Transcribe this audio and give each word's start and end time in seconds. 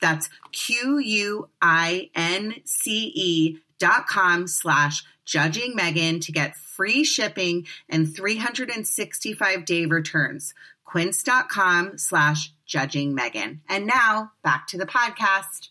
That's 0.00 0.28
Q 0.52 0.98
U 0.98 1.48
I 1.60 2.10
N 2.14 2.54
C 2.64 3.12
E 3.14 3.58
dot 3.78 4.06
com 4.06 4.46
slash 4.46 5.04
judging 5.24 5.74
Megan 5.74 6.20
to 6.20 6.32
get 6.32 6.56
free 6.56 7.04
shipping 7.04 7.66
and 7.88 8.14
365 8.14 9.64
day 9.64 9.86
returns. 9.86 10.54
Quince.com 10.84 11.98
slash 11.98 12.52
judging 12.64 13.14
Megan. 13.14 13.60
And 13.68 13.86
now 13.86 14.32
back 14.42 14.68
to 14.68 14.78
the 14.78 14.86
podcast. 14.86 15.70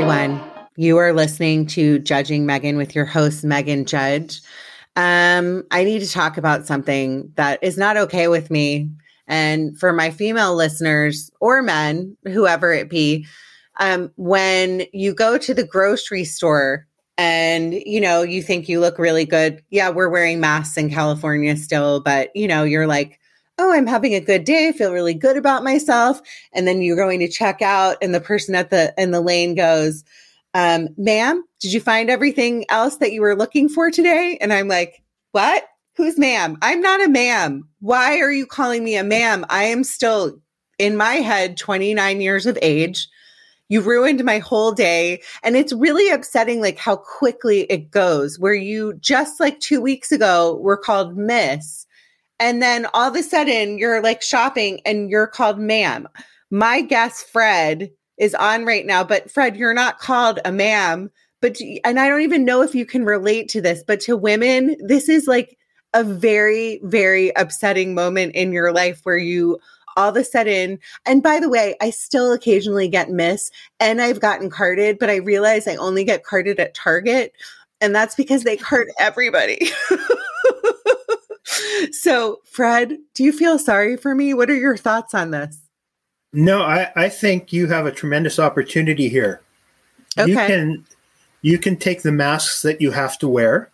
Everyone. 0.00 0.40
You 0.76 0.96
are 0.96 1.12
listening 1.12 1.66
to 1.66 1.98
Judging 1.98 2.46
Megan 2.46 2.78
with 2.78 2.94
your 2.94 3.04
host, 3.04 3.44
Megan 3.44 3.84
Judge. 3.84 4.40
Um, 4.96 5.64
I 5.70 5.84
need 5.84 5.98
to 5.98 6.08
talk 6.10 6.38
about 6.38 6.66
something 6.66 7.30
that 7.34 7.58
is 7.62 7.76
not 7.76 7.98
okay 7.98 8.26
with 8.26 8.50
me. 8.50 8.88
And 9.26 9.78
for 9.78 9.92
my 9.92 10.10
female 10.10 10.54
listeners 10.54 11.30
or 11.38 11.60
men, 11.60 12.16
whoever 12.24 12.72
it 12.72 12.88
be, 12.88 13.26
um, 13.78 14.10
when 14.16 14.84
you 14.94 15.12
go 15.12 15.36
to 15.36 15.52
the 15.52 15.66
grocery 15.66 16.24
store 16.24 16.86
and 17.18 17.74
you 17.74 18.00
know 18.00 18.22
you 18.22 18.42
think 18.42 18.66
you 18.66 18.80
look 18.80 18.98
really 18.98 19.26
good 19.26 19.62
yeah 19.68 19.90
we're 19.90 20.08
wearing 20.08 20.40
masks 20.40 20.78
in 20.78 20.88
california 20.88 21.54
still 21.54 22.00
but 22.00 22.34
you 22.34 22.48
know 22.48 22.64
you're 22.64 22.86
like 22.86 23.19
oh 23.60 23.72
i'm 23.72 23.86
having 23.86 24.14
a 24.14 24.20
good 24.20 24.44
day 24.44 24.68
i 24.68 24.72
feel 24.72 24.92
really 24.92 25.14
good 25.14 25.36
about 25.36 25.64
myself. 25.64 26.20
And 26.52 26.66
then 26.66 26.82
you're 26.82 26.96
going 26.96 27.20
to 27.20 27.28
check 27.28 27.62
out 27.62 27.96
and 28.02 28.14
the 28.14 28.20
person 28.20 28.54
at 28.54 28.70
the 28.70 28.92
in 28.96 29.10
the 29.10 29.20
lane 29.20 29.54
goes 29.54 30.04
um, 30.52 30.88
ma'am 30.96 31.44
did 31.60 31.72
you 31.72 31.80
find 31.80 32.10
everything 32.10 32.64
else 32.68 32.96
that 32.96 33.12
you 33.12 33.20
were 33.20 33.36
looking 33.36 33.68
for 33.68 33.90
today? 33.90 34.38
And 34.40 34.52
i'm 34.52 34.68
like 34.68 35.02
what? 35.32 35.64
Who's 35.96 36.18
ma'am? 36.18 36.56
I'm 36.62 36.80
not 36.80 37.04
a 37.04 37.08
ma'am. 37.08 37.68
Why 37.80 38.18
are 38.20 38.32
you 38.32 38.46
calling 38.46 38.82
me 38.82 38.96
a 38.96 39.04
ma'am? 39.04 39.44
I 39.48 39.64
am 39.64 39.84
still 39.84 40.40
in 40.78 40.96
my 40.96 41.16
head 41.16 41.56
29 41.56 42.20
years 42.20 42.46
of 42.46 42.58
age. 42.62 43.08
You 43.68 43.80
ruined 43.82 44.24
my 44.24 44.38
whole 44.38 44.72
day. 44.72 45.22
And 45.42 45.56
it's 45.56 45.72
really 45.72 46.10
upsetting, 46.10 46.60
like 46.60 46.78
how 46.78 46.96
quickly 46.96 47.62
it 47.64 47.90
goes, 47.90 48.38
where 48.38 48.54
you 48.54 48.94
just 48.94 49.38
like 49.38 49.60
two 49.60 49.80
weeks 49.80 50.10
ago 50.10 50.56
were 50.56 50.76
called 50.76 51.16
Miss. 51.16 51.86
And 52.40 52.62
then 52.62 52.86
all 52.94 53.08
of 53.08 53.16
a 53.16 53.22
sudden 53.22 53.78
you're 53.78 54.02
like 54.02 54.22
shopping 54.22 54.80
and 54.84 55.10
you're 55.10 55.26
called 55.26 55.58
ma'am. 55.58 56.08
My 56.50 56.80
guest, 56.80 57.26
Fred, 57.28 57.90
is 58.18 58.34
on 58.34 58.64
right 58.64 58.84
now, 58.84 59.04
but 59.04 59.30
Fred, 59.30 59.56
you're 59.56 59.74
not 59.74 59.98
called 59.98 60.40
a 60.44 60.50
ma'am. 60.50 61.10
But, 61.40 61.58
and 61.84 62.00
I 62.00 62.08
don't 62.08 62.22
even 62.22 62.44
know 62.44 62.62
if 62.62 62.74
you 62.74 62.84
can 62.84 63.04
relate 63.04 63.48
to 63.50 63.62
this, 63.62 63.82
but 63.86 64.00
to 64.00 64.16
women, 64.16 64.76
this 64.80 65.08
is 65.08 65.26
like 65.26 65.56
a 65.94 66.04
very, 66.04 66.80
very 66.82 67.30
upsetting 67.36 67.94
moment 67.94 68.34
in 68.34 68.52
your 68.52 68.72
life 68.72 69.00
where 69.04 69.16
you 69.16 69.58
all 69.96 70.10
of 70.10 70.16
a 70.16 70.24
sudden, 70.24 70.78
and 71.04 71.22
by 71.22 71.40
the 71.40 71.48
way, 71.48 71.76
I 71.80 71.90
still 71.90 72.32
occasionally 72.32 72.88
get 72.88 73.10
miss 73.10 73.50
and 73.80 74.00
I've 74.00 74.20
gotten 74.20 74.48
carded, 74.48 74.98
but 74.98 75.10
I 75.10 75.16
realize 75.16 75.66
I 75.66 75.76
only 75.76 76.04
get 76.04 76.24
carded 76.24 76.60
at 76.60 76.74
Target. 76.74 77.32
And 77.80 77.94
that's 77.94 78.14
because 78.14 78.44
they 78.44 78.56
card 78.56 78.88
everybody. 78.98 79.58
so, 81.92 82.40
Fred, 82.44 82.98
do 83.14 83.24
you 83.24 83.32
feel 83.32 83.58
sorry 83.58 83.96
for 83.96 84.14
me? 84.14 84.34
What 84.34 84.50
are 84.50 84.56
your 84.56 84.76
thoughts 84.76 85.14
on 85.14 85.30
this? 85.30 85.58
No, 86.32 86.62
I, 86.62 86.92
I 86.94 87.08
think 87.08 87.52
you 87.52 87.66
have 87.68 87.86
a 87.86 87.92
tremendous 87.92 88.38
opportunity 88.38 89.08
here. 89.08 89.40
Okay. 90.18 90.30
You 90.30 90.36
can 90.36 90.86
you 91.42 91.58
can 91.58 91.76
take 91.76 92.02
the 92.02 92.12
masks 92.12 92.62
that 92.62 92.80
you 92.80 92.90
have 92.90 93.18
to 93.18 93.28
wear 93.28 93.70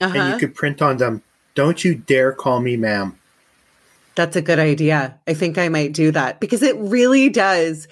uh-huh. 0.00 0.06
and 0.06 0.14
you 0.14 0.20
uh-huh. 0.20 0.38
could 0.38 0.54
print 0.54 0.82
on 0.82 0.96
them. 0.96 1.22
Don't 1.54 1.84
you 1.84 1.94
dare 1.94 2.32
call 2.32 2.60
me 2.60 2.76
ma'am. 2.76 3.18
That's 4.16 4.36
a 4.36 4.42
good 4.42 4.58
idea. 4.58 5.18
I 5.26 5.34
think 5.34 5.58
I 5.58 5.68
might 5.68 5.92
do 5.92 6.10
that 6.12 6.40
because 6.40 6.62
it 6.62 6.76
really 6.76 7.28
does. 7.28 7.88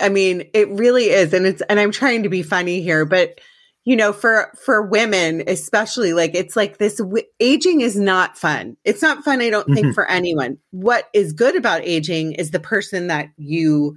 I 0.00 0.08
mean, 0.08 0.48
it 0.54 0.68
really 0.70 1.10
is. 1.10 1.32
And 1.32 1.46
it's, 1.46 1.62
and 1.68 1.78
I'm 1.78 1.92
trying 1.92 2.22
to 2.22 2.28
be 2.28 2.42
funny 2.42 2.82
here, 2.82 3.04
but 3.04 3.40
you 3.86 3.96
know, 3.96 4.12
for, 4.12 4.52
for 4.62 4.82
women, 4.82 5.42
especially 5.46 6.12
like, 6.12 6.34
it's 6.34 6.56
like 6.56 6.76
this 6.76 6.98
w- 6.98 7.24
aging 7.40 7.80
is 7.80 7.96
not 7.96 8.36
fun. 8.36 8.76
It's 8.84 9.00
not 9.00 9.24
fun. 9.24 9.40
I 9.40 9.48
don't 9.48 9.66
think 9.66 9.86
mm-hmm. 9.86 9.94
for 9.94 10.06
anyone. 10.10 10.58
What 10.72 11.08
is 11.14 11.32
good 11.32 11.56
about 11.56 11.80
aging 11.84 12.32
is 12.32 12.50
the 12.50 12.60
person 12.60 13.06
that 13.06 13.30
you, 13.38 13.96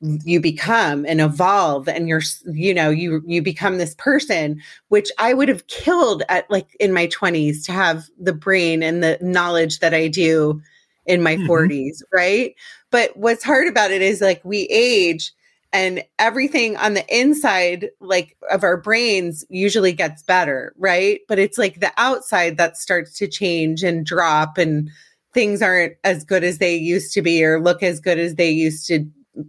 you 0.00 0.40
become 0.40 1.04
and 1.04 1.20
evolve 1.20 1.88
and 1.88 2.08
you're 2.08 2.20
you 2.52 2.74
know 2.74 2.90
you 2.90 3.22
you 3.26 3.40
become 3.40 3.78
this 3.78 3.94
person 3.94 4.60
which 4.88 5.08
i 5.18 5.32
would 5.32 5.48
have 5.48 5.66
killed 5.68 6.22
at 6.28 6.50
like 6.50 6.76
in 6.78 6.92
my 6.92 7.06
20s 7.06 7.64
to 7.64 7.72
have 7.72 8.04
the 8.20 8.34
brain 8.34 8.82
and 8.82 9.02
the 9.02 9.16
knowledge 9.22 9.78
that 9.78 9.94
i 9.94 10.06
do 10.06 10.60
in 11.06 11.22
my 11.22 11.36
mm-hmm. 11.36 11.50
40s, 11.50 12.02
right? 12.12 12.54
But 12.90 13.16
what's 13.16 13.44
hard 13.44 13.68
about 13.68 13.90
it 13.90 14.02
is 14.02 14.20
like 14.20 14.40
we 14.44 14.62
age 14.70 15.32
and 15.74 16.04
everything 16.20 16.76
on 16.76 16.94
the 16.94 17.04
inside 17.14 17.90
like 18.00 18.36
of 18.50 18.62
our 18.62 18.76
brains 18.76 19.44
usually 19.50 19.92
gets 19.92 20.22
better, 20.22 20.72
right? 20.78 21.20
But 21.28 21.40
it's 21.40 21.58
like 21.58 21.80
the 21.80 21.92
outside 21.96 22.56
that 22.58 22.78
starts 22.78 23.18
to 23.18 23.26
change 23.26 23.82
and 23.82 24.06
drop 24.06 24.56
and 24.56 24.88
things 25.34 25.60
aren't 25.60 25.94
as 26.04 26.24
good 26.24 26.44
as 26.44 26.58
they 26.58 26.76
used 26.76 27.12
to 27.14 27.22
be 27.22 27.44
or 27.44 27.60
look 27.60 27.82
as 27.82 27.98
good 27.98 28.20
as 28.20 28.36
they 28.36 28.50
used 28.50 28.86
to 28.86 29.04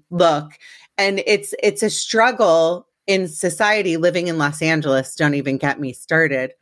look. 0.09 0.53
And 0.97 1.21
it's 1.27 1.53
it's 1.61 1.83
a 1.83 1.91
struggle 1.91 2.87
in 3.05 3.27
society 3.27 3.97
living 3.97 4.27
in 4.27 4.39
Los 4.39 4.63
Angeles, 4.63 5.13
don't 5.15 5.35
even 5.35 5.57
get 5.59 5.79
me 5.79 5.93
started 5.93 6.53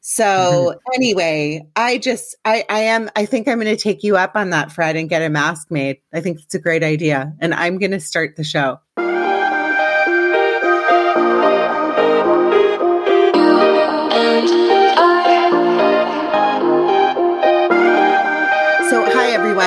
So 0.00 0.24
mm-hmm. 0.24 0.78
anyway, 0.94 1.66
I 1.76 1.98
just 1.98 2.36
I 2.46 2.64
I 2.70 2.80
am 2.80 3.10
I 3.16 3.26
think 3.26 3.48
I'm 3.48 3.60
going 3.60 3.76
to 3.76 3.82
take 3.82 4.02
you 4.02 4.16
up 4.16 4.32
on 4.34 4.50
that 4.50 4.72
Fred 4.72 4.96
and 4.96 5.10
get 5.10 5.20
a 5.20 5.28
mask 5.28 5.70
made. 5.70 5.98
I 6.14 6.22
think 6.22 6.40
it's 6.40 6.54
a 6.54 6.58
great 6.58 6.82
idea 6.82 7.34
and 7.38 7.52
I'm 7.52 7.78
going 7.78 7.90
to 7.90 8.00
start 8.00 8.36
the 8.36 8.44
show. 8.44 8.80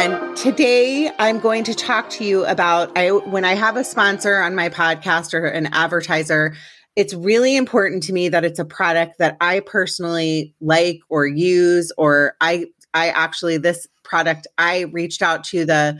Everyone. 0.03 0.35
Today 0.35 1.09
I'm 1.17 1.39
going 1.39 1.63
to 1.63 1.73
talk 1.73 2.09
to 2.11 2.25
you 2.25 2.45
about 2.45 2.97
I 2.97 3.11
when 3.11 3.45
I 3.45 3.53
have 3.53 3.77
a 3.77 3.83
sponsor 3.83 4.37
on 4.37 4.55
my 4.55 4.69
podcast 4.69 5.33
or 5.33 5.45
an 5.45 5.67
advertiser 5.67 6.55
it's 6.95 7.13
really 7.13 7.55
important 7.55 8.03
to 8.03 8.13
me 8.13 8.29
that 8.29 8.45
it's 8.45 8.59
a 8.59 8.65
product 8.65 9.17
that 9.17 9.37
I 9.41 9.61
personally 9.61 10.53
like 10.61 10.99
or 11.09 11.25
use, 11.25 11.91
or 11.97 12.35
I, 12.39 12.67
I 12.93 13.09
actually, 13.09 13.57
this 13.57 13.87
product, 14.03 14.45
I 14.57 14.81
reached 14.81 15.21
out 15.21 15.43
to 15.45 15.65
the 15.65 15.99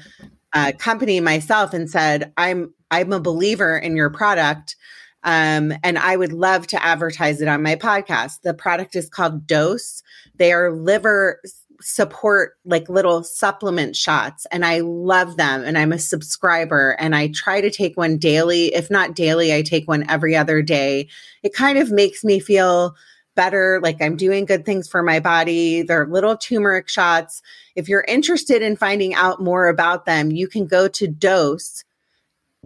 uh, 0.54 0.74
company 0.78 1.20
myself 1.20 1.74
and 1.74 1.90
said, 1.90 2.32
I'm, 2.38 2.74
I'm 2.92 3.12
a 3.12 3.20
believer 3.20 3.76
in 3.76 3.96
your 3.96 4.12
product. 4.12 4.76
Um, 5.24 5.74
and 5.84 5.98
I 5.98 6.16
would 6.16 6.34
love 6.34 6.68
to 6.68 6.84
advertise 6.84 7.42
it 7.42 7.48
on 7.48 7.64
my 7.64 7.76
podcast. 7.76 8.42
The 8.44 8.54
product 8.54 8.96
is 8.96 9.10
called 9.10 9.48
Dose. 9.48 10.04
They 10.36 10.52
are 10.52 10.72
liver 10.72 11.40
support 11.84 12.58
like 12.66 12.90
little 12.90 13.24
supplement 13.24 13.96
shots 13.96 14.46
and 14.52 14.66
I 14.66 14.80
love 14.80 15.38
them 15.38 15.64
and 15.64 15.78
I'm 15.78 15.92
a 15.92 16.00
subscriber 16.00 16.96
and 17.00 17.16
I 17.16 17.28
try 17.28 17.62
to 17.62 17.70
take 17.70 17.98
one 17.98 18.18
daily. 18.18 18.74
If 18.74 18.90
not 18.90 19.16
daily, 19.16 19.54
I 19.54 19.62
take 19.62 19.88
one 19.88 20.10
every 20.10 20.36
other 20.36 20.62
day. 20.62 21.08
It 21.44 21.54
kind 21.54 21.78
of 21.78 21.92
makes 21.92 22.24
me 22.24 22.40
feel 22.40 22.96
better, 23.36 23.80
like 23.82 24.02
I'm 24.02 24.16
doing 24.16 24.46
good 24.46 24.66
things 24.66 24.88
for 24.88 25.02
my 25.02 25.20
body. 25.20 25.82
They're 25.82 26.08
little 26.08 26.38
turmeric 26.38 26.88
shots. 26.88 27.42
If 27.76 27.90
you're 27.90 28.06
interested 28.08 28.62
in 28.62 28.76
finding 28.76 29.14
out 29.14 29.42
more 29.42 29.68
about 29.68 30.06
them, 30.06 30.32
you 30.32 30.48
can 30.48 30.68
go 30.68 30.88
to 30.88 31.08
Dose 31.08 31.84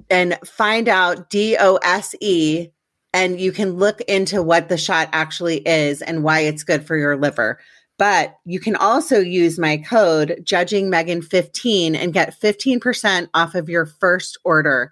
and 0.10 0.38
find 0.46 0.88
out 0.88 1.30
D 1.30 1.58
O 1.60 1.78
S 1.78 2.16
E 2.22 2.70
and 3.14 3.40
you 3.40 3.52
can 3.52 3.78
look 3.78 4.02
into 4.02 4.44
what 4.44 4.70
the 4.70 4.78
shot 4.78 5.10
actually 5.12 5.58
is 5.60 6.02
and 6.02 6.24
why 6.24 6.42
it's 6.42 6.64
good 6.64 6.86
for 6.86 6.96
your 6.96 7.18
liver. 7.18 7.60
But 7.98 8.38
you 8.46 8.60
can 8.60 8.76
also 8.76 9.20
use 9.20 9.58
my 9.58 9.78
code 9.78 10.42
judging 10.44 10.90
Megan 10.90 11.22
15 11.22 11.96
and 11.96 12.14
get 12.14 12.40
15% 12.40 13.30
off 13.34 13.56
of 13.56 13.70
your 13.70 13.86
first 13.86 14.38
order. 14.44 14.92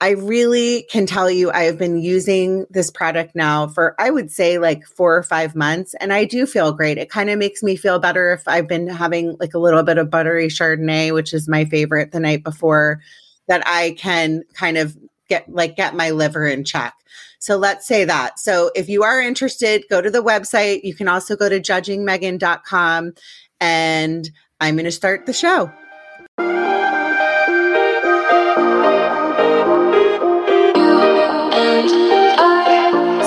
I 0.00 0.10
really 0.10 0.86
can 0.90 1.06
tell 1.06 1.28
you 1.28 1.50
I 1.50 1.64
have 1.64 1.76
been 1.76 1.98
using 1.98 2.66
this 2.70 2.88
product 2.88 3.34
now 3.34 3.66
for 3.66 3.96
I 3.98 4.10
would 4.10 4.30
say 4.30 4.58
like 4.58 4.86
4 4.86 5.16
or 5.16 5.22
5 5.24 5.56
months 5.56 5.94
and 6.00 6.12
I 6.12 6.24
do 6.24 6.46
feel 6.46 6.72
great. 6.72 6.98
It 6.98 7.10
kind 7.10 7.30
of 7.30 7.38
makes 7.38 7.64
me 7.64 7.74
feel 7.74 7.98
better 7.98 8.32
if 8.32 8.46
I've 8.46 8.68
been 8.68 8.86
having 8.86 9.36
like 9.40 9.54
a 9.54 9.58
little 9.58 9.82
bit 9.82 9.98
of 9.98 10.08
buttery 10.08 10.46
chardonnay, 10.46 11.12
which 11.12 11.34
is 11.34 11.48
my 11.48 11.64
favorite 11.64 12.12
the 12.12 12.20
night 12.20 12.44
before 12.44 13.00
that 13.48 13.62
I 13.66 13.96
can 13.98 14.44
kind 14.54 14.78
of 14.78 14.96
get 15.28 15.52
like 15.52 15.76
get 15.76 15.96
my 15.96 16.10
liver 16.10 16.46
in 16.46 16.64
check. 16.64 16.94
So 17.38 17.56
let's 17.56 17.86
say 17.86 18.04
that. 18.04 18.38
So 18.38 18.70
if 18.74 18.88
you 18.88 19.02
are 19.04 19.20
interested, 19.20 19.84
go 19.88 20.00
to 20.00 20.10
the 20.10 20.22
website. 20.22 20.80
You 20.82 20.94
can 20.94 21.08
also 21.08 21.36
go 21.36 21.48
to 21.48 21.60
judgingmegan.com 21.60 23.12
and 23.60 24.30
I'm 24.60 24.74
going 24.74 24.84
to 24.84 24.92
start 24.92 25.26
the 25.26 25.32
show. 25.32 25.70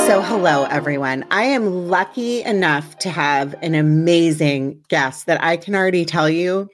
So, 0.07 0.21
hello, 0.21 0.65
everyone. 0.65 1.25
I 1.31 1.43
am 1.43 1.87
lucky 1.87 2.43
enough 2.43 2.97
to 2.99 3.09
have 3.09 3.55
an 3.61 3.75
amazing 3.75 4.83
guest 4.89 5.27
that 5.27 5.41
I 5.41 5.55
can 5.55 5.73
already 5.73 6.03
tell 6.03 6.29
you 6.29 6.69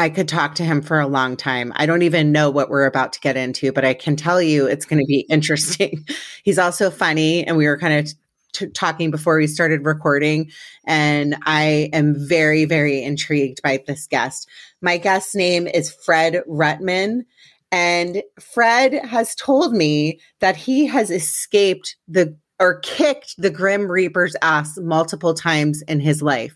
I 0.00 0.08
could 0.08 0.28
talk 0.28 0.54
to 0.54 0.64
him 0.64 0.80
for 0.80 0.98
a 0.98 1.06
long 1.06 1.36
time. 1.36 1.74
I 1.76 1.84
don't 1.84 2.00
even 2.00 2.32
know 2.32 2.48
what 2.48 2.70
we're 2.70 2.86
about 2.86 3.12
to 3.12 3.20
get 3.20 3.36
into, 3.36 3.70
but 3.70 3.84
I 3.84 3.92
can 3.92 4.16
tell 4.16 4.40
you 4.40 4.64
it's 4.64 4.86
going 4.86 4.98
to 4.98 5.06
be 5.06 5.20
interesting. 5.28 6.06
He's 6.42 6.58
also 6.58 6.90
funny, 6.90 7.46
and 7.46 7.58
we 7.58 7.66
were 7.66 7.76
kind 7.76 7.98
of 7.98 8.14
t- 8.54 8.68
talking 8.68 9.10
before 9.10 9.36
we 9.36 9.46
started 9.46 9.84
recording, 9.84 10.52
and 10.86 11.36
I 11.44 11.90
am 11.92 12.14
very, 12.16 12.64
very 12.64 13.02
intrigued 13.02 13.60
by 13.60 13.84
this 13.86 14.06
guest. 14.06 14.48
My 14.80 14.96
guest's 14.96 15.34
name 15.34 15.66
is 15.66 15.92
Fred 15.92 16.42
Ruttman. 16.48 17.26
And 17.70 18.22
Fred 18.40 18.94
has 19.04 19.34
told 19.34 19.74
me 19.74 20.18
that 20.40 20.56
he 20.56 20.86
has 20.86 21.10
escaped 21.10 21.96
the 22.08 22.36
or 22.58 22.80
kicked 22.80 23.34
the 23.36 23.50
Grim 23.50 23.90
Reaper's 23.90 24.34
ass 24.40 24.78
multiple 24.78 25.34
times 25.34 25.82
in 25.82 26.00
his 26.00 26.22
life. 26.22 26.54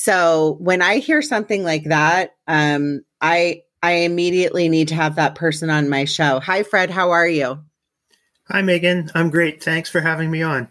So 0.00 0.58
when 0.60 0.80
I 0.80 0.98
hear 0.98 1.20
something 1.22 1.64
like 1.64 1.82
that, 1.86 2.36
um, 2.46 3.00
I 3.20 3.62
I 3.82 3.90
immediately 3.90 4.68
need 4.68 4.86
to 4.88 4.94
have 4.94 5.16
that 5.16 5.34
person 5.34 5.70
on 5.70 5.88
my 5.88 6.04
show. 6.04 6.38
Hi, 6.38 6.62
Fred. 6.62 6.88
How 6.88 7.10
are 7.10 7.26
you? 7.26 7.58
Hi, 8.44 8.62
Megan. 8.62 9.10
I'm 9.16 9.28
great. 9.28 9.60
Thanks 9.60 9.90
for 9.90 10.00
having 10.00 10.30
me 10.30 10.40
on. 10.40 10.68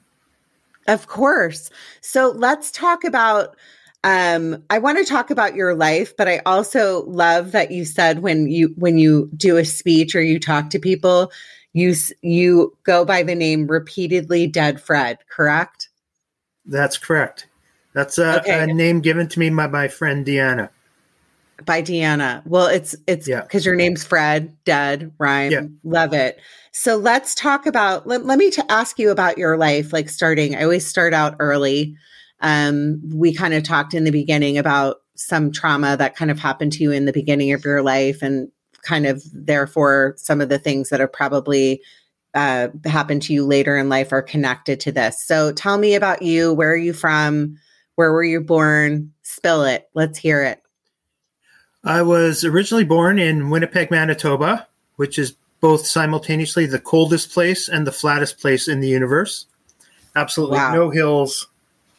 Of 0.88 1.08
course. 1.08 1.70
So 2.00 2.30
let's 2.30 2.72
talk 2.72 3.04
about. 3.04 3.58
Um, 4.06 4.64
I 4.70 4.80
want 4.80 4.98
to 5.00 5.04
talk 5.04 5.30
about 5.30 5.56
your 5.56 5.76
life, 5.76 6.16
but 6.16 6.30
I 6.30 6.42
also 6.46 7.04
love 7.04 7.52
that 7.52 7.72
you 7.72 7.84
said 7.84 8.20
when 8.20 8.48
you 8.48 8.74
when 8.78 8.98
you 8.98 9.30
do 9.36 9.58
a 9.58 9.66
speech 9.66 10.16
or 10.16 10.22
you 10.22 10.40
talk 10.40 10.70
to 10.70 10.80
people, 10.80 11.34
you 11.74 11.94
you 12.22 12.78
go 12.84 13.04
by 13.04 13.24
the 13.24 13.36
name 13.36 13.68
repeatedly 13.68 14.48
dead 14.48 14.80
Fred. 14.80 15.18
Correct? 15.30 15.90
That's 16.66 16.98
correct. 16.98 17.47
That's 17.98 18.20
a, 18.20 18.42
okay. 18.42 18.62
a 18.62 18.68
name 18.68 19.00
given 19.02 19.28
to 19.28 19.40
me 19.40 19.50
by 19.50 19.66
my 19.66 19.88
friend 19.88 20.24
Deanna. 20.24 20.70
By 21.66 21.82
Deanna. 21.82 22.46
Well, 22.46 22.68
it's 22.68 22.96
it's 23.08 23.26
because 23.26 23.66
yeah. 23.66 23.70
your 23.72 23.76
name's 23.76 24.04
Fred, 24.04 24.56
dead, 24.66 25.12
rhyme. 25.18 25.52
Yeah. 25.52 25.64
Love 25.84 26.14
it. 26.14 26.40
So 26.74 26.96
let's 26.96 27.34
talk 27.34 27.66
about. 27.66 28.06
Let, 28.06 28.24
let 28.24 28.38
me 28.38 28.52
to 28.52 28.72
ask 28.72 29.00
you 29.00 29.10
about 29.10 29.40
your 29.40 29.58
life. 29.58 29.94
Like 29.94 30.10
starting, 30.10 30.56
I 30.56 30.62
always 30.62 30.86
start 30.86 31.16
out 31.16 31.38
early. 31.40 31.96
Um, 32.40 33.02
we 33.12 33.34
kind 33.34 33.56
of 33.56 33.64
talked 33.64 33.96
in 33.96 34.04
the 34.04 34.12
beginning 34.12 34.60
about 34.60 34.98
some 35.16 35.52
trauma 35.52 35.98
that 35.98 36.16
kind 36.16 36.30
of 36.30 36.38
happened 36.38 36.74
to 36.74 36.84
you 36.84 36.92
in 36.92 37.06
the 37.06 37.14
beginning 37.14 37.52
of 37.52 37.66
your 37.66 37.82
life, 37.82 38.22
and 38.22 38.52
kind 38.84 39.08
of 39.08 39.24
therefore 39.34 40.14
some 40.18 40.40
of 40.40 40.50
the 40.50 40.60
things 40.60 40.90
that 40.90 41.00
have 41.00 41.12
probably 41.12 41.82
uh, 42.36 42.68
happened 42.86 43.24
to 43.24 43.34
you 43.34 43.44
later 43.44 43.76
in 43.76 43.90
life 43.90 44.12
are 44.12 44.22
connected 44.22 44.80
to 44.82 44.92
this. 44.92 45.26
So 45.26 45.52
tell 45.52 45.80
me 45.80 45.96
about 45.96 46.22
you. 46.22 46.54
Where 46.54 46.72
are 46.72 46.78
you 46.78 46.94
from? 46.94 47.58
Where 47.98 48.14
were 48.14 48.24
you 48.24 48.42
born? 48.42 49.12
Spill 49.24 49.64
it. 49.64 49.90
Let's 49.96 50.20
hear 50.20 50.44
it. 50.44 50.62
I 51.84 52.04
was 52.04 52.46
originally 52.46 52.84
born 52.84 53.18
in 53.18 53.50
Winnipeg, 53.50 53.90
Manitoba, 53.90 54.68
which 54.98 55.18
is 55.18 55.36
both 55.62 55.88
simultaneously 55.88 56.68
the 56.68 56.78
coldest 56.78 57.32
place 57.32 57.68
and 57.68 57.88
the 57.88 57.92
flattest 57.92 58.40
place 58.40 58.68
in 58.68 58.82
the 58.82 58.88
universe. 58.88 59.48
Absolutely 60.16 60.58
wow. 60.60 60.76
no 60.76 60.90
hills. 60.92 61.48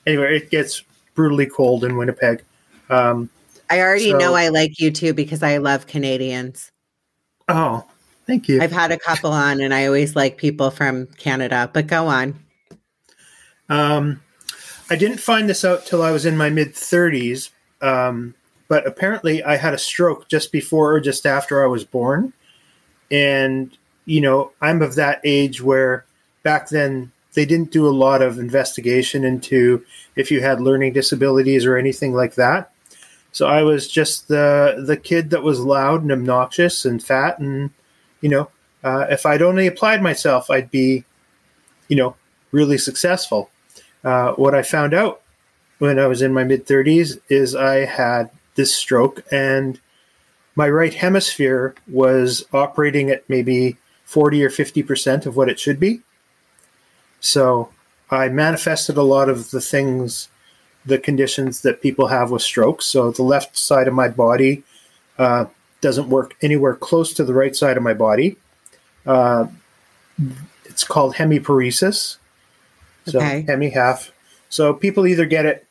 Anyway, 0.07 0.37
it 0.37 0.51
gets 0.51 0.85
brutally 1.17 1.47
cold 1.47 1.83
in 1.83 1.97
Winnipeg. 1.97 2.45
Um, 2.91 3.29
I 3.69 3.81
already 3.81 4.13
so, 4.13 4.19
know 4.19 4.35
I 4.35 4.51
like 4.51 4.79
you 4.79 4.93
too 4.93 5.13
because 5.13 5.43
I 5.43 5.57
love 5.57 5.89
Canadians. 5.89 6.71
Oh, 7.49 7.85
thank 8.25 8.49
you. 8.49 8.63
I've 8.63 8.71
had 8.71 8.93
a 8.93 8.99
couple 8.99 9.33
on, 9.33 9.61
and 9.61 9.75
I 9.75 9.87
always 9.87 10.15
like 10.15 10.37
people 10.37 10.71
from 10.71 11.07
Canada. 11.19 11.69
But 11.73 11.89
go 11.89 12.07
on. 12.07 12.39
Um, 13.69 14.21
I 14.91 14.97
didn't 14.97 15.21
find 15.21 15.49
this 15.49 15.65
out 15.65 15.87
till 15.87 16.03
I 16.03 16.11
was 16.11 16.25
in 16.25 16.37
my 16.37 16.51
mid 16.51 16.75
30s, 16.75 17.51
um, 17.83 18.35
but 18.69 18.87
apparently 18.87 19.43
I 19.43 19.57
had 19.57 19.75
a 19.75 19.79
stroke 19.79 20.29
just 20.29 20.53
before 20.53 20.95
or 20.95 21.01
just 21.01 21.27
after 21.27 21.63
I 21.63 21.67
was 21.67 21.85
born. 21.85 22.33
And, 23.11 23.77
you 24.05 24.21
know, 24.21 24.53
I'm 24.61 24.83
of 24.83 24.95
that 24.97 25.21
age 25.25 25.63
where 25.63 26.05
back 26.43 26.69
then 26.69 27.13
they 27.35 27.45
didn't 27.45 27.71
do 27.71 27.87
a 27.87 27.91
lot 27.91 28.23
of 28.23 28.39
investigation 28.39 29.25
into 29.25 29.85
if 30.17 30.31
you 30.31 30.41
had 30.41 30.61
learning 30.61 30.93
disabilities 30.93 31.67
or 31.67 31.77
anything 31.77 32.15
like 32.15 32.35
that. 32.35 32.73
So 33.33 33.47
I 33.47 33.63
was 33.63 33.89
just 33.89 34.29
the 34.29 34.83
the 34.87 34.97
kid 34.97 35.31
that 35.31 35.43
was 35.43 35.61
loud 35.61 36.03
and 36.03 36.11
obnoxious 36.11 36.85
and 36.85 37.03
fat, 37.03 37.39
and 37.39 37.71
you 38.21 38.29
know, 38.29 38.51
uh, 38.83 39.07
if 39.11 39.27
I'd 39.27 39.43
only 39.43 39.67
applied 39.67 40.03
myself, 40.03 40.51
I'd 40.51 40.71
be, 40.71 41.05
you 41.89 41.97
know, 41.97 42.17
really 42.51 42.79
successful. 42.79 43.51
Uh, 44.05 44.33
what 44.33 44.55
I 44.55 44.63
found 44.63 44.95
out 44.95 45.23
when 45.79 45.99
I 45.99 46.07
was 46.07 46.23
in 46.23 46.33
my 46.33 46.45
mid 46.45 46.67
30s 46.67 47.21
is 47.29 47.55
I 47.55 47.85
had 47.85 48.31
this 48.55 48.75
stroke, 48.75 49.25
and 49.31 49.81
my 50.55 50.69
right 50.69 50.95
hemisphere 50.95 51.75
was 51.87 52.45
operating 52.53 53.11
at 53.11 53.29
maybe 53.29 53.77
40 54.05 54.45
or 54.45 54.51
50% 54.51 55.27
of 55.27 55.37
what 55.37 55.49
it 55.49 55.61
should 55.61 55.79
be. 55.79 56.01
So 57.21 57.71
I 58.11 58.29
manifested 58.29 58.97
a 58.97 59.03
lot 59.03 59.29
of 59.29 59.51
the 59.51 59.61
things, 59.61 60.29
the 60.85 60.99
conditions 60.99 61.61
that 61.63 61.83
people 61.83 62.09
have 62.09 62.31
with 62.31 62.43
strokes. 62.43 62.87
So 62.87 63.11
the 63.11 63.23
left 63.23 63.57
side 63.57 63.87
of 63.87 63.95
my 63.95 64.09
body 64.09 64.65
uh, 65.19 65.47
doesn't 65.81 66.09
work 66.09 66.35
anywhere 66.43 66.75
close 66.75 67.13
to 67.15 67.25
the 67.25 67.35
right 67.35 67.55
side 67.55 67.77
of 67.77 67.83
my 67.83 67.95
body. 67.95 68.37
Uh, 69.07 69.47
it's 70.65 70.85
called 70.85 71.15
hemiparesis. 71.15 72.17
So 73.09 73.19
okay. 73.19 73.45
hemi 73.47 73.71
half, 73.71 74.13
So 74.49 74.75
people 74.75 75.07
either 75.07 75.27
get 75.27 75.47
it 75.47 75.67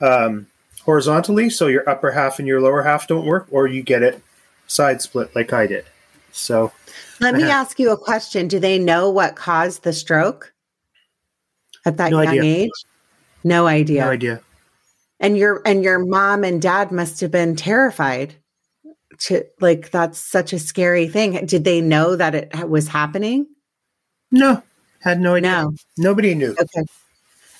um, 0.00 0.46
horizontally, 0.82 1.50
so 1.50 1.66
your 1.66 1.88
upper 1.88 2.10
half 2.10 2.38
and 2.38 2.46
your 2.46 2.60
lower 2.60 2.82
half 2.82 3.08
don't 3.08 3.26
work, 3.26 3.46
or 3.50 3.66
you 3.66 3.82
get 3.82 4.02
it 4.02 4.22
side 4.66 5.00
split 5.02 5.34
like 5.34 5.52
I 5.52 5.66
did. 5.66 5.84
So 6.32 6.72
let 7.20 7.34
me 7.34 7.44
ask 7.44 7.78
you 7.78 7.90
a 7.90 7.96
question. 7.96 8.48
Do 8.48 8.58
they 8.58 8.78
know 8.78 9.10
what 9.10 9.36
caused 9.36 9.84
the 9.84 9.92
stroke 9.92 10.52
at 11.84 11.96
that 11.96 12.10
no 12.10 12.20
young 12.20 12.38
idea. 12.38 12.64
age? 12.64 12.70
No 13.42 13.66
idea. 13.66 14.02
No 14.02 14.10
idea. 14.10 14.40
And 15.18 15.38
your 15.38 15.62
and 15.64 15.82
your 15.82 15.98
mom 15.98 16.44
and 16.44 16.60
dad 16.60 16.92
must 16.92 17.20
have 17.20 17.30
been 17.30 17.56
terrified. 17.56 18.34
To 19.20 19.46
like 19.60 19.90
that's 19.90 20.18
such 20.18 20.52
a 20.52 20.58
scary 20.58 21.08
thing. 21.08 21.46
Did 21.46 21.64
they 21.64 21.80
know 21.80 22.16
that 22.16 22.34
it 22.34 22.68
was 22.68 22.88
happening? 22.88 23.46
No, 24.30 24.62
had 25.06 25.20
no 25.20 25.36
idea. 25.36 25.50
No. 25.50 25.74
Nobody 25.96 26.34
knew. 26.34 26.54
Okay. 26.60 26.82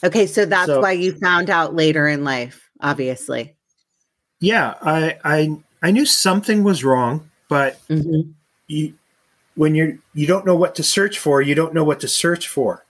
Okay, 0.05 0.26
so 0.26 0.45
that's 0.45 0.67
so, 0.67 0.81
why 0.81 0.93
you 0.93 1.12
found 1.12 1.49
out 1.49 1.75
later 1.75 2.07
in 2.07 2.25
life, 2.25 2.69
obviously. 2.81 3.55
Yeah, 4.41 4.75
I 4.83 5.17
I 5.25 5.57
I 5.83 5.91
knew 5.91 6.05
something 6.05 6.65
was 6.65 6.85
wrong, 6.85 7.31
but 7.49 7.81
mm-hmm. 7.88 8.31
you 8.67 8.95
when 9.55 9.75
you're 9.75 9.97
you 10.12 10.26
don't 10.26 10.45
know 10.45 10.57
what 10.57 10.75
to 10.75 10.83
search 10.83 11.19
for, 11.19 11.41
you 11.41 11.55
don't 11.55 11.73
know 11.73 11.85
what 11.85 12.00
to 12.00 12.09
search 12.09 12.49
for. 12.49 12.85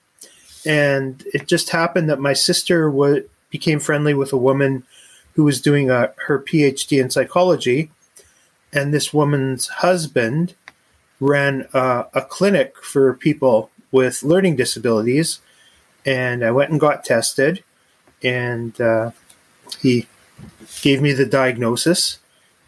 And 0.65 1.23
it 1.33 1.47
just 1.47 1.69
happened 1.69 2.09
that 2.09 2.19
my 2.19 2.33
sister 2.33 2.89
was 2.89 3.23
became 3.49 3.79
friendly 3.79 4.13
with 4.13 4.33
a 4.33 4.37
woman 4.37 4.83
who 5.33 5.43
was 5.43 5.61
doing 5.61 5.89
a, 5.89 6.13
her 6.25 6.39
PhD 6.39 6.99
in 6.99 7.09
psychology, 7.09 7.89
and 8.73 8.93
this 8.93 9.13
woman's 9.13 9.67
husband 9.67 10.55
ran 11.19 11.67
a, 11.73 12.05
a 12.13 12.21
clinic 12.21 12.75
for 12.83 13.13
people 13.13 13.69
with 13.91 14.23
learning 14.23 14.55
disabilities, 14.55 15.39
and 16.05 16.43
I 16.43 16.51
went 16.51 16.71
and 16.71 16.79
got 16.79 17.03
tested, 17.03 17.63
and 18.23 18.79
uh, 18.79 19.11
he 19.79 20.07
gave 20.81 21.01
me 21.01 21.13
the 21.13 21.25
diagnosis, 21.25 22.19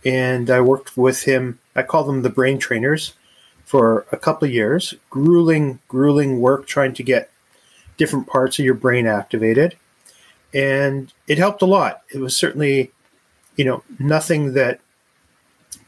and 0.05 0.49
I 0.49 0.61
worked 0.61 0.97
with 0.97 1.23
him. 1.23 1.59
I 1.75 1.83
call 1.83 2.03
them 2.03 2.21
the 2.21 2.29
brain 2.29 2.59
trainers 2.59 3.13
for 3.65 4.05
a 4.11 4.17
couple 4.17 4.47
of 4.47 4.53
years. 4.53 4.93
Grueling, 5.09 5.79
grueling 5.87 6.41
work 6.41 6.67
trying 6.67 6.93
to 6.93 7.03
get 7.03 7.31
different 7.97 8.27
parts 8.27 8.59
of 8.59 8.65
your 8.65 8.73
brain 8.73 9.07
activated, 9.07 9.77
and 10.53 11.13
it 11.27 11.37
helped 11.37 11.61
a 11.61 11.65
lot. 11.65 12.01
It 12.13 12.19
was 12.19 12.35
certainly, 12.35 12.91
you 13.55 13.65
know, 13.65 13.83
nothing 13.99 14.53
that 14.53 14.79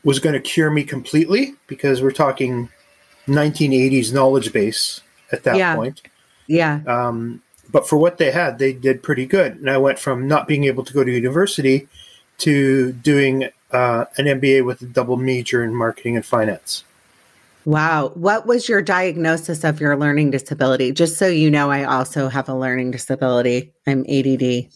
was 0.03 0.19
going 0.19 0.33
to 0.33 0.39
cure 0.39 0.69
me 0.69 0.83
completely 0.83 1.55
because 1.67 2.01
we're 2.01 2.11
talking 2.11 2.69
1980s 3.27 4.13
knowledge 4.13 4.51
base 4.51 5.01
at 5.31 5.43
that 5.43 5.55
yeah. 5.55 5.75
point. 5.75 6.01
Yeah. 6.47 6.81
Um, 6.87 7.41
but 7.71 7.87
for 7.87 7.97
what 7.97 8.17
they 8.17 8.31
had, 8.31 8.59
they 8.59 8.73
did 8.73 9.01
pretty 9.01 9.25
good. 9.25 9.55
And 9.55 9.69
I 9.69 9.77
went 9.77 9.99
from 9.99 10.27
not 10.27 10.47
being 10.47 10.65
able 10.65 10.83
to 10.83 10.93
go 10.93 11.03
to 11.03 11.11
university 11.11 11.87
to 12.39 12.91
doing 12.91 13.49
uh, 13.71 14.05
an 14.17 14.25
MBA 14.25 14.65
with 14.65 14.81
a 14.81 14.85
double 14.85 15.17
major 15.17 15.63
in 15.63 15.73
marketing 15.73 16.15
and 16.15 16.25
finance. 16.25 16.83
Wow. 17.63 18.11
What 18.15 18.47
was 18.47 18.67
your 18.67 18.81
diagnosis 18.81 19.63
of 19.63 19.79
your 19.79 19.95
learning 19.95 20.31
disability? 20.31 20.91
Just 20.91 21.17
so 21.17 21.27
you 21.27 21.51
know, 21.51 21.69
I 21.69 21.83
also 21.83 22.27
have 22.27 22.49
a 22.49 22.55
learning 22.55 22.91
disability. 22.91 23.71
I'm 23.85 24.03
ADD. 24.09 24.67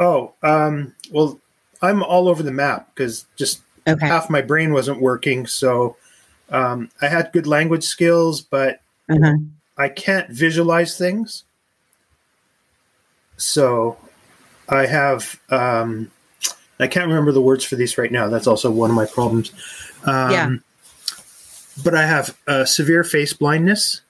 Oh, 0.00 0.34
um, 0.42 0.94
well, 1.10 1.40
I'm 1.80 2.02
all 2.02 2.28
over 2.28 2.42
the 2.42 2.52
map 2.52 2.90
because 2.94 3.26
just 3.36 3.62
okay. 3.86 4.06
half 4.06 4.28
my 4.28 4.42
brain 4.42 4.72
wasn't 4.72 5.00
working. 5.00 5.46
So 5.46 5.96
um, 6.50 6.90
I 7.00 7.08
had 7.08 7.32
good 7.32 7.46
language 7.46 7.84
skills, 7.84 8.40
but 8.40 8.80
uh-huh. 9.08 9.34
I 9.76 9.88
can't 9.88 10.30
visualize 10.30 10.98
things. 10.98 11.44
So 13.36 13.96
I 14.68 14.86
have, 14.86 15.40
um, 15.50 16.10
I 16.80 16.88
can't 16.88 17.08
remember 17.08 17.32
the 17.32 17.40
words 17.40 17.64
for 17.64 17.76
these 17.76 17.96
right 17.96 18.10
now. 18.10 18.28
That's 18.28 18.46
also 18.46 18.70
one 18.70 18.90
of 18.90 18.96
my 18.96 19.06
problems. 19.06 19.52
Um, 20.04 20.30
yeah. 20.32 20.56
But 21.84 21.94
I 21.94 22.06
have 22.06 22.36
uh, 22.48 22.64
severe 22.64 23.04
face 23.04 23.32
blindness. 23.32 24.00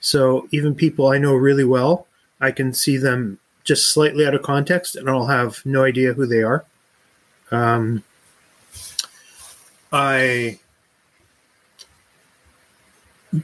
So 0.00 0.48
even 0.50 0.74
people 0.74 1.08
I 1.08 1.18
know 1.18 1.34
really 1.34 1.64
well, 1.64 2.08
I 2.40 2.50
can 2.50 2.72
see 2.72 2.96
them 2.96 3.38
just 3.62 3.92
slightly 3.92 4.26
out 4.26 4.34
of 4.34 4.42
context 4.42 4.96
and 4.96 5.08
I'll 5.08 5.26
have 5.26 5.64
no 5.64 5.84
idea 5.84 6.14
who 6.14 6.26
they 6.26 6.42
are. 6.42 6.64
Um, 7.52 8.02
I 9.92 10.58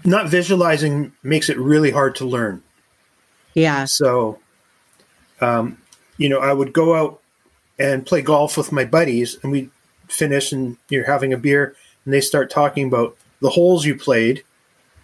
not 0.04 0.28
visualizing 0.28 1.12
makes 1.22 1.48
it 1.48 1.58
really 1.58 1.90
hard 1.90 2.14
to 2.16 2.26
learn. 2.26 2.62
Yeah. 3.54 3.86
So, 3.86 4.38
um, 5.40 5.78
you 6.16 6.28
know, 6.28 6.40
I 6.40 6.52
would 6.52 6.72
go 6.72 6.94
out 6.94 7.20
and 7.78 8.04
play 8.04 8.22
golf 8.22 8.56
with 8.56 8.72
my 8.72 8.84
buddies, 8.84 9.38
and 9.42 9.52
we 9.52 9.70
finish, 10.08 10.52
and 10.52 10.76
you're 10.88 11.06
having 11.06 11.32
a 11.32 11.38
beer, 11.38 11.76
and 12.04 12.12
they 12.12 12.20
start 12.20 12.50
talking 12.50 12.86
about 12.88 13.16
the 13.40 13.50
holes 13.50 13.84
you 13.84 13.96
played. 13.96 14.44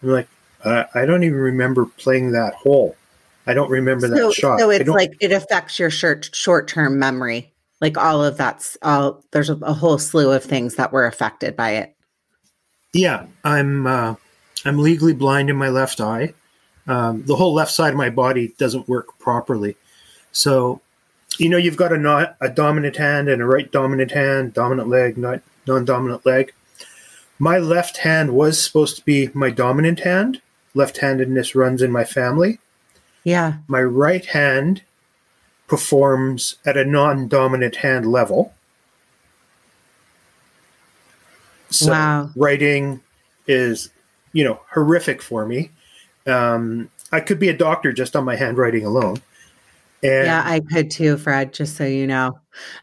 I'm 0.03 0.09
like, 0.11 0.29
uh, 0.65 0.85
I 0.95 1.07
don't 1.07 1.25
even 1.25 1.39
remember 1.39 1.87
playing 1.87 2.33
that 2.33 2.55
hole. 2.55 2.97
I 3.47 3.55
don't 3.55 3.71
remember 3.71 4.09
so, 4.09 4.15
that 4.15 4.33
shot. 4.35 4.59
So 4.59 4.71
it's 4.71 4.89
like 4.89 5.17
it 5.21 5.33
affects 5.33 5.79
your 5.79 5.91
short 5.91 6.31
short 6.33 6.69
term 6.69 6.99
memory. 6.99 7.53
Like 7.81 7.99
all 7.99 8.25
of 8.25 8.37
that's 8.37 8.79
all. 8.83 9.23
There's 9.31 9.51
a, 9.51 9.57
a, 9.57 9.75
whole 9.75 9.99
slew 9.99 10.33
of 10.33 10.43
things 10.43 10.77
that 10.77 10.93
were 10.93 11.07
affected 11.07 11.55
by 11.55 11.73
it. 11.73 11.95
Yeah, 12.95 13.27
I'm. 13.43 13.87
Uh, 13.87 14.15
I'm 14.65 14.79
legally 14.79 15.13
blind 15.13 15.51
in 15.51 15.57
my 15.57 15.69
left 15.69 16.01
eye. 16.01 16.35
Um, 16.87 17.25
the 17.25 17.37
whole 17.37 17.55
left 17.55 17.71
side 17.71 17.91
of 17.91 17.97
my 17.97 18.11
body 18.11 18.55
doesn't 18.59 18.89
work 18.89 19.19
properly. 19.19 19.77
So, 20.33 20.81
you 21.39 21.49
know, 21.49 21.57
you've 21.57 21.77
got 21.77 21.93
a, 21.93 21.99
not, 21.99 22.37
a 22.41 22.49
dominant 22.49 22.97
hand 22.97 23.29
and 23.29 23.41
a 23.41 23.47
right 23.47 23.71
dominant 23.71 24.11
hand, 24.11 24.55
dominant 24.55 24.89
leg, 24.89 25.17
not 25.17 25.41
non-dominant 25.67 26.27
leg. 26.27 26.53
My 27.39 27.59
left 27.59 27.99
hand 27.99 28.35
was 28.35 28.63
supposed 28.63 28.97
to 28.97 29.05
be 29.05 29.31
my 29.35 29.51
dominant 29.51 30.01
hand. 30.01 30.41
Left-handedness 30.75 31.55
runs 31.55 31.83
in 31.83 31.91
my 31.91 32.05
family. 32.05 32.59
Yeah. 33.23 33.55
My 33.67 33.83
right 33.83 34.25
hand 34.25 34.83
performs 35.67 36.57
at 36.67 36.77
a 36.77 36.85
non-dominant 36.85 37.77
hand 37.77 38.11
level. 38.11 38.53
So 41.71 41.91
wow. 41.91 42.31
writing 42.37 43.01
is 43.47 43.91
you 44.35 44.45
know, 44.45 44.61
horrific 44.71 45.23
for 45.23 45.47
me. 45.47 45.71
Um, 46.27 46.91
I 47.11 47.21
could 47.21 47.39
be 47.39 47.49
a 47.49 47.57
doctor 47.57 47.95
just 47.95 48.15
on 48.15 48.25
my 48.25 48.37
handwriting 48.37 48.85
alone. 48.85 49.17
And, 50.03 50.27
yeah, 50.27 50.43
I 50.45 50.61
could 50.61 50.91
too, 50.91 51.17
Fred, 51.17 51.55
just 51.55 51.77
so 51.77 51.87
you 51.87 52.07
know. 52.07 52.39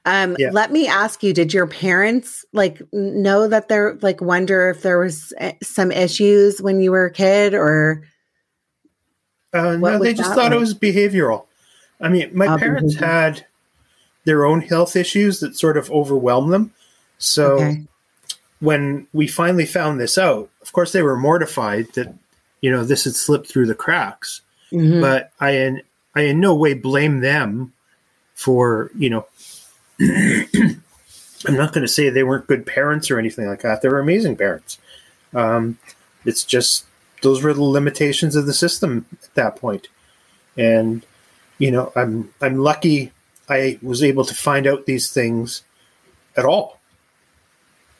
Um, 0.05 0.35
yeah. 0.39 0.49
Let 0.51 0.71
me 0.71 0.87
ask 0.87 1.21
you, 1.21 1.33
did 1.33 1.53
your 1.53 1.67
parents 1.67 2.43
like 2.51 2.81
know 2.91 3.47
that 3.47 3.67
they're 3.67 3.99
like 4.01 4.21
wonder 4.21 4.71
if 4.71 4.81
there 4.81 4.97
was 4.97 5.31
eh, 5.37 5.53
some 5.61 5.91
issues 5.91 6.59
when 6.59 6.81
you 6.81 6.89
were 6.89 7.05
a 7.05 7.11
kid 7.11 7.53
or? 7.53 8.07
Uh, 9.53 9.75
no, 9.75 9.99
they 9.99 10.15
just 10.15 10.33
thought 10.33 10.45
like? 10.45 10.53
it 10.53 10.59
was 10.59 10.73
behavioral. 10.73 11.45
I 11.99 12.09
mean, 12.09 12.35
my 12.35 12.47
oh, 12.47 12.57
parents 12.57 12.95
had 12.95 13.45
their 14.23 14.45
own 14.45 14.61
health 14.61 14.95
issues 14.95 15.41
that 15.41 15.55
sort 15.55 15.77
of 15.77 15.91
overwhelmed 15.91 16.51
them. 16.51 16.73
So 17.19 17.59
okay 17.59 17.85
when 18.61 19.07
we 19.11 19.27
finally 19.27 19.65
found 19.65 19.99
this 19.99 20.17
out, 20.17 20.49
of 20.71 20.73
course, 20.73 20.93
they 20.93 21.01
were 21.01 21.17
mortified 21.17 21.91
that 21.95 22.13
you 22.61 22.71
know 22.71 22.85
this 22.85 23.03
had 23.03 23.13
slipped 23.13 23.47
through 23.47 23.65
the 23.65 23.75
cracks. 23.75 24.39
Mm-hmm. 24.71 25.01
But 25.01 25.33
I 25.37 25.49
in 25.49 25.81
I 26.15 26.21
in 26.21 26.39
no 26.39 26.55
way 26.55 26.75
blame 26.75 27.19
them 27.19 27.73
for 28.35 28.89
you 28.97 29.09
know. 29.09 29.25
I'm 29.99 31.57
not 31.57 31.73
going 31.73 31.81
to 31.81 31.89
say 31.89 32.07
they 32.07 32.23
weren't 32.23 32.47
good 32.47 32.65
parents 32.65 33.11
or 33.11 33.19
anything 33.19 33.47
like 33.47 33.63
that. 33.63 33.81
They 33.81 33.89
were 33.89 33.99
amazing 33.99 34.37
parents. 34.37 34.77
Um, 35.33 35.77
it's 36.23 36.45
just 36.45 36.85
those 37.21 37.43
were 37.43 37.53
the 37.53 37.63
limitations 37.63 38.37
of 38.37 38.45
the 38.45 38.53
system 38.53 39.07
at 39.11 39.33
that 39.33 39.57
point, 39.57 39.89
and 40.55 41.05
you 41.57 41.69
know 41.69 41.91
I'm 41.97 42.33
I'm 42.39 42.59
lucky 42.59 43.11
I 43.49 43.77
was 43.81 44.01
able 44.01 44.23
to 44.23 44.33
find 44.33 44.65
out 44.65 44.85
these 44.85 45.11
things 45.11 45.63
at 46.37 46.45
all. 46.45 46.79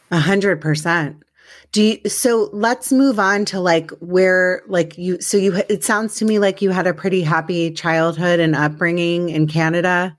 A 0.10 0.20
hundred 0.20 0.62
percent. 0.62 1.24
Do 1.72 1.84
you, 1.84 2.10
so 2.10 2.50
let's 2.52 2.92
move 2.92 3.20
on 3.20 3.46
to 3.46 3.60
like 3.60 3.92
where 4.00 4.62
like 4.68 4.98
you 4.98 5.22
so 5.22 5.38
you 5.38 5.56
it 5.70 5.84
sounds 5.84 6.16
to 6.16 6.26
me 6.26 6.40
like 6.40 6.62
you 6.62 6.72
had 6.72 6.88
a 6.88 6.94
pretty 6.94 7.22
happy 7.22 7.72
childhood 7.72 8.40
and 8.40 8.56
upbringing 8.56 9.30
in 9.30 9.48
Canada 9.48 10.18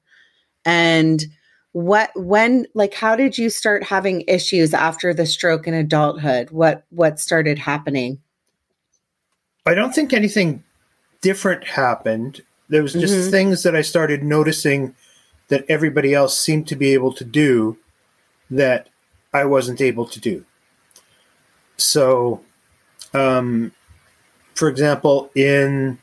and 0.65 1.25
what 1.73 2.11
when 2.15 2.67
like 2.75 2.95
how 2.95 3.17
did 3.17 3.39
you 3.39 3.51
start 3.51 3.83
having 3.83 4.23
issues 4.29 4.75
after 4.75 5.13
the 5.15 5.27
stroke 5.27 5.67
in 5.67 5.75
adulthood 5.75 6.51
what 6.51 6.85
what 6.91 7.19
started 7.19 7.59
happening 7.59 8.21
I 9.65 9.75
don't 9.75 9.95
think 9.95 10.13
anything 10.13 10.65
different 11.23 11.65
happened 11.65 12.43
there 12.69 12.83
was 12.83 12.95
just 12.95 13.15
mm-hmm. 13.15 13.31
things 13.31 13.63
that 13.63 13.77
I 13.77 13.83
started 13.83 14.23
noticing 14.23 14.95
that 15.49 15.67
everybody 15.69 16.15
else 16.15 16.39
seemed 16.39 16.67
to 16.69 16.77
be 16.77 16.95
able 16.95 17.13
to 17.13 17.25
do 17.25 17.77
that 18.51 18.89
I 19.35 19.45
wasn't 19.45 19.83
able 19.83 20.07
to 20.07 20.19
do. 20.19 20.47
So, 21.83 22.41
um, 23.13 23.73
for 24.55 24.69
example, 24.69 25.31
in 25.35 25.99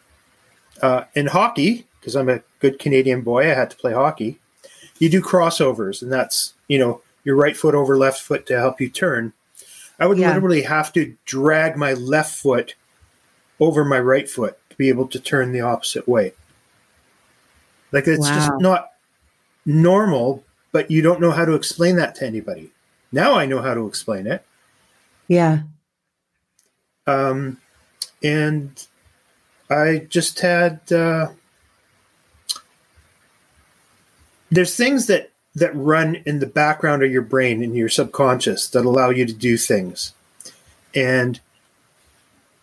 uh, 0.81 1.05
in 1.15 1.27
hockey, 1.27 1.87
because 1.99 2.15
I'm 2.15 2.29
a 2.29 2.41
good 2.59 2.79
Canadian 2.79 3.21
boy, 3.21 3.49
I 3.49 3.53
had 3.53 3.69
to 3.71 3.77
play 3.77 3.93
hockey. 3.93 4.39
You 4.99 5.09
do 5.09 5.21
crossovers, 5.21 6.01
and 6.01 6.11
that's 6.11 6.53
you 6.67 6.77
know 6.77 7.01
your 7.23 7.35
right 7.35 7.55
foot 7.55 7.75
over 7.75 7.97
left 7.97 8.21
foot 8.21 8.45
to 8.47 8.59
help 8.59 8.81
you 8.81 8.89
turn. 8.89 9.33
I 9.99 10.07
would 10.07 10.17
yeah. 10.17 10.33
literally 10.33 10.63
have 10.63 10.93
to 10.93 11.15
drag 11.25 11.75
my 11.75 11.93
left 11.93 12.35
foot 12.35 12.75
over 13.59 13.83
my 13.83 13.99
right 13.99 14.29
foot 14.29 14.57
to 14.69 14.75
be 14.77 14.89
able 14.89 15.07
to 15.07 15.19
turn 15.19 15.51
the 15.51 15.61
opposite 15.61 16.07
way. 16.07 16.33
Like 17.91 18.07
it's 18.07 18.29
wow. 18.29 18.35
just 18.35 18.51
not 18.59 18.91
normal, 19.65 20.43
but 20.71 20.89
you 20.89 21.01
don't 21.01 21.19
know 21.19 21.31
how 21.31 21.45
to 21.45 21.53
explain 21.53 21.95
that 21.97 22.15
to 22.15 22.25
anybody. 22.25 22.71
Now 23.11 23.35
I 23.35 23.45
know 23.45 23.61
how 23.61 23.73
to 23.73 23.87
explain 23.87 24.27
it. 24.27 24.45
Yeah. 25.29 25.61
Um, 27.07 27.61
and 28.21 28.85
I 29.69 30.07
just 30.09 30.41
had 30.41 30.91
uh, 30.91 31.29
there's 34.51 34.75
things 34.75 35.07
that 35.07 35.31
that 35.55 35.75
run 35.75 36.15
in 36.25 36.39
the 36.39 36.47
background 36.47 37.03
of 37.03 37.11
your 37.11 37.21
brain 37.21 37.63
in 37.63 37.75
your 37.75 37.89
subconscious 37.89 38.67
that 38.69 38.85
allow 38.85 39.09
you 39.09 39.25
to 39.25 39.33
do 39.33 39.55
things, 39.55 40.13
and 40.93 41.39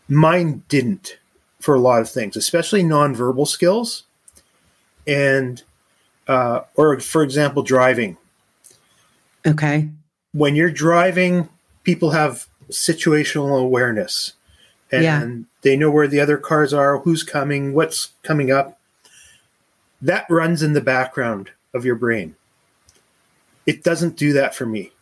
mine 0.08 0.62
didn't 0.68 1.18
for 1.61 1.75
a 1.75 1.80
lot 1.80 2.00
of 2.00 2.11
things, 2.11 2.37
especially 2.37 2.82
nonverbal 2.82 3.46
skills, 3.46 4.02
and 5.06 5.62
uh, 6.26 6.61
or 6.75 6.99
for 7.00 7.23
example, 7.23 7.62
driving. 7.62 8.16
Okay. 9.46 9.88
When 10.32 10.56
you're 10.56 10.70
driving, 10.70 11.49
people 11.85 12.11
have 12.11 12.49
situational 12.70 13.61
awareness 13.61 14.32
and 14.90 15.02
yeah. 15.02 15.37
they 15.62 15.76
know 15.76 15.90
where 15.90 16.08
the 16.08 16.20
other 16.20 16.38
cars 16.38 16.73
are, 16.73 16.99
who's 16.99 17.23
coming, 17.23 17.75
what's 17.75 18.12
coming 18.23 18.50
up. 18.50 18.78
That 20.00 20.26
runs 20.30 20.62
in 20.62 20.75
the 20.75 20.80
background 20.80 21.50
of 21.75 21.85
your 21.85 21.96
brain. 21.96 22.37
It 23.66 23.82
doesn't 23.82 24.16
do 24.16 24.32
that 24.35 24.54
for 24.54 24.66
me. 24.66 24.92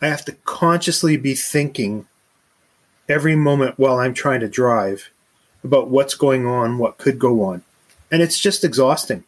I 0.00 0.08
have 0.08 0.24
to 0.26 0.32
consciously 0.44 1.16
be 1.16 1.34
thinking 1.34 2.06
every 3.08 3.36
moment 3.36 3.78
while 3.78 3.98
I'm 3.98 4.14
trying 4.14 4.40
to 4.40 4.48
drive 4.48 5.10
about 5.64 5.88
what's 5.88 6.14
going 6.14 6.46
on, 6.46 6.78
what 6.78 6.98
could 6.98 7.18
go 7.18 7.42
on. 7.44 7.62
And 8.10 8.22
it's 8.22 8.38
just 8.38 8.64
exhausting. 8.64 9.24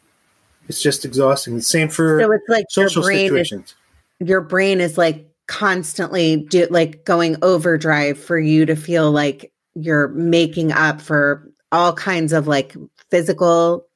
It's 0.68 0.83
just 0.83 1.04
exhausting. 1.04 1.57
The 1.57 1.62
same 1.62 1.88
for 1.88 2.21
so 2.21 2.33
it's 2.33 2.49
like 2.49 2.64
social 2.68 3.02
situations. 3.02 3.75
Is, 4.21 4.28
your 4.28 4.40
brain 4.40 4.80
is 4.80 4.99
like 4.99 5.27
constantly 5.49 6.37
do, 6.37 6.69
like 6.71 7.05
going 7.05 7.37
overdrive 7.43 8.19
for 8.19 8.38
you 8.38 8.67
to 8.67 8.76
feel 8.76 9.11
like 9.11 9.52
you're 9.75 10.09
making 10.09 10.71
up 10.73 11.00
for 11.00 11.50
all 11.73 11.93
kinds 11.93 12.33
of 12.33 12.47
like 12.47 12.76
physical 13.11 13.87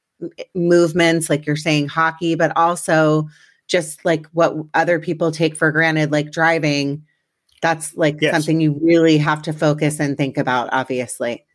movements 0.55 1.29
like 1.29 1.45
you're 1.45 1.55
saying 1.55 1.87
hockey 1.87 2.33
but 2.33 2.55
also 2.55 3.27
just 3.67 4.03
like 4.05 4.25
what 4.33 4.55
other 4.73 4.99
people 4.99 5.31
take 5.31 5.55
for 5.55 5.71
granted 5.71 6.11
like 6.11 6.31
driving. 6.31 7.05
That's 7.61 7.95
like 7.95 8.17
yes. 8.21 8.33
something 8.33 8.59
you 8.59 8.79
really 8.81 9.17
have 9.17 9.41
to 9.43 9.53
focus 9.53 9.99
and 9.99 10.17
think 10.17 10.37
about 10.37 10.69
obviously. 10.71 11.45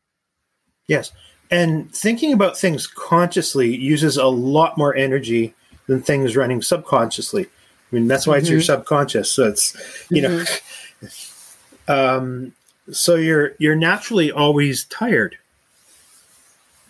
Yes. 0.86 1.12
And 1.50 1.94
thinking 1.94 2.32
about 2.32 2.58
things 2.58 2.86
consciously 2.86 3.74
uses 3.74 4.16
a 4.16 4.26
lot 4.26 4.78
more 4.78 4.94
energy 4.94 5.54
than 5.86 6.02
things 6.02 6.36
running 6.36 6.62
subconsciously 6.62 7.46
i 7.90 7.94
mean 7.94 8.06
that's 8.06 8.26
why 8.26 8.34
mm-hmm. 8.34 8.40
it's 8.40 8.50
your 8.50 8.60
mm-hmm. 8.60 8.66
subconscious. 8.66 9.30
So 9.30 9.48
it's 9.48 9.76
you 10.10 10.22
mm-hmm. 10.22 11.88
know 11.88 11.94
um 12.16 12.52
so 12.92 13.16
you're 13.16 13.54
you're 13.58 13.76
naturally 13.76 14.30
always 14.30 14.84
tired. 14.84 15.36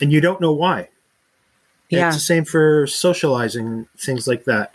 And 0.00 0.12
you 0.12 0.20
don't 0.20 0.40
know 0.40 0.52
why. 0.52 0.88
Yeah. 1.88 2.08
it's 2.08 2.16
the 2.16 2.20
same 2.20 2.44
for 2.44 2.86
socializing 2.86 3.88
things 3.96 4.28
like 4.28 4.44
that. 4.44 4.74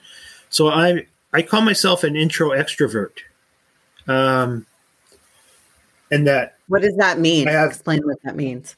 So 0.50 0.70
i 0.70 1.06
i 1.34 1.42
call 1.42 1.62
myself 1.62 2.04
an 2.04 2.16
intro 2.16 2.50
extrovert 2.50 3.20
um 4.08 4.66
and 6.12 6.28
that 6.28 6.58
what 6.68 6.82
does 6.82 6.96
that 6.98 7.20
mean? 7.20 7.48
I 7.48 7.52
have, 7.52 7.72
explain 7.72 8.02
what 8.06 8.22
that 8.24 8.36
means. 8.36 8.76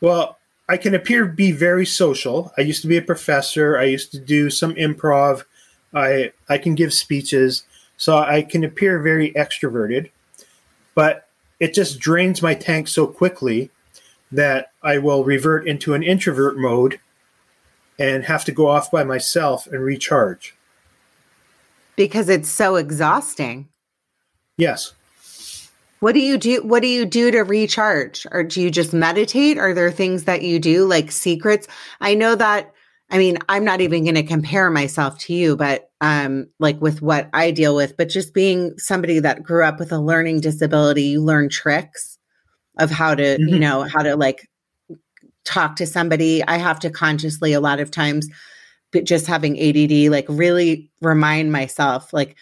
Well 0.00 0.38
i 0.68 0.76
can 0.76 0.94
appear 0.94 1.26
to 1.26 1.32
be 1.32 1.52
very 1.52 1.86
social. 1.86 2.52
I 2.56 2.62
used 2.62 2.82
to 2.82 2.88
be 2.88 2.96
a 2.96 3.02
professor. 3.02 3.78
I 3.78 3.84
used 3.84 4.12
to 4.12 4.18
do 4.18 4.50
some 4.50 4.74
improv 4.74 5.44
i 5.94 6.32
i 6.48 6.58
can 6.58 6.74
give 6.74 6.92
speeches 6.92 7.64
so 7.96 8.18
i 8.18 8.42
can 8.42 8.64
appear 8.64 9.00
very 9.00 9.30
extroverted 9.32 10.10
but 10.94 11.28
it 11.60 11.74
just 11.74 11.98
drains 11.98 12.42
my 12.42 12.54
tank 12.54 12.88
so 12.88 13.06
quickly 13.06 13.70
that 14.30 14.72
I 14.82 14.98
will 14.98 15.24
revert 15.24 15.66
into 15.66 15.94
an 15.94 16.02
introvert 16.02 16.58
mode 16.58 17.00
and 17.98 18.24
have 18.24 18.44
to 18.44 18.52
go 18.52 18.68
off 18.68 18.90
by 18.90 19.04
myself 19.04 19.66
and 19.68 19.82
recharge. 19.82 20.54
Because 21.96 22.28
it's 22.28 22.50
so 22.50 22.74
exhausting. 22.76 23.68
Yes. 24.56 24.94
What 26.00 26.12
do 26.12 26.20
you 26.20 26.36
do? 26.36 26.62
What 26.62 26.82
do 26.82 26.88
you 26.88 27.06
do 27.06 27.30
to 27.30 27.40
recharge? 27.40 28.26
Or 28.32 28.42
do 28.42 28.60
you 28.60 28.70
just 28.70 28.92
meditate? 28.92 29.56
Are 29.56 29.72
there 29.72 29.92
things 29.92 30.24
that 30.24 30.42
you 30.42 30.58
do 30.58 30.84
like 30.84 31.12
secrets? 31.12 31.68
I 32.00 32.14
know 32.14 32.34
that 32.34 32.73
I 33.14 33.18
mean, 33.18 33.38
I'm 33.48 33.64
not 33.64 33.80
even 33.80 34.02
going 34.02 34.16
to 34.16 34.24
compare 34.24 34.72
myself 34.72 35.18
to 35.20 35.32
you, 35.32 35.56
but 35.56 35.88
um, 36.00 36.48
like 36.58 36.80
with 36.80 37.00
what 37.00 37.30
I 37.32 37.52
deal 37.52 37.76
with, 37.76 37.96
but 37.96 38.08
just 38.08 38.34
being 38.34 38.76
somebody 38.76 39.20
that 39.20 39.44
grew 39.44 39.64
up 39.64 39.78
with 39.78 39.92
a 39.92 40.00
learning 40.00 40.40
disability, 40.40 41.04
you 41.04 41.22
learn 41.22 41.48
tricks 41.48 42.18
of 42.80 42.90
how 42.90 43.14
to, 43.14 43.22
mm-hmm. 43.22 43.54
you 43.54 43.60
know, 43.60 43.84
how 43.84 44.02
to 44.02 44.16
like 44.16 44.50
talk 45.44 45.76
to 45.76 45.86
somebody. 45.86 46.42
I 46.42 46.56
have 46.56 46.80
to 46.80 46.90
consciously, 46.90 47.52
a 47.52 47.60
lot 47.60 47.78
of 47.78 47.92
times, 47.92 48.28
but 48.92 49.04
just 49.04 49.28
having 49.28 49.60
ADD, 49.60 50.10
like 50.10 50.26
really 50.28 50.90
remind 51.00 51.52
myself, 51.52 52.12
like 52.12 52.34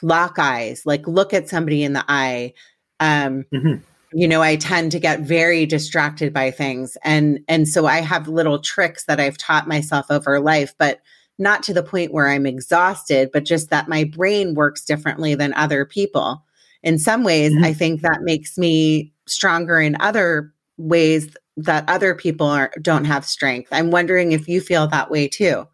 lock 0.00 0.38
eyes, 0.38 0.82
like 0.86 1.08
look 1.08 1.34
at 1.34 1.48
somebody 1.48 1.82
in 1.82 1.92
the 1.92 2.04
eye. 2.06 2.52
Um, 3.00 3.46
mm-hmm 3.52 3.82
you 4.12 4.26
know 4.26 4.42
i 4.42 4.56
tend 4.56 4.90
to 4.92 4.98
get 4.98 5.20
very 5.20 5.66
distracted 5.66 6.32
by 6.32 6.50
things 6.50 6.96
and 7.04 7.40
and 7.48 7.68
so 7.68 7.86
i 7.86 8.00
have 8.00 8.28
little 8.28 8.58
tricks 8.58 9.04
that 9.04 9.20
i've 9.20 9.38
taught 9.38 9.68
myself 9.68 10.06
over 10.10 10.40
life 10.40 10.74
but 10.78 11.00
not 11.38 11.62
to 11.62 11.72
the 11.72 11.82
point 11.82 12.12
where 12.12 12.28
i'm 12.28 12.46
exhausted 12.46 13.30
but 13.32 13.44
just 13.44 13.70
that 13.70 13.88
my 13.88 14.04
brain 14.04 14.54
works 14.54 14.84
differently 14.84 15.34
than 15.34 15.54
other 15.54 15.84
people 15.84 16.44
in 16.82 16.98
some 16.98 17.22
ways 17.22 17.52
mm-hmm. 17.52 17.64
i 17.64 17.72
think 17.72 18.00
that 18.00 18.22
makes 18.22 18.58
me 18.58 19.12
stronger 19.26 19.80
in 19.80 19.96
other 20.00 20.52
ways 20.76 21.36
that 21.56 21.84
other 21.88 22.14
people 22.14 22.46
are, 22.46 22.72
don't 22.80 23.04
have 23.04 23.24
strength 23.24 23.68
i'm 23.72 23.90
wondering 23.90 24.32
if 24.32 24.48
you 24.48 24.60
feel 24.60 24.86
that 24.88 25.10
way 25.10 25.28
too 25.28 25.66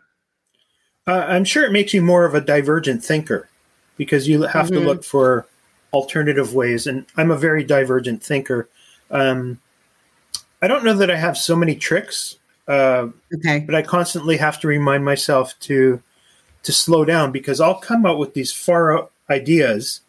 uh, 1.06 1.24
i'm 1.28 1.44
sure 1.44 1.64
it 1.64 1.72
makes 1.72 1.94
you 1.94 2.02
more 2.02 2.24
of 2.24 2.34
a 2.34 2.40
divergent 2.40 3.02
thinker 3.02 3.48
because 3.96 4.28
you 4.28 4.42
have 4.42 4.66
mm-hmm. 4.66 4.74
to 4.74 4.80
look 4.80 5.04
for 5.04 5.46
alternative 5.92 6.54
ways. 6.54 6.86
And 6.86 7.06
I'm 7.16 7.30
a 7.30 7.36
very 7.36 7.64
divergent 7.64 8.22
thinker. 8.22 8.68
Um, 9.10 9.60
I 10.62 10.68
don't 10.68 10.84
know 10.84 10.94
that 10.94 11.10
I 11.10 11.16
have 11.16 11.36
so 11.36 11.56
many 11.56 11.74
tricks. 11.74 12.38
Uh, 12.68 13.08
okay. 13.34 13.60
But 13.60 13.74
I 13.74 13.82
constantly 13.82 14.36
have 14.38 14.60
to 14.60 14.68
remind 14.68 15.04
myself 15.04 15.58
to 15.60 16.02
to 16.62 16.72
slow 16.72 17.04
down 17.04 17.30
because 17.30 17.60
I'll 17.60 17.78
come 17.78 18.04
up 18.04 18.18
with 18.18 18.34
these 18.34 18.52
far 18.52 18.96
out 18.96 19.12
ideas. 19.30 20.00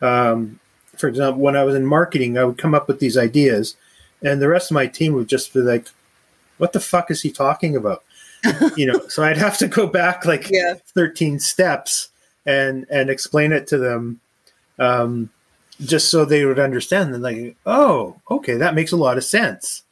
Um, 0.00 0.60
for 0.96 1.08
example, 1.08 1.42
when 1.42 1.56
I 1.56 1.64
was 1.64 1.74
in 1.74 1.84
marketing, 1.84 2.38
I 2.38 2.44
would 2.44 2.58
come 2.58 2.76
up 2.76 2.86
with 2.86 3.00
these 3.00 3.18
ideas, 3.18 3.74
and 4.22 4.40
the 4.40 4.48
rest 4.48 4.70
of 4.70 4.76
my 4.76 4.86
team 4.86 5.14
would 5.14 5.28
just 5.28 5.52
be 5.52 5.60
like, 5.60 5.88
"What 6.58 6.72
the 6.72 6.80
fuck 6.80 7.10
is 7.10 7.22
he 7.22 7.32
talking 7.32 7.74
about?" 7.74 8.04
you 8.76 8.86
know. 8.86 9.00
So 9.08 9.24
I'd 9.24 9.36
have 9.36 9.58
to 9.58 9.66
go 9.66 9.88
back 9.88 10.24
like 10.24 10.48
yeah. 10.48 10.74
thirteen 10.94 11.40
steps 11.40 12.10
and 12.46 12.86
and 12.88 13.10
explain 13.10 13.52
it 13.52 13.66
to 13.68 13.78
them 13.78 14.20
um, 14.78 15.30
just 15.80 16.10
so 16.10 16.24
they 16.24 16.44
would 16.44 16.58
understand. 16.58 17.14
And 17.14 17.22
like, 17.22 17.56
oh, 17.66 18.20
okay, 18.30 18.56
that 18.56 18.74
makes 18.74 18.92
a 18.92 18.96
lot 18.96 19.16
of 19.16 19.24
sense. 19.24 19.82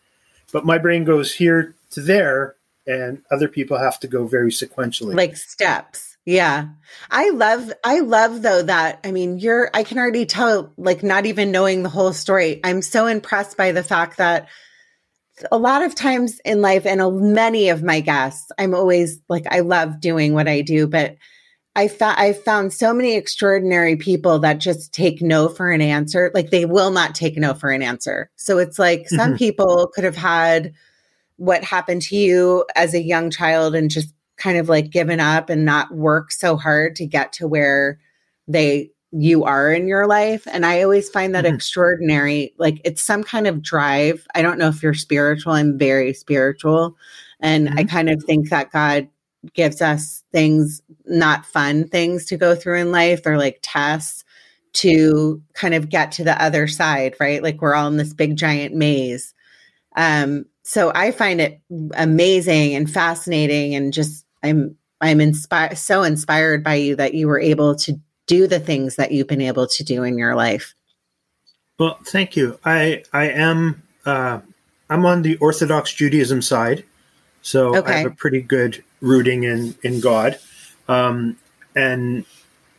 But 0.52 0.64
my 0.64 0.78
brain 0.78 1.04
goes 1.04 1.34
here 1.34 1.74
to 1.90 2.00
there, 2.00 2.56
and 2.86 3.22
other 3.30 3.48
people 3.48 3.78
have 3.78 3.98
to 4.00 4.06
go 4.06 4.26
very 4.26 4.50
sequentially, 4.50 5.14
like 5.14 5.36
steps. 5.36 6.14
Yeah. 6.26 6.68
I 7.10 7.30
love 7.30 7.70
I 7.84 8.00
love 8.00 8.40
though 8.40 8.62
that 8.62 9.00
I 9.04 9.12
mean 9.12 9.38
you're 9.38 9.70
I 9.74 9.82
can 9.82 9.98
already 9.98 10.24
tell 10.24 10.72
like 10.78 11.02
not 11.02 11.26
even 11.26 11.50
knowing 11.52 11.82
the 11.82 11.90
whole 11.90 12.12
story. 12.14 12.60
I'm 12.64 12.80
so 12.80 13.06
impressed 13.06 13.56
by 13.56 13.72
the 13.72 13.82
fact 13.82 14.16
that 14.16 14.48
a 15.52 15.58
lot 15.58 15.82
of 15.82 15.94
times 15.94 16.40
in 16.44 16.62
life 16.62 16.86
and 16.86 17.34
many 17.34 17.68
of 17.68 17.82
my 17.82 18.00
guests 18.00 18.50
I'm 18.56 18.74
always 18.74 19.20
like 19.28 19.44
I 19.50 19.60
love 19.60 20.00
doing 20.00 20.32
what 20.32 20.48
I 20.48 20.62
do 20.62 20.86
but 20.86 21.16
I 21.76 21.88
found 21.88 22.18
I 22.18 22.32
found 22.32 22.72
so 22.72 22.94
many 22.94 23.16
extraordinary 23.16 23.96
people 23.96 24.38
that 24.40 24.58
just 24.58 24.92
take 24.92 25.20
no 25.20 25.48
for 25.48 25.70
an 25.70 25.80
answer. 25.80 26.30
Like 26.32 26.50
they 26.50 26.66
will 26.66 26.90
not 26.90 27.14
take 27.14 27.36
no 27.36 27.52
for 27.54 27.70
an 27.70 27.82
answer. 27.82 28.30
So 28.36 28.58
it's 28.58 28.78
like 28.78 29.00
mm-hmm. 29.02 29.16
some 29.16 29.36
people 29.36 29.90
could 29.92 30.04
have 30.04 30.16
had 30.16 30.72
what 31.36 31.64
happened 31.64 32.02
to 32.02 32.16
you 32.16 32.64
as 32.76 32.94
a 32.94 33.02
young 33.02 33.30
child 33.30 33.74
and 33.74 33.90
just 33.90 34.14
kind 34.36 34.58
of 34.58 34.68
like 34.68 34.90
given 34.90 35.20
up 35.20 35.50
and 35.50 35.64
not 35.64 35.92
work 35.92 36.30
so 36.30 36.56
hard 36.56 36.96
to 36.96 37.06
get 37.06 37.32
to 37.34 37.48
where 37.48 37.98
they 38.46 38.90
you 39.16 39.44
are 39.44 39.72
in 39.72 39.86
your 39.86 40.08
life 40.08 40.44
and 40.52 40.66
i 40.66 40.82
always 40.82 41.08
find 41.08 41.34
that 41.34 41.44
mm-hmm. 41.44 41.54
extraordinary 41.54 42.52
like 42.58 42.80
it's 42.84 43.00
some 43.00 43.22
kind 43.22 43.46
of 43.46 43.62
drive 43.62 44.26
i 44.34 44.42
don't 44.42 44.58
know 44.58 44.66
if 44.66 44.82
you're 44.82 44.92
spiritual 44.92 45.52
i'm 45.52 45.78
very 45.78 46.12
spiritual 46.12 46.96
and 47.38 47.68
mm-hmm. 47.68 47.78
i 47.78 47.84
kind 47.84 48.10
of 48.10 48.22
think 48.24 48.50
that 48.50 48.72
god 48.72 49.08
gives 49.52 49.82
us 49.82 50.22
things, 50.32 50.80
not 51.06 51.44
fun 51.44 51.88
things 51.88 52.24
to 52.26 52.36
go 52.36 52.54
through 52.54 52.78
in 52.78 52.90
life. 52.90 53.22
They're 53.22 53.38
like 53.38 53.58
tests 53.62 54.24
to 54.74 55.40
kind 55.54 55.74
of 55.74 55.88
get 55.88 56.12
to 56.12 56.24
the 56.24 56.40
other 56.42 56.66
side, 56.66 57.14
right? 57.20 57.42
Like 57.42 57.60
we're 57.60 57.74
all 57.74 57.88
in 57.88 57.96
this 57.96 58.12
big 58.12 58.36
giant 58.36 58.74
maze. 58.74 59.34
Um, 59.96 60.46
so 60.64 60.90
I 60.94 61.10
find 61.10 61.40
it 61.40 61.60
amazing 61.94 62.74
and 62.74 62.90
fascinating 62.90 63.74
and 63.74 63.92
just 63.92 64.24
I'm 64.42 64.76
I'm 65.00 65.20
inspired 65.20 65.76
so 65.76 66.02
inspired 66.02 66.64
by 66.64 66.74
you 66.74 66.96
that 66.96 67.14
you 67.14 67.28
were 67.28 67.40
able 67.40 67.74
to 67.76 68.00
do 68.26 68.46
the 68.46 68.60
things 68.60 68.96
that 68.96 69.12
you've 69.12 69.26
been 69.26 69.40
able 69.40 69.66
to 69.66 69.84
do 69.84 70.02
in 70.02 70.18
your 70.18 70.34
life. 70.34 70.74
Well, 71.78 71.98
thank 72.06 72.36
you. 72.36 72.58
I 72.64 73.04
I 73.12 73.28
am 73.30 73.82
uh, 74.06 74.40
I'm 74.88 75.04
on 75.06 75.22
the 75.22 75.36
Orthodox 75.36 75.92
Judaism 75.92 76.40
side, 76.42 76.84
so 77.42 77.76
okay. 77.76 77.92
I 77.92 77.96
have 77.98 78.12
a 78.12 78.14
pretty 78.14 78.40
good 78.40 78.82
rooting 79.04 79.44
in 79.44 79.76
in 79.82 80.00
God, 80.00 80.38
um, 80.88 81.36
and 81.76 82.24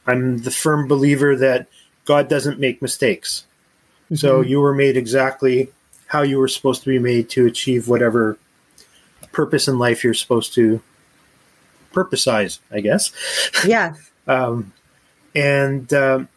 I'm 0.08 0.40
the 0.40 0.52
firm 0.52 0.88
believer 0.88 1.36
that 1.36 1.68
God 2.06 2.28
doesn't 2.28 2.60
make 2.60 2.82
mistakes. 2.82 3.46
Mm-hmm. 4.06 4.16
So 4.16 4.42
you 4.42 4.60
were 4.60 4.74
made 4.74 4.98
exactly 4.98 5.70
how 6.08 6.22
you 6.22 6.38
were 6.38 6.48
supposed 6.48 6.84
to 6.84 6.90
be 6.90 7.00
made 7.00 7.30
to 7.32 7.46
achieve 7.46 7.88
whatever 7.88 8.38
purpose 9.32 9.68
in 9.68 9.80
life 9.80 10.04
you're 10.04 10.14
supposed 10.14 10.54
to 10.54 10.82
purposize, 11.92 12.60
I 12.72 12.82
guess. 12.82 13.12
Yeah. 13.66 13.96
um, 14.28 14.74
and 15.34 15.92
um, 15.94 16.30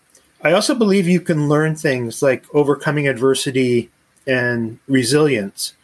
I 0.42 0.52
also 0.52 0.74
believe 0.74 1.06
you 1.06 1.20
can 1.20 1.48
learn 1.48 1.76
things 1.76 2.22
like 2.22 2.44
overcoming 2.54 3.06
adversity 3.06 3.90
and 4.26 4.78
resilience. 4.88 5.74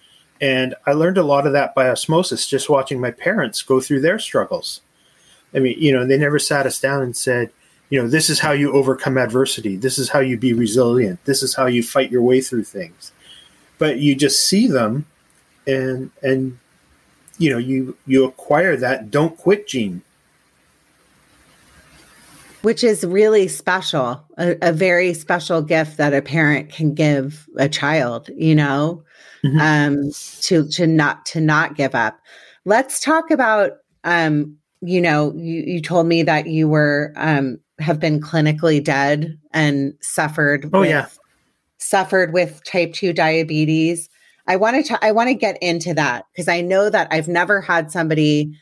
And 0.40 0.74
I 0.86 0.92
learned 0.92 1.18
a 1.18 1.22
lot 1.22 1.46
of 1.46 1.52
that 1.52 1.74
by 1.74 1.88
osmosis, 1.88 2.46
just 2.46 2.68
watching 2.68 3.00
my 3.00 3.10
parents 3.10 3.62
go 3.62 3.80
through 3.80 4.00
their 4.00 4.18
struggles. 4.18 4.80
I 5.54 5.60
mean, 5.60 5.76
you 5.78 5.92
know, 5.92 6.06
they 6.06 6.18
never 6.18 6.38
sat 6.38 6.66
us 6.66 6.80
down 6.80 7.02
and 7.02 7.16
said, 7.16 7.50
you 7.88 8.02
know, 8.02 8.08
this 8.08 8.28
is 8.28 8.40
how 8.40 8.52
you 8.52 8.72
overcome 8.72 9.16
adversity. 9.16 9.76
This 9.76 9.98
is 9.98 10.08
how 10.08 10.18
you 10.18 10.36
be 10.36 10.52
resilient. 10.52 11.24
This 11.24 11.42
is 11.42 11.54
how 11.54 11.66
you 11.66 11.82
fight 11.82 12.10
your 12.10 12.22
way 12.22 12.40
through 12.40 12.64
things. 12.64 13.12
But 13.78 13.98
you 13.98 14.14
just 14.14 14.44
see 14.44 14.66
them 14.66 15.06
and 15.66 16.10
and 16.22 16.58
you 17.38 17.50
know, 17.50 17.58
you 17.58 17.96
you 18.06 18.24
acquire 18.24 18.76
that 18.76 19.10
don't 19.10 19.36
quit 19.36 19.68
gene 19.68 20.02
which 22.64 22.82
is 22.82 23.04
really 23.04 23.46
special 23.46 24.24
a, 24.38 24.56
a, 24.62 24.72
very 24.72 25.12
special 25.12 25.60
gift 25.60 25.98
that 25.98 26.14
a 26.14 26.22
parent 26.22 26.72
can 26.72 26.94
give 26.94 27.46
a 27.58 27.68
child 27.68 28.30
you 28.36 28.54
know 28.54 29.02
mm-hmm. 29.44 29.60
um 29.60 30.10
to 30.40 30.66
to 30.68 30.86
not 30.86 31.24
to 31.26 31.40
not 31.40 31.76
give 31.76 31.94
up 31.94 32.18
let's 32.64 33.00
talk 33.00 33.30
about 33.30 33.72
um 34.04 34.56
you 34.80 35.00
know 35.00 35.32
you, 35.36 35.62
you 35.66 35.80
told 35.80 36.06
me 36.06 36.22
that 36.22 36.46
you 36.46 36.68
were 36.68 37.12
um 37.16 37.58
have 37.78 38.00
been 38.00 38.20
clinically 38.20 38.82
dead 38.82 39.38
and 39.52 39.94
suffered 40.00 40.70
oh 40.72 40.80
with, 40.80 40.90
yeah 40.90 41.06
suffered 41.78 42.32
with 42.32 42.62
type 42.64 42.92
2 42.94 43.12
diabetes 43.12 44.08
i 44.46 44.56
want 44.56 44.86
to 44.86 45.04
i 45.04 45.12
want 45.12 45.28
to 45.28 45.34
get 45.34 45.58
into 45.62 45.92
that 45.92 46.24
because 46.32 46.48
i 46.48 46.60
know 46.60 46.88
that 46.88 47.08
i've 47.10 47.28
never 47.28 47.60
had 47.60 47.90
somebody 47.90 48.52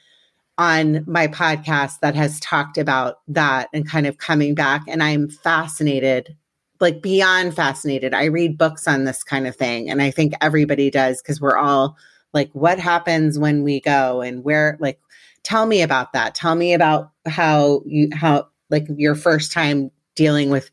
on 0.59 1.05
my 1.07 1.27
podcast 1.27 2.01
that 2.01 2.15
has 2.15 2.39
talked 2.41 2.79
about 2.79 3.17
that 3.29 3.69
and 3.73 3.89
kind 3.89 4.07
of 4.07 4.19
coming 4.19 4.55
back. 4.55 4.83
And 4.87 5.03
I'm 5.03 5.29
fascinated, 5.29 6.37
like 6.83 7.01
beyond 7.01 7.55
fascinated. 7.55 8.13
I 8.13 8.25
read 8.25 8.59
books 8.59 8.87
on 8.87 9.05
this 9.05 9.23
kind 9.23 9.47
of 9.47 9.57
thing. 9.57 9.89
And 9.89 10.03
I 10.03 10.11
think 10.11 10.35
everybody 10.43 10.91
does 10.91 11.23
because 11.23 11.41
we're 11.41 11.57
all 11.57 11.97
like, 12.35 12.51
what 12.53 12.79
happens 12.79 13.39
when 13.39 13.63
we 13.63 13.81
go 13.81 14.21
and 14.21 14.45
where, 14.45 14.77
like, 14.81 15.01
tell 15.45 15.65
me 15.65 15.81
about 15.81 16.13
that. 16.13 16.35
Tell 16.35 16.55
me 16.55 16.75
about 16.75 17.11
how 17.27 17.83
you, 17.87 18.09
how, 18.13 18.49
like, 18.69 18.87
your 18.97 19.15
first 19.15 19.53
time 19.53 19.91
dealing 20.15 20.51
with 20.51 20.71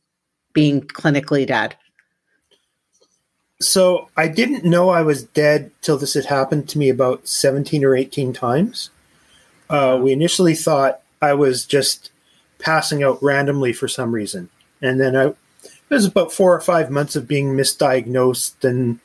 being 0.53 0.81
clinically 0.81 1.45
dead. 1.45 1.75
So 3.61 4.09
I 4.17 4.29
didn't 4.29 4.63
know 4.63 4.89
I 4.89 5.01
was 5.01 5.23
dead 5.23 5.71
till 5.81 5.97
this 5.97 6.13
had 6.13 6.25
happened 6.25 6.69
to 6.69 6.77
me 6.77 6.89
about 6.89 7.27
17 7.27 7.83
or 7.83 7.95
18 7.95 8.33
times. 8.33 8.89
Uh, 9.69 9.99
we 10.01 10.11
initially 10.11 10.55
thought 10.55 11.01
I 11.21 11.33
was 11.33 11.65
just 11.65 12.11
passing 12.57 13.03
out 13.03 13.21
randomly 13.21 13.73
for 13.73 13.87
some 13.87 14.13
reason, 14.13 14.49
and 14.81 14.99
then 14.99 15.15
I 15.15 15.33
it 15.89 15.93
was 15.93 16.05
about 16.05 16.31
four 16.31 16.55
or 16.55 16.61
five 16.61 16.91
months 16.91 17.15
of 17.15 17.27
being 17.27 17.55
misdiagnosed 17.55 18.63
and 18.63 18.99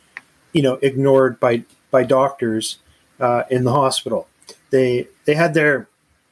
you 0.53 0.63
know 0.63 0.75
ignored 0.83 1.41
by 1.41 1.65
by 1.91 2.05
doctors 2.05 2.79
uh, 3.21 3.45
in 3.51 3.65
the 3.65 3.73
hospital. 3.73 4.29
They 4.71 5.09
they 5.25 5.35
had 5.35 5.55
their 5.55 5.89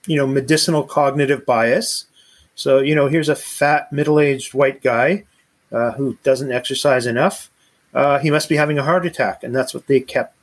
you 0.07 0.17
know 0.17 0.27
medicinal 0.27 0.85
cognitive 0.85 1.47
bias. 1.47 2.07
So 2.55 2.81
you 2.81 2.95
know 2.95 3.09
here's 3.09 3.29
a 3.29 3.37
fat 3.37 3.93
middle 3.93 4.21
aged 4.21 4.55
white 4.55 4.83
guy 4.83 5.25
uh, 5.73 5.93
who 5.93 6.19
doesn't 6.23 6.53
exercise 6.53 7.07
enough. 7.07 7.51
Uh, 7.95 8.19
he 8.19 8.31
must 8.31 8.49
be 8.49 8.57
having 8.57 8.79
a 8.79 8.83
heart 8.83 9.07
attack, 9.07 9.43
and 9.43 9.55
that's 9.55 9.75
what 9.75 9.87
they 9.87 10.01
kept 10.01 10.37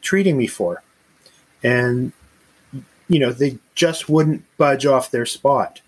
treating 0.00 0.36
me 0.36 0.46
for. 0.46 0.82
And 1.62 2.12
you 3.08 3.18
know, 3.18 3.32
they 3.32 3.58
just 3.74 4.08
wouldn't 4.08 4.44
budge 4.56 4.86
off 4.86 5.10
their 5.10 5.26
spot. 5.26 5.80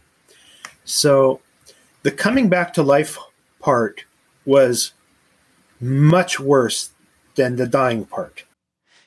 So 0.84 1.40
the 2.02 2.10
coming 2.10 2.48
back 2.48 2.74
to 2.74 2.82
life 2.82 3.16
part 3.62 4.04
was 4.44 4.92
much 5.80 6.38
worse 6.38 6.90
than 7.36 7.56
the 7.56 7.66
dying 7.66 8.04
part. 8.04 8.44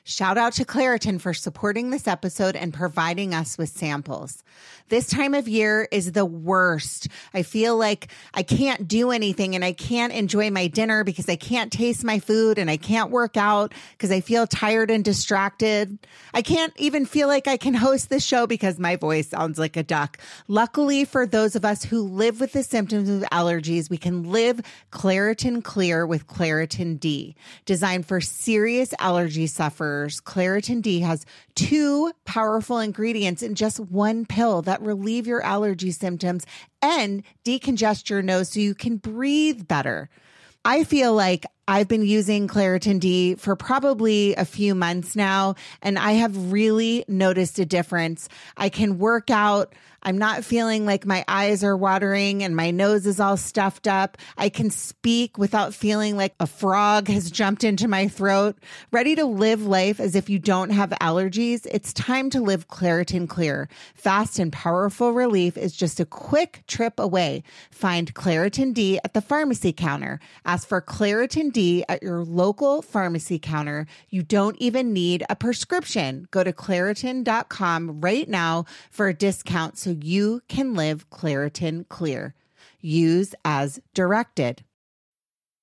Shout 0.08 0.38
out 0.38 0.52
to 0.52 0.64
Claritin 0.64 1.20
for 1.20 1.34
supporting 1.34 1.90
this 1.90 2.06
episode 2.06 2.54
and 2.54 2.72
providing 2.72 3.34
us 3.34 3.58
with 3.58 3.68
samples. 3.68 4.44
This 4.88 5.08
time 5.08 5.34
of 5.34 5.48
year 5.48 5.88
is 5.90 6.12
the 6.12 6.24
worst. 6.24 7.08
I 7.34 7.42
feel 7.42 7.76
like 7.76 8.08
I 8.34 8.44
can't 8.44 8.86
do 8.86 9.10
anything 9.10 9.56
and 9.56 9.64
I 9.64 9.72
can't 9.72 10.12
enjoy 10.12 10.50
my 10.50 10.68
dinner 10.68 11.02
because 11.02 11.28
I 11.28 11.34
can't 11.34 11.72
taste 11.72 12.04
my 12.04 12.20
food 12.20 12.56
and 12.56 12.70
I 12.70 12.76
can't 12.76 13.10
work 13.10 13.36
out 13.36 13.74
because 13.92 14.12
I 14.12 14.20
feel 14.20 14.46
tired 14.46 14.92
and 14.92 15.04
distracted. 15.04 15.98
I 16.32 16.42
can't 16.42 16.72
even 16.76 17.04
feel 17.04 17.26
like 17.26 17.48
I 17.48 17.56
can 17.56 17.74
host 17.74 18.10
this 18.10 18.24
show 18.24 18.46
because 18.46 18.78
my 18.78 18.94
voice 18.94 19.28
sounds 19.28 19.58
like 19.58 19.76
a 19.76 19.82
duck. 19.82 20.18
Luckily 20.46 21.04
for 21.04 21.26
those 21.26 21.56
of 21.56 21.64
us 21.64 21.82
who 21.82 22.02
live 22.02 22.38
with 22.38 22.52
the 22.52 22.62
symptoms 22.62 23.08
of 23.08 23.22
allergies, 23.30 23.90
we 23.90 23.98
can 23.98 24.30
live 24.30 24.60
Claritin 24.92 25.64
Clear 25.64 26.06
with 26.06 26.28
Claritin 26.28 27.00
D. 27.00 27.34
Designed 27.64 28.06
for 28.06 28.20
serious 28.20 28.94
allergy 29.00 29.48
sufferers, 29.48 30.20
Claritin 30.20 30.80
D 30.80 31.00
has 31.00 31.26
two 31.56 32.12
powerful 32.24 32.78
ingredients 32.78 33.42
in 33.42 33.56
just 33.56 33.80
one 33.80 34.26
pill 34.26 34.62
that 34.62 34.75
relieve 34.82 35.26
your 35.26 35.42
allergy 35.42 35.90
symptoms 35.90 36.46
and 36.82 37.22
decongest 37.44 38.10
your 38.10 38.22
nose 38.22 38.50
so 38.50 38.60
you 38.60 38.74
can 38.74 38.96
breathe 38.96 39.66
better. 39.68 40.08
I 40.64 40.84
feel 40.84 41.14
like 41.14 41.46
I've 41.68 41.88
been 41.88 42.04
using 42.04 42.46
Claritin 42.46 43.00
D 43.00 43.34
for 43.34 43.56
probably 43.56 44.36
a 44.36 44.44
few 44.44 44.76
months 44.76 45.16
now, 45.16 45.56
and 45.82 45.98
I 45.98 46.12
have 46.12 46.52
really 46.52 47.04
noticed 47.08 47.58
a 47.58 47.66
difference. 47.66 48.28
I 48.56 48.68
can 48.68 48.98
work 48.98 49.30
out. 49.30 49.74
I'm 50.06 50.18
not 50.18 50.44
feeling 50.44 50.86
like 50.86 51.04
my 51.04 51.24
eyes 51.26 51.64
are 51.64 51.76
watering 51.76 52.44
and 52.44 52.54
my 52.54 52.70
nose 52.70 53.06
is 53.06 53.18
all 53.18 53.36
stuffed 53.36 53.88
up. 53.88 54.16
I 54.38 54.50
can 54.50 54.70
speak 54.70 55.36
without 55.36 55.74
feeling 55.74 56.16
like 56.16 56.32
a 56.38 56.46
frog 56.46 57.08
has 57.08 57.28
jumped 57.28 57.64
into 57.64 57.88
my 57.88 58.06
throat. 58.06 58.56
Ready 58.92 59.16
to 59.16 59.24
live 59.24 59.66
life 59.66 59.98
as 59.98 60.14
if 60.14 60.30
you 60.30 60.38
don't 60.38 60.70
have 60.70 60.90
allergies? 60.90 61.66
It's 61.68 61.92
time 61.92 62.30
to 62.30 62.40
live 62.40 62.68
Claritin 62.68 63.28
Clear. 63.28 63.68
Fast 63.96 64.38
and 64.38 64.52
powerful 64.52 65.12
relief 65.12 65.56
is 65.56 65.74
just 65.74 65.98
a 65.98 66.06
quick 66.06 66.62
trip 66.68 67.00
away. 67.00 67.42
Find 67.72 68.14
Claritin 68.14 68.72
D 68.72 69.00
at 69.02 69.12
the 69.12 69.20
pharmacy 69.20 69.72
counter. 69.72 70.20
Ask 70.44 70.68
for 70.68 70.80
Claritin 70.80 71.52
At 71.56 72.02
your 72.02 72.22
local 72.22 72.82
pharmacy 72.82 73.38
counter. 73.38 73.86
You 74.10 74.22
don't 74.22 74.56
even 74.58 74.92
need 74.92 75.24
a 75.30 75.36
prescription. 75.36 76.28
Go 76.30 76.44
to 76.44 76.52
Claritin.com 76.52 78.02
right 78.02 78.28
now 78.28 78.66
for 78.90 79.08
a 79.08 79.14
discount 79.14 79.78
so 79.78 79.96
you 79.98 80.42
can 80.48 80.74
live 80.74 81.08
Claritin 81.08 81.88
Clear. 81.88 82.34
Use 82.82 83.34
as 83.42 83.80
directed. 83.94 84.65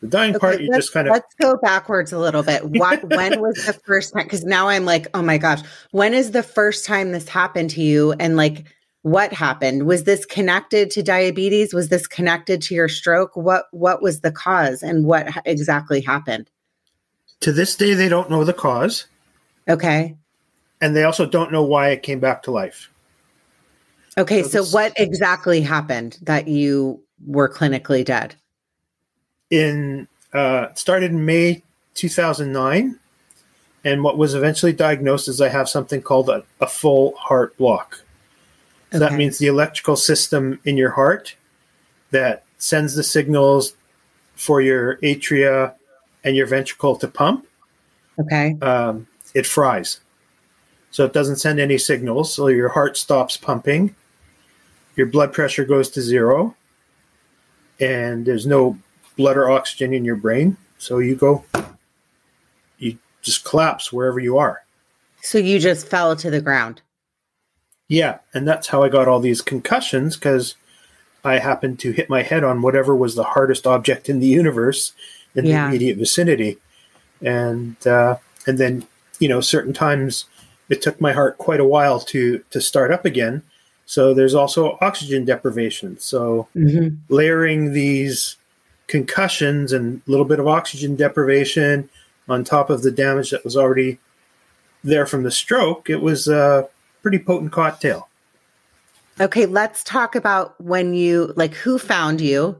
The 0.00 0.08
dying 0.08 0.36
okay, 0.36 0.40
part, 0.40 0.60
you 0.60 0.72
just 0.74 0.92
kind 0.92 1.08
of. 1.08 1.12
Let's 1.12 1.34
go 1.36 1.56
backwards 1.56 2.12
a 2.12 2.18
little 2.18 2.42
bit. 2.42 2.64
What, 2.64 3.02
when 3.08 3.40
was 3.40 3.64
the 3.66 3.72
first 3.72 4.12
time? 4.12 4.24
Because 4.24 4.44
now 4.44 4.68
I'm 4.68 4.84
like, 4.84 5.06
oh 5.14 5.22
my 5.22 5.38
gosh, 5.38 5.60
when 5.92 6.12
is 6.14 6.32
the 6.32 6.42
first 6.42 6.84
time 6.84 7.12
this 7.12 7.28
happened 7.28 7.70
to 7.70 7.82
you? 7.82 8.12
And 8.20 8.36
like, 8.36 8.66
what 9.02 9.32
happened? 9.32 9.86
Was 9.86 10.04
this 10.04 10.24
connected 10.24 10.90
to 10.92 11.02
diabetes? 11.02 11.74
Was 11.74 11.88
this 11.88 12.06
connected 12.06 12.62
to 12.62 12.74
your 12.74 12.88
stroke? 12.88 13.36
What 13.36 13.66
What 13.70 14.02
was 14.02 14.20
the 14.20 14.32
cause, 14.32 14.82
and 14.82 15.04
what 15.04 15.28
exactly 15.44 16.00
happened? 16.00 16.50
To 17.40 17.52
this 17.52 17.76
day, 17.76 17.94
they 17.94 18.08
don't 18.08 18.30
know 18.30 18.44
the 18.44 18.54
cause. 18.54 19.06
Okay. 19.68 20.16
And 20.80 20.94
they 20.94 21.04
also 21.04 21.26
don't 21.26 21.52
know 21.52 21.62
why 21.62 21.90
it 21.90 22.02
came 22.02 22.20
back 22.20 22.42
to 22.44 22.50
life. 22.50 22.90
Okay, 24.16 24.42
so, 24.42 24.62
so 24.62 24.76
what 24.76 24.92
exactly 24.96 25.60
happened 25.60 26.18
that 26.22 26.46
you 26.46 27.02
were 27.26 27.52
clinically 27.52 28.04
dead? 28.04 28.34
In 29.50 30.08
uh, 30.32 30.72
started 30.74 31.12
in 31.12 31.24
May 31.24 31.62
2009, 31.94 32.98
and 33.84 34.02
what 34.02 34.18
was 34.18 34.34
eventually 34.34 34.72
diagnosed 34.72 35.28
is 35.28 35.40
I 35.40 35.48
have 35.48 35.68
something 35.68 36.02
called 36.02 36.28
a, 36.28 36.44
a 36.60 36.66
full 36.66 37.14
heart 37.16 37.56
block. 37.56 38.02
So 38.90 38.98
okay. 38.98 39.10
that 39.10 39.16
means 39.16 39.38
the 39.38 39.46
electrical 39.46 39.96
system 39.96 40.58
in 40.64 40.76
your 40.76 40.90
heart 40.90 41.36
that 42.10 42.44
sends 42.58 42.94
the 42.94 43.02
signals 43.02 43.74
for 44.34 44.60
your 44.60 44.96
atria 44.98 45.74
and 46.22 46.36
your 46.36 46.46
ventricle 46.46 46.96
to 46.96 47.08
pump. 47.08 47.46
Okay. 48.18 48.56
Um, 48.62 49.06
it 49.34 49.46
fries. 49.46 50.00
So 50.90 51.04
it 51.04 51.12
doesn't 51.12 51.36
send 51.36 51.58
any 51.58 51.76
signals. 51.76 52.32
So 52.32 52.46
your 52.46 52.68
heart 52.68 52.96
stops 52.96 53.36
pumping. 53.36 53.94
Your 54.96 55.06
blood 55.06 55.32
pressure 55.32 55.64
goes 55.64 55.90
to 55.90 56.00
zero. 56.00 56.54
And 57.80 58.24
there's 58.24 58.46
no 58.46 58.78
blood 59.16 59.36
or 59.36 59.50
oxygen 59.50 59.92
in 59.92 60.04
your 60.04 60.16
brain. 60.16 60.56
So 60.78 60.98
you 60.98 61.16
go, 61.16 61.44
you 62.78 62.98
just 63.22 63.44
collapse 63.44 63.92
wherever 63.92 64.18
you 64.18 64.38
are. 64.38 64.64
So 65.22 65.38
you 65.38 65.58
just 65.58 65.88
fell 65.88 66.14
to 66.16 66.30
the 66.30 66.40
ground. 66.40 66.82
Yeah. 67.88 68.18
And 68.32 68.46
that's 68.46 68.68
how 68.68 68.82
I 68.82 68.88
got 68.88 69.08
all 69.08 69.20
these 69.20 69.40
concussions 69.40 70.16
because 70.16 70.54
I 71.24 71.38
happened 71.38 71.78
to 71.80 71.92
hit 71.92 72.10
my 72.10 72.22
head 72.22 72.44
on 72.44 72.62
whatever 72.62 72.94
was 72.94 73.14
the 73.14 73.24
hardest 73.24 73.66
object 73.66 74.08
in 74.08 74.20
the 74.20 74.26
universe 74.26 74.92
in 75.34 75.46
yeah. 75.46 75.62
the 75.62 75.68
immediate 75.68 75.96
vicinity. 75.96 76.58
And, 77.22 77.76
uh, 77.86 78.16
and 78.46 78.58
then, 78.58 78.86
you 79.18 79.28
know, 79.28 79.40
certain 79.40 79.72
times 79.72 80.26
it 80.68 80.82
took 80.82 81.00
my 81.00 81.12
heart 81.12 81.38
quite 81.38 81.60
a 81.60 81.64
while 81.64 82.00
to, 82.00 82.42
to 82.50 82.60
start 82.60 82.90
up 82.90 83.04
again. 83.04 83.42
So 83.86 84.14
there's 84.14 84.34
also 84.34 84.78
oxygen 84.80 85.24
deprivation. 85.24 85.98
So 85.98 86.48
mm-hmm. 86.56 86.96
layering 87.08 87.72
these 87.72 88.36
concussions 88.86 89.72
and 89.72 90.02
a 90.06 90.10
little 90.10 90.26
bit 90.26 90.38
of 90.38 90.46
oxygen 90.46 90.96
deprivation 90.96 91.88
on 92.28 92.44
top 92.44 92.70
of 92.70 92.82
the 92.82 92.90
damage 92.90 93.30
that 93.30 93.44
was 93.44 93.56
already 93.56 93.98
there 94.82 95.06
from 95.06 95.22
the 95.22 95.30
stroke, 95.30 95.88
it 95.88 96.00
was 96.00 96.28
a 96.28 96.68
pretty 97.02 97.18
potent 97.18 97.52
cocktail. 97.52 98.08
Okay, 99.20 99.46
let's 99.46 99.84
talk 99.84 100.14
about 100.14 100.60
when 100.60 100.94
you 100.94 101.32
like 101.36 101.54
who 101.54 101.78
found 101.78 102.20
you 102.20 102.58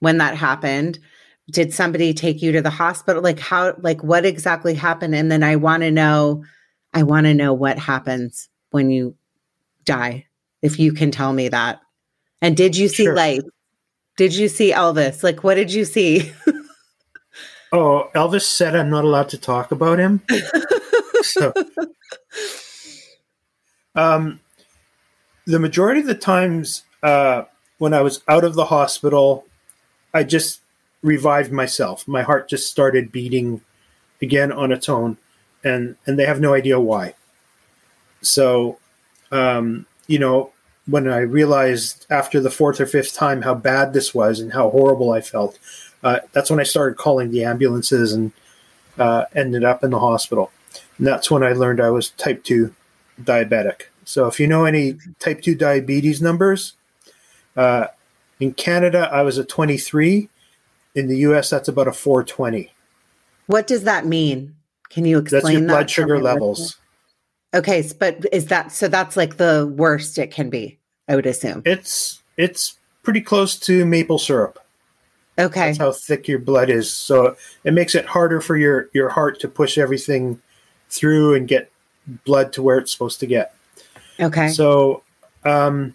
when 0.00 0.18
that 0.18 0.36
happened. 0.36 0.98
Did 1.50 1.74
somebody 1.74 2.14
take 2.14 2.40
you 2.40 2.52
to 2.52 2.62
the 2.62 2.70
hospital? 2.70 3.22
Like 3.22 3.38
how 3.38 3.74
like 3.78 4.02
what 4.02 4.24
exactly 4.24 4.74
happened? 4.74 5.14
And 5.14 5.30
then 5.30 5.42
I 5.42 5.56
want 5.56 5.82
to 5.82 5.90
know 5.90 6.44
I 6.94 7.02
want 7.02 7.26
to 7.26 7.34
know 7.34 7.52
what 7.52 7.78
happens 7.78 8.48
when 8.70 8.90
you 8.90 9.14
die. 9.84 10.26
If 10.62 10.78
you 10.78 10.92
can 10.92 11.10
tell 11.10 11.32
me 11.32 11.48
that. 11.48 11.80
And 12.40 12.56
did 12.56 12.76
you 12.76 12.88
see 12.88 13.04
sure. 13.04 13.14
light? 13.14 13.42
Did 14.22 14.36
you 14.36 14.46
see 14.46 14.70
Elvis? 14.70 15.24
Like, 15.24 15.42
what 15.42 15.56
did 15.56 15.72
you 15.72 15.84
see? 15.84 16.32
oh, 17.72 18.08
Elvis 18.14 18.42
said 18.42 18.76
I'm 18.76 18.88
not 18.88 19.02
allowed 19.02 19.28
to 19.30 19.36
talk 19.36 19.72
about 19.72 19.98
him. 19.98 20.22
so, 21.22 21.52
um, 23.96 24.38
the 25.44 25.58
majority 25.58 26.02
of 26.02 26.06
the 26.06 26.14
times 26.14 26.84
uh, 27.02 27.46
when 27.78 27.92
I 27.92 28.02
was 28.02 28.22
out 28.28 28.44
of 28.44 28.54
the 28.54 28.66
hospital, 28.66 29.44
I 30.14 30.22
just 30.22 30.60
revived 31.02 31.50
myself. 31.50 32.06
My 32.06 32.22
heart 32.22 32.48
just 32.48 32.70
started 32.70 33.10
beating 33.10 33.60
again 34.20 34.52
on 34.52 34.70
its 34.70 34.88
own, 34.88 35.16
and 35.64 35.96
and 36.06 36.16
they 36.16 36.26
have 36.26 36.40
no 36.40 36.54
idea 36.54 36.78
why. 36.78 37.14
So, 38.20 38.78
um, 39.32 39.86
you 40.06 40.20
know, 40.20 40.52
when 40.86 41.08
I 41.08 41.18
realized 41.18 42.06
after 42.10 42.40
the 42.40 42.50
fourth 42.50 42.80
or 42.80 42.86
fifth 42.86 43.14
time 43.14 43.42
how 43.42 43.54
bad 43.54 43.92
this 43.92 44.14
was 44.14 44.40
and 44.40 44.52
how 44.52 44.70
horrible 44.70 45.12
I 45.12 45.20
felt, 45.20 45.58
uh, 46.02 46.20
that's 46.32 46.50
when 46.50 46.60
I 46.60 46.64
started 46.64 46.96
calling 46.96 47.30
the 47.30 47.44
ambulances 47.44 48.12
and 48.12 48.32
uh, 48.98 49.26
ended 49.34 49.64
up 49.64 49.84
in 49.84 49.90
the 49.90 50.00
hospital. 50.00 50.50
And 50.98 51.06
that's 51.06 51.30
when 51.30 51.42
I 51.42 51.52
learned 51.52 51.80
I 51.80 51.90
was 51.90 52.10
type 52.10 52.44
2 52.44 52.74
diabetic. 53.22 53.82
So 54.04 54.26
if 54.26 54.40
you 54.40 54.46
know 54.46 54.64
any 54.64 54.96
type 55.20 55.42
2 55.42 55.54
diabetes 55.54 56.20
numbers, 56.20 56.74
uh, 57.56 57.88
in 58.40 58.54
Canada, 58.54 59.08
I 59.12 59.22
was 59.22 59.38
a 59.38 59.44
23. 59.44 60.28
In 60.94 61.06
the 61.06 61.18
US, 61.18 61.48
that's 61.48 61.68
about 61.68 61.88
a 61.88 61.92
420. 61.92 62.72
What 63.46 63.66
does 63.66 63.84
that 63.84 64.04
mean? 64.04 64.56
Can 64.90 65.04
you 65.04 65.18
explain 65.18 65.42
That's 65.42 65.52
your 65.52 65.68
blood 65.68 65.90
sugar 65.90 66.20
levels. 66.20 66.78
Okay, 67.54 67.88
but 67.98 68.24
is 68.32 68.46
that 68.46 68.72
so? 68.72 68.88
That's 68.88 69.16
like 69.16 69.36
the 69.36 69.72
worst 69.76 70.18
it 70.18 70.30
can 70.30 70.48
be. 70.50 70.78
I 71.08 71.16
would 71.16 71.26
assume 71.26 71.62
it's 71.66 72.22
it's 72.36 72.78
pretty 73.02 73.20
close 73.20 73.58
to 73.60 73.84
maple 73.84 74.18
syrup. 74.18 74.58
Okay, 75.38 75.66
that's 75.66 75.78
how 75.78 75.92
thick 75.92 76.28
your 76.28 76.38
blood 76.38 76.70
is. 76.70 76.92
So 76.92 77.36
it 77.64 77.72
makes 77.72 77.94
it 77.94 78.06
harder 78.06 78.40
for 78.40 78.56
your 78.56 78.88
your 78.94 79.10
heart 79.10 79.40
to 79.40 79.48
push 79.48 79.76
everything 79.76 80.40
through 80.88 81.34
and 81.34 81.48
get 81.48 81.70
blood 82.24 82.52
to 82.54 82.62
where 82.62 82.78
it's 82.78 82.92
supposed 82.92 83.20
to 83.20 83.26
get. 83.26 83.54
Okay. 84.20 84.48
So 84.48 85.02
um, 85.44 85.94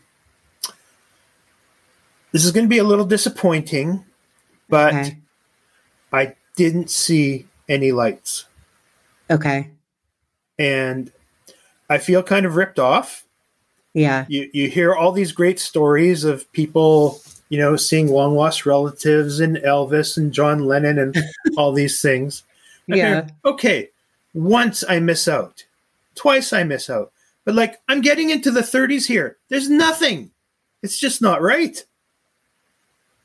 this 2.31 2.45
is 2.45 2.51
going 2.51 2.65
to 2.65 2.69
be 2.69 2.79
a 2.79 2.83
little 2.83 3.05
disappointing, 3.05 4.05
but 4.69 4.93
okay. 4.93 5.17
I 6.11 6.35
didn't 6.55 6.89
see 6.89 7.47
any 7.69 7.91
lights. 7.91 8.45
Okay. 9.29 9.71
And 10.59 11.11
I 11.89 11.97
feel 11.97 12.23
kind 12.23 12.45
of 12.45 12.55
ripped 12.55 12.79
off. 12.79 13.25
Yeah. 13.93 14.25
You 14.27 14.49
you 14.53 14.69
hear 14.69 14.93
all 14.93 15.11
these 15.11 15.31
great 15.31 15.59
stories 15.59 16.23
of 16.23 16.51
people, 16.51 17.19
you 17.49 17.57
know, 17.57 17.75
seeing 17.75 18.07
long 18.07 18.35
lost 18.35 18.65
relatives 18.65 19.39
and 19.39 19.57
Elvis 19.57 20.17
and 20.17 20.31
John 20.31 20.65
Lennon 20.65 20.99
and 20.99 21.15
all 21.57 21.71
these 21.71 22.01
things. 22.01 22.43
yeah. 22.87 23.27
okay. 23.45 23.89
Once 24.33 24.83
I 24.87 24.99
miss 24.99 25.27
out. 25.27 25.65
Twice 26.15 26.53
I 26.53 26.63
miss 26.63 26.89
out. 26.89 27.11
But 27.45 27.55
like 27.55 27.79
I'm 27.87 28.01
getting 28.01 28.29
into 28.29 28.51
the 28.51 28.61
30s 28.61 29.07
here. 29.07 29.37
There's 29.49 29.69
nothing. 29.69 30.31
It's 30.83 30.99
just 30.99 31.21
not 31.21 31.41
right. 31.41 31.83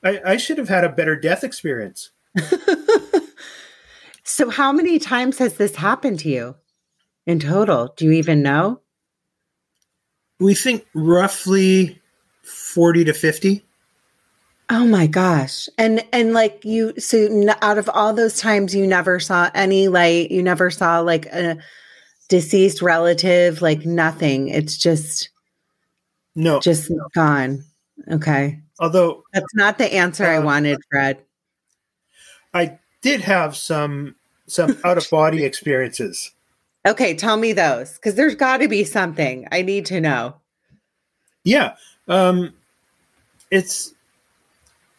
I, 0.04 0.20
I 0.24 0.36
should 0.36 0.58
have 0.58 0.68
had 0.68 0.84
a 0.84 0.88
better 0.88 1.16
death 1.16 1.44
experience. 1.44 2.10
so 4.24 4.50
how 4.50 4.72
many 4.72 4.98
times 4.98 5.38
has 5.38 5.54
this 5.54 5.76
happened 5.76 6.18
to 6.20 6.28
you? 6.28 6.54
In 7.26 7.40
total? 7.40 7.92
Do 7.96 8.06
you 8.06 8.12
even 8.12 8.42
know? 8.42 8.80
We 10.40 10.54
think 10.54 10.86
roughly 10.94 12.00
40 12.42 13.04
to 13.04 13.14
50. 13.14 13.64
Oh 14.70 14.86
my 14.86 15.06
gosh. 15.06 15.68
And 15.76 16.04
and 16.12 16.32
like 16.32 16.64
you 16.64 16.94
so 16.98 17.28
out 17.60 17.78
of 17.78 17.90
all 17.90 18.14
those 18.14 18.40
times 18.40 18.74
you 18.74 18.86
never 18.86 19.20
saw 19.20 19.50
any 19.54 19.88
light, 19.88 20.30
you 20.30 20.42
never 20.42 20.70
saw 20.70 21.00
like 21.00 21.26
a 21.26 21.58
deceased 22.28 22.80
relative, 22.80 23.60
like 23.60 23.84
nothing. 23.84 24.48
It's 24.48 24.76
just 24.78 25.28
no. 26.34 26.60
Just 26.60 26.90
gone. 27.14 27.64
Okay. 28.10 28.60
Although 28.80 29.24
that's 29.32 29.54
not 29.54 29.78
the 29.78 29.92
answer 29.92 30.24
uh, 30.24 30.36
I 30.36 30.38
wanted, 30.38 30.78
Fred. 30.90 31.18
I 32.54 32.78
did 33.02 33.20
have 33.20 33.56
some 33.56 34.16
some 34.46 34.78
out 34.84 34.98
of 34.98 35.08
body 35.10 35.44
experiences. 35.44 36.32
Okay, 36.86 37.14
tell 37.14 37.36
me 37.36 37.52
those 37.52 37.94
because 37.94 38.14
there's 38.16 38.34
got 38.34 38.58
to 38.58 38.68
be 38.68 38.84
something 38.84 39.46
I 39.52 39.62
need 39.62 39.86
to 39.86 40.00
know. 40.00 40.36
Yeah, 41.44 41.74
um, 42.08 42.52
it's 43.50 43.94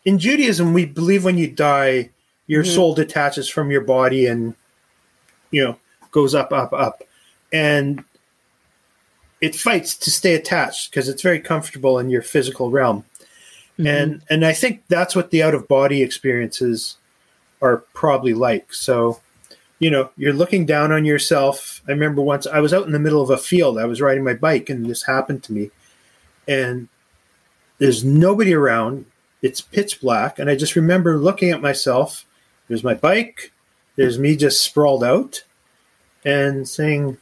in 0.05 0.17
Judaism. 0.17 0.73
We 0.73 0.85
believe 0.85 1.25
when 1.25 1.37
you 1.37 1.49
die, 1.49 2.09
your 2.47 2.63
mm-hmm. 2.63 2.73
soul 2.73 2.95
detaches 2.95 3.49
from 3.49 3.69
your 3.69 3.81
body 3.81 4.27
and 4.27 4.55
you 5.51 5.63
know 5.63 5.77
goes 6.11 6.33
up, 6.33 6.53
up, 6.53 6.71
up, 6.71 7.03
and 7.51 8.03
it 9.41 9.55
fights 9.55 9.97
to 9.97 10.09
stay 10.09 10.35
attached 10.35 10.89
because 10.89 11.09
it's 11.09 11.21
very 11.21 11.39
comfortable 11.39 11.99
in 11.99 12.09
your 12.09 12.21
physical 12.21 12.71
realm. 12.71 13.03
Mm-hmm. 13.77 13.87
And 13.87 14.21
and 14.29 14.45
I 14.45 14.53
think 14.53 14.83
that's 14.87 15.17
what 15.17 15.31
the 15.31 15.43
out 15.43 15.53
of 15.53 15.67
body 15.67 16.01
experiences 16.01 16.95
are 17.61 17.77
probably 17.93 18.33
like. 18.33 18.73
So 18.73 19.19
you 19.79 19.89
know, 19.91 20.09
you're 20.17 20.33
looking 20.33 20.65
down 20.65 20.91
on 20.91 21.05
yourself. 21.05 21.81
I 21.87 21.91
remember 21.91 22.21
once 22.21 22.47
I 22.47 22.59
was 22.59 22.73
out 22.73 22.85
in 22.85 22.91
the 22.91 22.99
middle 22.99 23.21
of 23.21 23.29
a 23.29 23.37
field. 23.37 23.77
I 23.77 23.85
was 23.85 24.01
riding 24.01 24.23
my 24.23 24.33
bike 24.33 24.69
and 24.69 24.85
this 24.85 25.03
happened 25.03 25.43
to 25.43 25.53
me. 25.53 25.71
And 26.47 26.87
there's 27.79 28.03
nobody 28.03 28.53
around. 28.53 29.05
It's 29.41 29.61
pitch 29.61 29.99
black. 30.01 30.39
And 30.39 30.49
I 30.49 30.55
just 30.55 30.75
remember 30.75 31.17
looking 31.17 31.49
at 31.49 31.61
myself 31.61 32.25
there's 32.67 32.83
my 32.83 32.93
bike, 32.93 33.51
there's 33.95 34.17
me 34.17 34.35
just 34.35 34.63
sprawled 34.63 35.03
out 35.03 35.43
and 36.25 36.67
saying, 36.67 37.17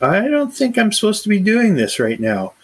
I 0.00 0.28
don't 0.28 0.52
think 0.52 0.78
I'm 0.78 0.92
supposed 0.92 1.22
to 1.24 1.28
be 1.28 1.40
doing 1.40 1.74
this 1.74 1.98
right 1.98 2.18
now. 2.18 2.54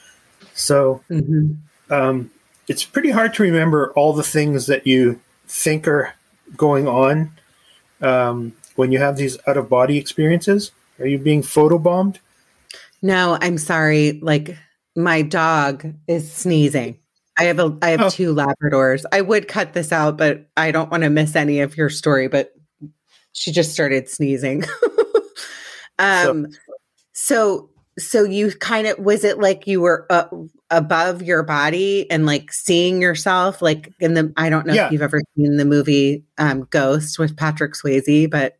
So 0.54 1.02
mm-hmm. 1.10 1.52
um, 1.92 2.30
it's 2.68 2.84
pretty 2.84 3.10
hard 3.10 3.34
to 3.34 3.42
remember 3.42 3.92
all 3.92 4.12
the 4.12 4.22
things 4.22 4.66
that 4.66 4.86
you 4.86 5.20
think 5.46 5.86
are 5.86 6.14
going 6.56 6.88
on 6.88 7.32
um, 8.00 8.54
when 8.76 8.92
you 8.92 8.98
have 8.98 9.16
these 9.16 9.38
out 9.46 9.56
of 9.56 9.68
body 9.68 9.98
experiences. 9.98 10.72
Are 10.98 11.06
you 11.06 11.18
being 11.18 11.42
photobombed? 11.42 12.18
No, 13.02 13.38
I'm 13.40 13.58
sorry. 13.58 14.18
Like 14.22 14.56
my 14.94 15.22
dog 15.22 15.94
is 16.06 16.32
sneezing. 16.32 16.98
I 17.38 17.44
have 17.44 17.58
a 17.58 17.76
I 17.82 17.90
have 17.90 18.00
oh. 18.00 18.10
two 18.10 18.34
Labradors. 18.34 19.04
I 19.12 19.20
would 19.20 19.48
cut 19.48 19.74
this 19.74 19.92
out, 19.92 20.16
but 20.16 20.48
I 20.56 20.70
don't 20.70 20.90
want 20.90 21.02
to 21.02 21.10
miss 21.10 21.36
any 21.36 21.60
of 21.60 21.76
your 21.76 21.90
story. 21.90 22.28
But 22.28 22.52
she 23.32 23.52
just 23.52 23.72
started 23.72 24.08
sneezing. 24.08 24.64
um, 25.98 26.46
so. 27.12 27.68
so 27.68 27.70
so 27.98 28.24
you 28.24 28.52
kind 28.52 28.86
of 28.86 28.98
was 28.98 29.24
it 29.24 29.38
like 29.38 29.66
you 29.66 29.80
were 29.80 30.06
uh, 30.10 30.26
above 30.70 31.22
your 31.22 31.42
body 31.42 32.10
and 32.10 32.26
like 32.26 32.52
seeing 32.52 33.00
yourself 33.00 33.62
like 33.62 33.92
in 34.00 34.14
the 34.14 34.32
I 34.36 34.50
don't 34.50 34.66
know 34.66 34.74
yeah. 34.74 34.86
if 34.86 34.92
you've 34.92 35.02
ever 35.02 35.22
seen 35.36 35.56
the 35.56 35.64
movie 35.64 36.24
um, 36.38 36.66
Ghost 36.70 37.18
with 37.18 37.36
Patrick 37.36 37.72
Swayze, 37.72 38.30
but 38.30 38.58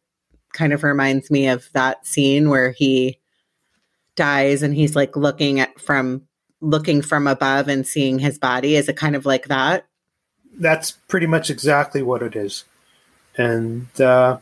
kind 0.57 0.73
of 0.73 0.83
reminds 0.83 1.31
me 1.31 1.49
of 1.49 1.71
that 1.75 2.05
scene 2.07 2.49
where 2.49 2.73
he 2.73 3.19
dies 4.17 4.63
and 4.63 4.75
he's 4.75 4.97
like 4.97 5.15
looking 5.15 5.61
at 5.61 5.79
from 5.79 6.23
looking 6.61 7.03
from 7.03 7.27
above 7.27 7.69
and 7.69 7.87
seeing 7.87 8.19
his 8.19 8.39
body. 8.39 8.75
Is 8.75 8.89
it 8.89 8.97
kind 8.97 9.15
of 9.15 9.27
like 9.27 9.49
that? 9.49 9.87
That's 10.59 10.93
pretty 10.93 11.27
much 11.27 11.51
exactly 11.51 12.01
what 12.03 12.23
it 12.23 12.35
is, 12.35 12.65
and 13.37 13.89
uh, 14.01 14.39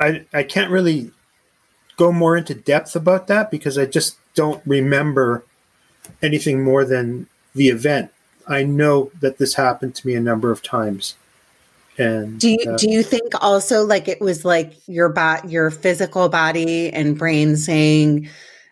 I 0.00 0.26
I 0.34 0.42
can't 0.42 0.72
really 0.72 1.12
go 1.96 2.10
more 2.10 2.36
into 2.36 2.54
depth 2.54 2.96
about 2.96 3.28
that 3.28 3.50
because 3.50 3.78
I 3.78 3.86
just 3.86 4.18
don't 4.34 4.60
remember 4.66 5.44
anything 6.20 6.64
more 6.64 6.84
than 6.84 7.28
the 7.54 7.68
event. 7.68 8.10
I 8.48 8.64
know 8.64 9.12
that 9.20 9.38
this 9.38 9.54
happened 9.54 9.94
to 9.96 10.06
me 10.06 10.14
a 10.14 10.20
number 10.20 10.50
of 10.50 10.62
times. 10.62 11.14
And 11.98 12.38
do 12.38 12.50
you 12.50 12.70
uh, 12.70 12.76
do 12.76 12.90
you 12.90 13.02
think 13.02 13.32
also 13.42 13.84
like 13.84 14.08
it 14.08 14.20
was 14.20 14.44
like 14.44 14.74
your 14.86 15.08
bot 15.08 15.48
your 15.48 15.70
physical 15.70 16.28
body 16.28 16.92
and 16.92 17.18
brain 17.18 17.56
saying, 17.56 18.28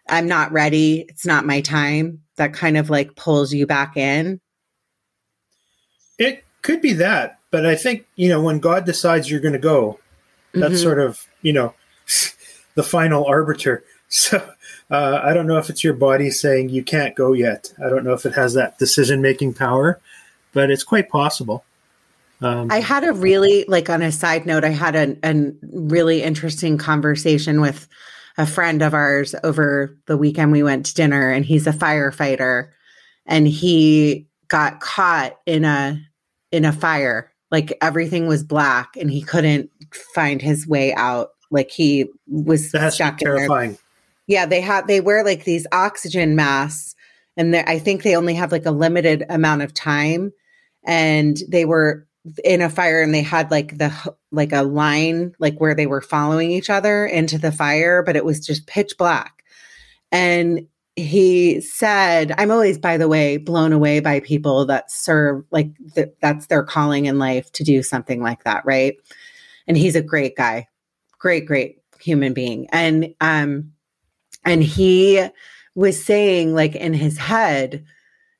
I'm 0.08 0.28
not 0.28 0.52
ready, 0.52 1.06
it's 1.08 1.24
not 1.24 1.46
my 1.46 1.60
time, 1.60 2.20
that 2.36 2.52
kind 2.52 2.76
of 2.76 2.90
like 2.90 3.16
pulls 3.16 3.52
you 3.52 3.66
back 3.66 3.96
in? 3.96 4.40
It 6.18 6.44
could 6.62 6.82
be 6.82 6.92
that, 6.94 7.38
but 7.50 7.64
I 7.64 7.76
think, 7.76 8.06
you 8.16 8.28
know, 8.28 8.42
when 8.42 8.58
God 8.58 8.84
decides 8.84 9.30
you're 9.30 9.40
gonna 9.40 9.58
go, 9.58 9.98
that's 10.52 10.74
mm-hmm. 10.74 10.82
sort 10.82 10.98
of, 10.98 11.26
you 11.40 11.52
know, 11.52 11.74
the 12.74 12.82
final 12.82 13.24
arbiter. 13.24 13.84
So 14.10 14.36
uh, 14.92 15.20
I 15.24 15.34
don't 15.34 15.48
know 15.48 15.58
if 15.58 15.70
it's 15.70 15.82
your 15.82 15.94
body 15.94 16.30
saying 16.30 16.68
you 16.68 16.84
can't 16.84 17.16
go 17.16 17.32
yet. 17.32 17.72
I 17.84 17.88
don't 17.88 18.04
know 18.04 18.12
if 18.12 18.24
it 18.24 18.34
has 18.34 18.54
that 18.54 18.78
decision 18.78 19.20
making 19.20 19.54
power, 19.54 19.98
but 20.52 20.70
it's 20.70 20.84
quite 20.84 21.08
possible. 21.08 21.64
Um, 22.40 22.70
I 22.70 22.80
had 22.80 23.04
a 23.04 23.12
really 23.12 23.64
like 23.68 23.88
on 23.88 24.02
a 24.02 24.12
side 24.12 24.46
note. 24.46 24.64
I 24.64 24.70
had 24.70 24.96
a, 24.96 25.16
a 25.22 25.52
really 25.72 26.22
interesting 26.22 26.78
conversation 26.78 27.60
with 27.60 27.88
a 28.36 28.46
friend 28.46 28.82
of 28.82 28.94
ours 28.94 29.34
over 29.44 29.96
the 30.06 30.16
weekend. 30.16 30.52
We 30.52 30.62
went 30.62 30.86
to 30.86 30.94
dinner, 30.94 31.30
and 31.30 31.44
he's 31.44 31.66
a 31.66 31.72
firefighter, 31.72 32.70
and 33.26 33.46
he 33.46 34.26
got 34.48 34.80
caught 34.80 35.38
in 35.46 35.64
a 35.64 36.00
in 36.50 36.64
a 36.64 36.72
fire. 36.72 37.32
Like 37.50 37.76
everything 37.80 38.26
was 38.26 38.42
black, 38.42 38.96
and 38.96 39.10
he 39.10 39.22
couldn't 39.22 39.70
find 40.14 40.42
his 40.42 40.66
way 40.66 40.92
out 40.94 41.30
like 41.50 41.70
he 41.70 42.06
was 42.26 42.72
That's 42.72 42.96
stuck 42.96 43.18
terrifying. 43.18 43.78
Yeah, 44.26 44.46
they 44.46 44.60
have 44.60 44.86
they 44.86 45.00
wear 45.00 45.24
like 45.24 45.44
these 45.44 45.66
oxygen 45.72 46.34
masks, 46.34 46.94
and 47.36 47.54
I 47.54 47.78
think 47.78 48.02
they 48.02 48.16
only 48.16 48.34
have 48.34 48.52
like 48.52 48.66
a 48.66 48.70
limited 48.70 49.24
amount 49.28 49.62
of 49.62 49.72
time. 49.72 50.32
And 50.86 51.38
they 51.48 51.64
were 51.64 52.06
in 52.44 52.62
a 52.62 52.70
fire, 52.70 53.02
and 53.02 53.14
they 53.14 53.22
had 53.22 53.50
like 53.50 53.78
the 53.78 53.92
like 54.30 54.52
a 54.52 54.62
line 54.62 55.34
like 55.38 55.58
where 55.58 55.74
they 55.74 55.86
were 55.86 56.00
following 56.00 56.50
each 56.50 56.70
other 56.70 57.06
into 57.06 57.38
the 57.38 57.52
fire, 57.52 58.02
but 58.02 58.16
it 58.16 58.24
was 58.24 58.44
just 58.44 58.66
pitch 58.66 58.94
black. 58.98 59.44
And 60.12 60.66
he 60.96 61.60
said, 61.60 62.32
I'm 62.38 62.52
always, 62.52 62.78
by 62.78 62.98
the 62.98 63.08
way, 63.08 63.36
blown 63.36 63.72
away 63.72 63.98
by 63.98 64.20
people 64.20 64.64
that 64.66 64.92
serve, 64.92 65.44
like, 65.50 65.70
th- 65.96 66.14
that's 66.20 66.46
their 66.46 66.62
calling 66.62 67.06
in 67.06 67.18
life 67.18 67.50
to 67.52 67.64
do 67.64 67.82
something 67.82 68.22
like 68.22 68.44
that. 68.44 68.64
Right. 68.64 68.96
And 69.66 69.76
he's 69.76 69.96
a 69.96 70.02
great 70.02 70.36
guy 70.36 70.68
great, 71.24 71.46
great 71.46 71.78
human 72.00 72.34
being. 72.34 72.68
And 72.70 73.14
um, 73.22 73.72
and 74.44 74.62
he 74.62 75.26
was 75.74 76.04
saying, 76.04 76.54
like 76.54 76.76
in 76.76 76.92
his 76.92 77.16
head, 77.16 77.86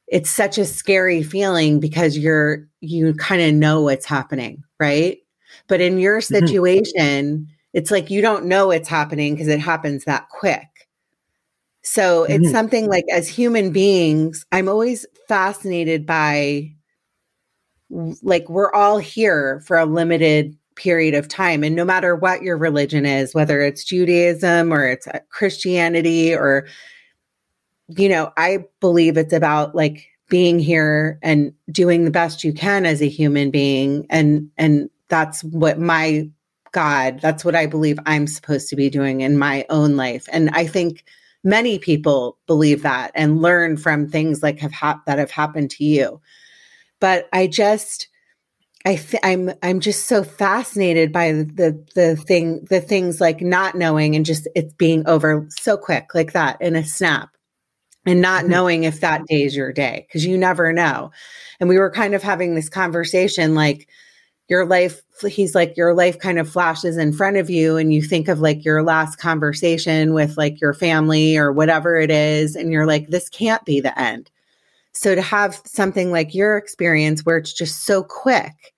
it's 0.06 0.30
such 0.30 0.58
a 0.58 0.64
scary 0.64 1.22
feeling 1.22 1.80
because 1.80 2.18
you're 2.18 2.66
you 2.80 3.14
kind 3.14 3.42
of 3.42 3.54
know 3.54 3.82
what's 3.82 4.06
happening, 4.06 4.62
right? 4.78 5.18
But 5.68 5.80
in 5.80 5.98
your 5.98 6.20
mm-hmm. 6.20 6.34
situation, 6.34 7.38
mm-hmm. 7.38 7.44
it's 7.72 7.90
like 7.90 8.10
you 8.10 8.20
don't 8.20 8.46
know 8.46 8.70
it's 8.70 8.88
happening 8.88 9.34
because 9.34 9.48
it 9.48 9.60
happens 9.60 10.04
that 10.04 10.28
quick. 10.28 10.68
So 11.82 12.24
mm-hmm. 12.24 12.32
it's 12.32 12.50
something 12.50 12.88
like 12.88 13.04
as 13.12 13.28
human 13.28 13.70
beings, 13.70 14.44
I'm 14.52 14.68
always 14.68 15.06
fascinated 15.28 16.06
by 16.06 16.72
like 17.90 18.48
we're 18.48 18.72
all 18.72 18.98
here 18.98 19.62
for 19.66 19.78
a 19.78 19.86
limited 19.86 20.56
period 20.76 21.14
of 21.14 21.28
time. 21.28 21.62
And 21.62 21.76
no 21.76 21.84
matter 21.84 22.16
what 22.16 22.42
your 22.42 22.56
religion 22.56 23.06
is, 23.06 23.34
whether 23.34 23.60
it's 23.60 23.84
Judaism 23.84 24.72
or 24.72 24.86
it's 24.88 25.06
uh, 25.06 25.20
Christianity 25.30 26.34
or, 26.34 26.66
you 27.96 28.09
know, 28.09 28.33
I 28.37 28.64
believe 28.80 29.16
it's 29.16 29.33
about 29.33 29.74
like 29.74 30.07
being 30.28 30.59
here 30.59 31.18
and 31.22 31.52
doing 31.70 32.04
the 32.04 32.11
best 32.11 32.44
you 32.44 32.52
can 32.52 32.87
as 32.87 33.02
a 33.02 33.09
human 33.09 33.50
being. 33.50 34.07
And, 34.11 34.50
and 34.57 34.90
that's 35.09 35.44
what 35.44 35.78
my 35.78 36.28
God, 36.72 37.20
that's 37.20 37.44
what 37.44 37.54
I 37.54 37.66
believe 37.66 37.98
I'm 38.07 38.26
supposed 38.26 38.68
to 38.70 38.76
be 38.76 38.90
doing 38.90 39.20
in 39.20 39.38
my 39.38 39.64
own 39.70 39.96
life. 39.96 40.26
And 40.33 40.50
I 40.50 40.66
think 40.66 41.04
many 41.44 41.78
people 41.78 42.38
believe 42.46 42.83
that 42.83 43.12
and 43.14 43.40
learn 43.40 43.76
from 43.76 44.09
things 44.09 44.42
like 44.42 44.59
have 44.59 44.72
ha- 44.72 45.02
that 45.07 45.18
have 45.18 45.30
happened 45.30 45.70
to 45.72 45.85
you. 45.85 46.20
But 47.00 47.28
I 47.33 47.46
just, 47.46 48.09
I 48.85 48.96
th- 48.96 49.22
I'm 49.22 49.52
I'm 49.62 49.80
just 49.80 50.07
so 50.07 50.24
fascinated 50.24 51.12
by 51.12 51.33
the 51.33 51.85
the 51.94 52.16
thing 52.16 52.66
the 52.68 52.80
things 52.80 53.20
like 53.20 53.40
not 53.40 53.74
knowing 53.74 54.16
and 54.16 54.26
just 54.26 54.48
it's 54.54 54.74
being 54.74 55.07
over 55.07 55.46
so 55.50 55.76
quick 55.76 56.14
like 56.14 56.33
that 56.33 56.61
in 56.61 56.76
a 56.76 56.85
snap 56.85 57.30
and 58.06 58.20
not 58.20 58.42
mm-hmm. 58.42 58.50
knowing 58.50 58.84
if 58.84 59.00
that 59.00 59.24
day 59.26 59.42
is 59.42 59.56
your 59.56 59.72
day 59.72 60.06
because 60.08 60.24
you 60.24 60.36
never 60.36 60.72
know. 60.72 61.10
And 61.60 61.68
we 61.68 61.78
were 61.78 61.90
kind 61.90 62.14
of 62.14 62.22
having 62.22 62.54
this 62.54 62.68
conversation 62.68 63.54
like 63.54 63.88
your 64.48 64.66
life 64.66 65.00
he's 65.26 65.54
like 65.54 65.76
your 65.76 65.94
life 65.94 66.18
kind 66.18 66.38
of 66.38 66.48
flashes 66.48 66.96
in 66.98 67.12
front 67.12 67.36
of 67.36 67.48
you 67.48 67.76
and 67.76 67.94
you 67.94 68.02
think 68.02 68.28
of 68.28 68.40
like 68.40 68.64
your 68.64 68.82
last 68.82 69.16
conversation 69.16 70.12
with 70.12 70.36
like 70.36 70.60
your 70.60 70.74
family 70.74 71.36
or 71.36 71.52
whatever 71.52 71.96
it 71.96 72.10
is 72.10 72.54
and 72.56 72.70
you're 72.70 72.86
like 72.86 73.08
this 73.08 73.28
can't 73.28 73.64
be 73.64 73.80
the 73.80 73.98
end. 73.98 74.30
So 74.92 75.14
to 75.14 75.22
have 75.22 75.60
something 75.64 76.12
like 76.12 76.34
your 76.34 76.56
experience 76.56 77.24
where 77.24 77.38
it's 77.38 77.52
just 77.52 77.84
so 77.84 78.02
quick 78.02 78.73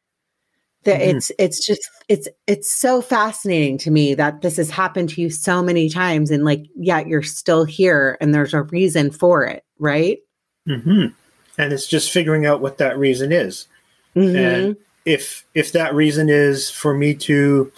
that 0.87 1.01
mm-hmm. 1.01 1.19
it's 1.19 1.31
it's 1.39 1.65
just 1.65 1.89
it's 2.09 2.29
it's 2.47 2.73
so 2.73 3.03
fascinating 3.03 3.77
to 3.77 3.91
me 3.91 4.15
that 4.15 4.41
this 4.41 4.57
has 4.57 4.71
happened 4.71 5.11
to 5.11 5.21
you 5.21 5.29
so 5.29 5.63
many 5.63 5.91
times 5.91 6.31
and 6.31 6.45
like 6.45 6.65
yet 6.75 7.07
you're 7.07 7.23
still 7.23 7.65
here 7.65 8.17
and 8.21 8.35
there's 8.35 8.55
a 8.55 8.63
reason 8.63 9.11
for 9.11 9.45
it 9.45 9.65
right 9.79 10.19
mm-hmm. 10.67 11.07
and 11.59 11.73
it's 11.73 11.87
just 11.87 12.11
figuring 12.11 12.47
out 12.47 12.61
what 12.61 12.79
that 12.79 12.99
reason 12.99 13.31
is 13.31 13.69
mm-hmm. 14.15 14.37
and 14.37 14.77
if 15.05 15.45
if 15.55 15.73
that 15.73 15.95
reason 15.95 16.29
is 16.29 16.71
for 16.71 16.95
me 16.95 17.15
to 17.15 17.71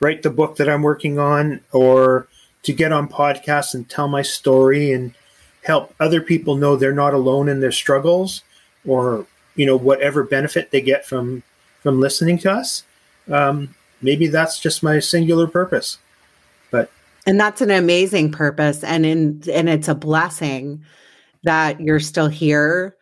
write 0.00 0.22
the 0.22 0.30
book 0.30 0.56
that 0.56 0.68
i'm 0.68 0.82
working 0.82 1.18
on 1.18 1.60
or 1.72 2.28
to 2.62 2.72
get 2.72 2.92
on 2.92 3.08
podcasts 3.08 3.74
and 3.74 3.88
tell 3.88 4.06
my 4.06 4.22
story 4.22 4.92
and 4.92 5.14
help 5.64 5.94
other 5.98 6.20
people 6.20 6.56
know 6.56 6.76
they're 6.76 6.92
not 6.92 7.14
alone 7.14 7.48
in 7.48 7.60
their 7.60 7.72
struggles 7.72 8.42
or 8.86 9.26
you 9.56 9.66
know 9.66 9.76
whatever 9.76 10.22
benefit 10.22 10.70
they 10.70 10.80
get 10.80 11.04
from 11.04 11.42
from 11.82 12.00
listening 12.00 12.38
to 12.38 12.52
us, 12.52 12.84
um, 13.30 13.74
maybe 14.02 14.26
that's 14.26 14.58
just 14.58 14.82
my 14.82 14.98
singular 14.98 15.46
purpose. 15.46 15.98
But 16.70 16.90
and 17.26 17.38
that's 17.38 17.60
an 17.60 17.70
amazing 17.70 18.32
purpose, 18.32 18.84
and 18.84 19.04
in 19.04 19.42
and 19.52 19.68
it's 19.68 19.88
a 19.88 19.94
blessing 19.94 20.84
that 21.42 21.80
you're 21.80 22.00
still 22.00 22.28
here 22.28 22.96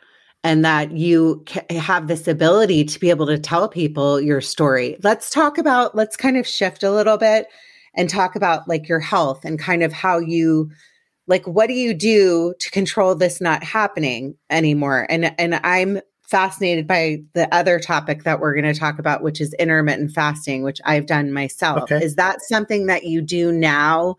and 0.44 0.64
that 0.64 0.92
you 0.92 1.44
have 1.70 2.06
this 2.06 2.28
ability 2.28 2.84
to 2.84 3.00
be 3.00 3.10
able 3.10 3.26
to 3.26 3.38
tell 3.38 3.68
people 3.68 4.20
your 4.20 4.40
story. 4.40 4.96
Let's 5.02 5.30
talk 5.30 5.58
about 5.58 5.94
let's 5.94 6.16
kind 6.16 6.36
of 6.36 6.46
shift 6.46 6.82
a 6.82 6.90
little 6.90 7.18
bit 7.18 7.48
and 7.94 8.08
talk 8.08 8.36
about 8.36 8.68
like 8.68 8.88
your 8.88 9.00
health 9.00 9.44
and 9.44 9.58
kind 9.58 9.82
of 9.82 9.92
how 9.92 10.18
you 10.18 10.70
like 11.26 11.46
what 11.46 11.66
do 11.66 11.74
you 11.74 11.94
do 11.94 12.54
to 12.58 12.70
control 12.70 13.14
this 13.14 13.40
not 13.40 13.62
happening 13.62 14.36
anymore 14.50 15.06
and 15.10 15.34
and 15.38 15.60
i'm 15.64 16.00
fascinated 16.28 16.86
by 16.86 17.22
the 17.32 17.52
other 17.54 17.80
topic 17.80 18.24
that 18.24 18.38
we're 18.38 18.54
going 18.54 18.72
to 18.72 18.78
talk 18.78 18.98
about, 18.98 19.22
which 19.22 19.40
is 19.40 19.54
intermittent 19.54 20.12
fasting, 20.12 20.62
which 20.62 20.80
I've 20.84 21.06
done 21.06 21.32
myself. 21.32 21.84
Okay. 21.84 22.04
Is 22.04 22.16
that 22.16 22.42
something 22.42 22.86
that 22.86 23.04
you 23.04 23.22
do 23.22 23.50
now? 23.50 24.16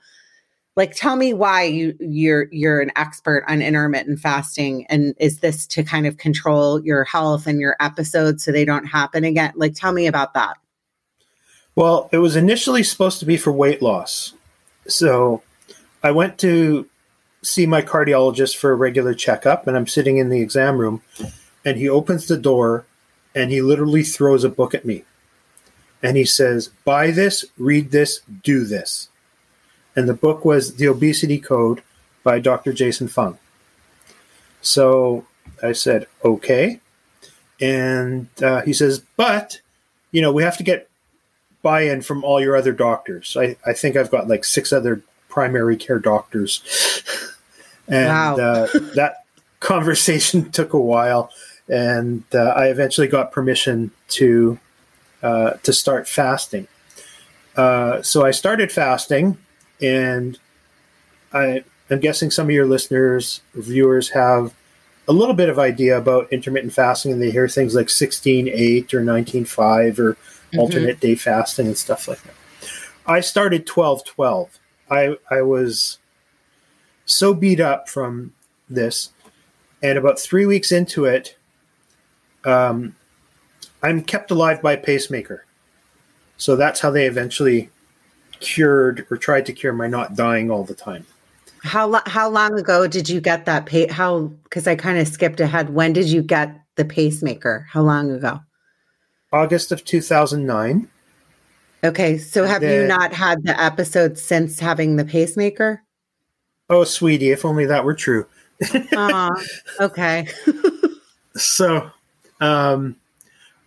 Like, 0.75 0.95
tell 0.95 1.15
me 1.15 1.33
why 1.33 1.63
you 1.63 1.95
you're 1.99 2.47
you're 2.51 2.79
an 2.79 2.91
expert 2.95 3.43
on 3.47 3.61
intermittent 3.61 4.19
fasting, 4.19 4.85
and 4.87 5.13
is 5.19 5.39
this 5.39 5.67
to 5.67 5.83
kind 5.83 6.07
of 6.07 6.17
control 6.17 6.83
your 6.83 7.03
health 7.03 7.47
and 7.47 7.59
your 7.59 7.75
episodes 7.79 8.43
so 8.43 8.51
they 8.51 8.65
don't 8.65 8.85
happen 8.85 9.23
again? 9.23 9.51
Like, 9.55 9.75
tell 9.75 9.91
me 9.91 10.07
about 10.07 10.33
that. 10.35 10.57
Well, 11.75 12.09
it 12.11 12.19
was 12.19 12.35
initially 12.35 12.83
supposed 12.83 13.19
to 13.19 13.25
be 13.25 13.35
for 13.35 13.51
weight 13.51 13.81
loss, 13.81 14.33
so 14.87 15.43
I 16.01 16.11
went 16.11 16.37
to 16.39 16.87
see 17.41 17.65
my 17.65 17.81
cardiologist 17.81 18.55
for 18.55 18.71
a 18.71 18.75
regular 18.75 19.13
checkup, 19.13 19.67
and 19.67 19.75
I'm 19.75 19.87
sitting 19.87 20.17
in 20.17 20.29
the 20.29 20.41
exam 20.41 20.77
room, 20.77 21.01
and 21.65 21.77
he 21.77 21.89
opens 21.89 22.27
the 22.27 22.37
door, 22.37 22.85
and 23.35 23.51
he 23.51 23.61
literally 23.61 24.03
throws 24.03 24.43
a 24.43 24.49
book 24.49 24.73
at 24.73 24.85
me, 24.85 25.03
and 26.01 26.17
he 26.17 26.25
says, 26.25 26.69
"Buy 26.85 27.11
this, 27.11 27.45
read 27.57 27.91
this, 27.91 28.21
do 28.43 28.65
this," 28.65 29.09
and 29.95 30.07
the 30.07 30.13
book 30.13 30.45
was 30.45 30.75
The 30.75 30.87
Obesity 30.87 31.39
Code 31.39 31.81
by 32.23 32.39
Dr. 32.39 32.73
Jason 32.73 33.07
Fung. 33.07 33.37
So 34.61 35.25
I 35.63 35.73
said, 35.73 36.07
"Okay," 36.23 36.79
and 37.59 38.27
uh, 38.41 38.61
he 38.61 38.73
says, 38.73 39.01
"But." 39.15 39.61
You 40.11 40.23
know, 40.23 40.31
we 40.31 40.41
have 40.41 40.57
to 40.57 40.63
get 40.63 40.89
buy-in 41.61 42.01
from 42.01 42.23
all 42.23 42.41
your 42.41 42.55
other 42.55 42.71
doctors. 42.71 43.35
I, 43.39 43.55
I 43.65 43.73
think 43.73 43.95
I've 43.95 44.11
got 44.11 44.27
like 44.27 44.43
six 44.45 44.71
other 44.71 45.01
primary 45.27 45.77
care 45.77 45.99
doctors. 45.99 46.61
and 47.87 48.07
wow. 48.07 48.35
uh, 48.37 48.67
that 48.95 49.25
conversation 49.59 50.51
took 50.51 50.73
a 50.73 50.79
while, 50.79 51.31
and 51.69 52.23
uh, 52.33 52.39
I 52.39 52.67
eventually 52.67 53.07
got 53.07 53.31
permission 53.31 53.91
to 54.09 54.59
uh, 55.21 55.51
to 55.63 55.73
start 55.73 56.07
fasting. 56.07 56.67
Uh, 57.55 58.01
so 58.01 58.25
I 58.25 58.31
started 58.31 58.71
fasting, 58.71 59.37
and 59.81 60.39
I, 61.33 61.63
I'm 61.89 61.99
guessing 61.99 62.31
some 62.31 62.47
of 62.47 62.51
your 62.51 62.65
listeners, 62.65 63.41
viewers, 63.53 64.09
have 64.09 64.53
a 65.07 65.13
little 65.13 65.33
bit 65.33 65.49
of 65.49 65.59
idea 65.59 65.97
about 65.97 66.31
intermittent 66.31 66.73
fasting, 66.73 67.11
and 67.11 67.21
they 67.21 67.31
hear 67.31 67.47
things 67.47 67.75
like 67.75 67.87
16-8 67.87 68.93
or 68.93 69.01
19-5 69.01 69.99
or 69.99 70.13
mm-hmm. 70.13 70.59
alternate 70.59 70.99
day 70.99 71.15
fasting 71.15 71.67
and 71.67 71.77
stuff 71.77 72.07
like 72.07 72.21
that. 72.23 72.35
I 73.05 73.19
started 73.19 73.65
12-12 73.65 74.49
I 74.89 75.17
I 75.29 75.41
was 75.41 75.99
so 77.05 77.33
beat 77.33 77.59
up 77.59 77.89
from 77.89 78.33
this, 78.69 79.11
and 79.81 79.97
about 79.97 80.19
three 80.19 80.45
weeks 80.45 80.71
into 80.71 81.05
it, 81.05 81.37
um, 82.45 82.95
I'm 83.81 84.03
kept 84.03 84.31
alive 84.31 84.61
by 84.61 84.73
a 84.73 84.77
pacemaker. 84.77 85.45
So 86.37 86.55
that's 86.55 86.79
how 86.79 86.91
they 86.91 87.05
eventually 87.05 87.69
cured 88.39 89.05
or 89.09 89.17
tried 89.17 89.45
to 89.47 89.53
cure 89.53 89.73
my 89.73 89.87
not 89.87 90.15
dying 90.15 90.49
all 90.49 90.63
the 90.63 90.75
time. 90.75 91.05
How 91.63 91.87
lo- 91.87 91.99
how 92.05 92.29
long 92.29 92.57
ago 92.57 92.87
did 92.87 93.09
you 93.09 93.19
get 93.19 93.45
that 93.45 93.65
pa- 93.65 93.93
how 93.93 94.27
because 94.43 94.65
I 94.65 94.75
kind 94.75 94.97
of 94.97 95.07
skipped 95.07 95.41
ahead. 95.41 95.71
When 95.71 95.91
did 95.91 96.07
you 96.07 96.21
get 96.21 96.55
the 96.75 96.85
pacemaker? 96.85 97.67
How 97.69 97.81
long 97.81 98.11
ago? 98.11 98.39
August 99.33 99.71
of 99.71 99.83
2009. 99.83 100.89
Okay, 101.83 102.17
so 102.17 102.45
have 102.45 102.63
you 102.63 102.85
not 102.85 103.13
had 103.13 103.43
the 103.43 103.61
episode 103.61 104.17
since 104.17 104.59
having 104.59 104.95
the 104.95 105.05
pacemaker? 105.05 105.81
Oh, 106.69 106.83
sweetie, 106.83 107.31
if 107.31 107.45
only 107.45 107.65
that 107.65 107.85
were 107.85 107.93
true. 107.93 108.25
okay. 109.79 110.27
so, 111.35 111.89
um, 112.39 112.95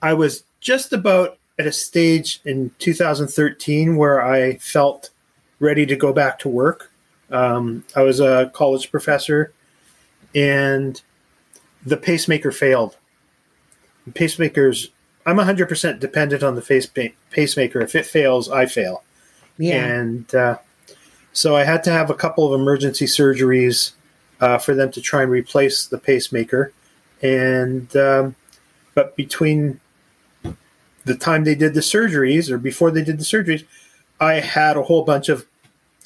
I 0.01 0.15
was 0.15 0.45
just 0.61 0.93
about 0.93 1.39
at 1.59 1.67
a 1.67 1.73
stage 1.73 2.41
in 2.45 2.71
2013 2.79 3.97
where 3.97 4.25
I 4.25 4.57
felt 4.57 5.11
ready 5.61 5.87
to 5.87 5.97
go 5.97 6.13
back 6.13 6.39
to 6.41 6.49
work. 6.49 6.91
Um, 7.31 7.85
I 7.95 8.03
was 8.03 8.21
a 8.21 8.51
college 8.55 8.91
professor, 8.91 9.53
and 10.35 11.01
the 11.85 11.97
pacemaker 11.97 12.53
failed. 12.53 12.97
Pacemakers 14.11 14.89
I'm 15.25 15.37
100% 15.37 16.01
dependent 16.01 16.43
on 16.43 16.57
the 16.57 16.63
face 16.63 16.89
pacemaker. 17.31 17.81
If 17.81 17.95
it 17.95 18.07
fails, 18.07 18.51
I 18.51 18.67
fail. 18.67 19.05
Yeah. 19.57 19.85
And 19.85 20.35
uh, 20.35 20.59
so 21.33 21.55
I 21.55 21.65
had 21.65 21.85
to 21.85 21.91
have 21.91 22.11
a 22.11 22.15
couple 22.15 22.53
of 22.53 22.61
emergency 22.61 23.07
surgeries 23.07 23.93
uh, 24.41 24.59
for 24.59 24.75
them 24.75 24.91
to 24.93 25.01
try 25.01 25.23
and 25.23 25.31
replace 25.31 25.87
the 25.87 25.99
pacemaker. 25.99 26.73
And 27.23 27.95
um, 27.97 28.35
but 28.95 29.17
between 29.17 29.81
the 31.05 31.17
time 31.17 31.45
they 31.45 31.55
did 31.55 31.75
the 31.75 31.81
surgeries 31.81 32.51
or 32.51 32.59
before 32.59 32.91
they 32.91 33.03
did 33.03 33.19
the 33.19 33.25
surgeries, 33.25 33.65
I 34.21 34.35
had 34.35 34.77
a 34.77 34.83
whole 34.83 35.03
bunch 35.03 35.29
of 35.29 35.47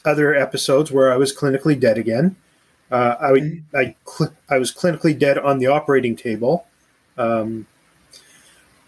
other 0.05 0.35
episodes 0.35 0.91
where 0.91 1.13
I 1.13 1.17
was 1.17 1.37
clinically 1.37 1.79
dead 1.79 1.99
again. 1.99 2.37
Uh, 2.91 3.17
I, 3.21 3.63
I, 3.77 3.95
cl- 4.07 4.35
I 4.49 4.59
was 4.59 4.73
clinically 4.73 5.19
dead 5.19 5.39
on 5.39 5.59
the 5.59 5.67
operating 5.67 6.17
table. 6.17 6.67
Um, 7.19 7.67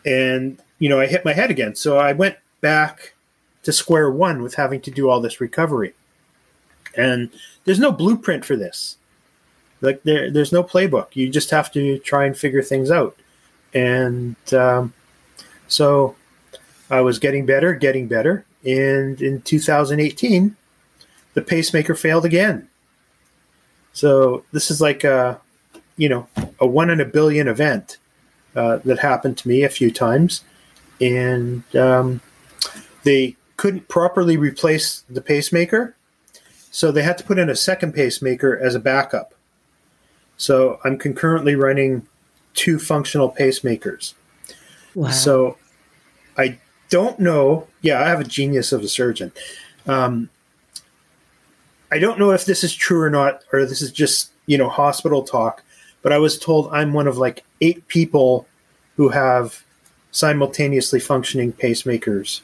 and 0.05 0.61
you 0.78 0.88
know 0.88 1.01
I 1.01 1.07
hit 1.07 1.24
my 1.24 1.32
head 1.32 1.51
again. 1.51 1.74
So 1.74 1.99
I 1.99 2.12
went 2.12 2.36
back 2.61 3.14
to 3.64 3.72
square 3.72 4.11
one 4.11 4.42
with 4.42 4.55
having 4.55 4.80
to 4.82 4.90
do 4.90 5.11
all 5.11 5.20
this 5.20 5.40
recovery. 5.40 5.94
And 6.96 7.30
there's 7.64 7.78
no 7.78 7.92
blueprint 7.92 8.44
for 8.44 8.57
this. 8.57 8.96
Like 9.80 10.03
there, 10.05 10.30
there's 10.30 10.53
no 10.53 10.64
playbook. 10.64 11.09
You 11.14 11.28
just 11.28 11.51
have 11.51 11.70
to 11.72 11.99
try 11.99 12.24
and 12.24 12.36
figure 12.36 12.62
things 12.62 12.90
out. 12.90 13.16
And 13.74 14.36
um, 14.52 14.92
so 15.66 16.16
I 16.90 17.00
was 17.00 17.18
getting 17.18 17.46
better, 17.46 17.74
getting 17.74 18.08
better. 18.08 18.44
And 18.64 19.20
in 19.20 19.42
2018, 19.42 20.56
the 21.34 21.42
pacemaker 21.42 21.94
failed 21.94 22.24
again. 22.24 22.68
So 23.92 24.44
this 24.52 24.70
is 24.70 24.80
like 24.80 25.04
a, 25.04 25.40
you 25.96 26.08
know, 26.08 26.28
a 26.60 26.66
one 26.66 26.90
in 26.90 27.00
a 27.00 27.04
billion 27.04 27.48
event 27.48 27.98
uh, 28.54 28.78
that 28.84 28.98
happened 29.00 29.36
to 29.38 29.48
me 29.48 29.62
a 29.62 29.68
few 29.68 29.90
times, 29.90 30.42
and 31.00 31.62
um, 31.76 32.20
they 33.04 33.36
couldn't 33.56 33.88
properly 33.88 34.36
replace 34.36 35.04
the 35.08 35.20
pacemaker, 35.20 35.96
so 36.70 36.90
they 36.90 37.02
had 37.02 37.18
to 37.18 37.24
put 37.24 37.38
in 37.38 37.50
a 37.50 37.56
second 37.56 37.92
pacemaker 37.92 38.58
as 38.58 38.74
a 38.74 38.80
backup. 38.80 39.34
So 40.36 40.78
I'm 40.84 40.98
concurrently 40.98 41.56
running 41.56 42.06
two 42.59 42.78
functional 42.78 43.30
pacemakers. 43.30 44.14
Wow. 44.94 45.11
So 45.11 45.56
I 46.36 46.59
don't 46.90 47.18
know. 47.20 47.66
Yeah, 47.82 48.02
I 48.02 48.09
have 48.09 48.20
a 48.20 48.24
genius 48.24 48.72
of 48.72 48.82
a 48.82 48.88
surgeon. 48.88 49.32
Um, 49.86 50.30
I 51.90 51.98
don't 51.98 52.18
know 52.18 52.32
if 52.32 52.44
this 52.44 52.64
is 52.64 52.74
true 52.74 53.00
or 53.00 53.11
not, 53.11 53.44
or 53.52 53.64
this 53.64 53.80
is 53.80 53.92
just 53.92 54.30
you 54.46 54.59
know 54.59 54.68
hospital 54.68 55.22
talk 55.22 55.62
but 56.02 56.12
I 56.12 56.18
was 56.18 56.38
told 56.38 56.68
I'm 56.72 56.92
one 56.92 57.06
of 57.06 57.18
like 57.18 57.44
eight 57.61 57.86
people 57.88 58.46
who 58.96 59.09
have 59.11 59.64
simultaneously 60.11 61.00
functioning 61.00 61.52
pacemakers. 61.52 62.40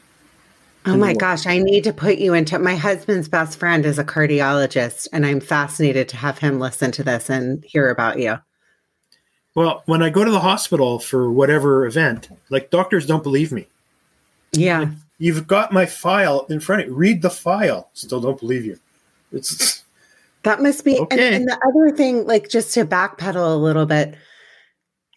Oh 0.87 0.99
my 0.99 1.15
gosh, 1.15 1.47
I 1.47 1.59
need 1.59 1.85
to 1.85 1.95
put 1.95 2.19
you 2.19 2.35
into 2.35 2.59
my 2.59 2.77
husband's 2.77 3.27
best 3.27 3.59
friend 3.59 3.87
is 3.87 3.99
a 3.99 4.05
cardiologist, 4.05 5.09
and 5.15 5.25
I'm 5.25 5.41
fascinated 5.41 6.11
to 6.11 6.19
have 6.19 6.39
him 6.39 6.61
listen 6.61 6.93
to 6.93 7.03
this 7.03 7.31
and 7.31 7.65
hear 7.65 7.89
about 7.89 8.19
you. 8.19 8.39
Well, 9.55 9.83
when 9.87 10.03
I 10.03 10.11
go 10.11 10.25
to 10.25 10.31
the 10.31 10.41
hospital 10.41 10.99
for 10.99 11.31
whatever 11.31 11.87
event, 11.87 12.29
like 12.51 12.71
doctors 12.71 13.07
don't 13.07 13.23
believe 13.23 13.53
me. 13.53 13.69
Yeah. 14.53 14.81
Like, 14.81 14.89
You've 15.19 15.47
got 15.47 15.73
my 15.73 15.87
file 15.87 16.45
in 16.51 16.59
front 16.61 16.83
of 16.83 16.89
you. 16.89 16.95
Read 16.95 17.23
the 17.23 17.31
file. 17.31 17.89
Still 17.93 18.21
don't 18.21 18.39
believe 18.39 18.65
you. 18.65 18.79
It's 19.33 19.85
that 20.43 20.61
must 20.61 20.85
be. 20.85 20.99
Okay. 20.99 21.27
And, 21.27 21.35
and 21.37 21.49
the 21.49 21.59
other 21.67 21.97
thing, 21.97 22.27
like 22.27 22.49
just 22.49 22.75
to 22.75 22.85
backpedal 22.85 23.55
a 23.55 23.57
little 23.57 23.87
bit, 23.87 24.17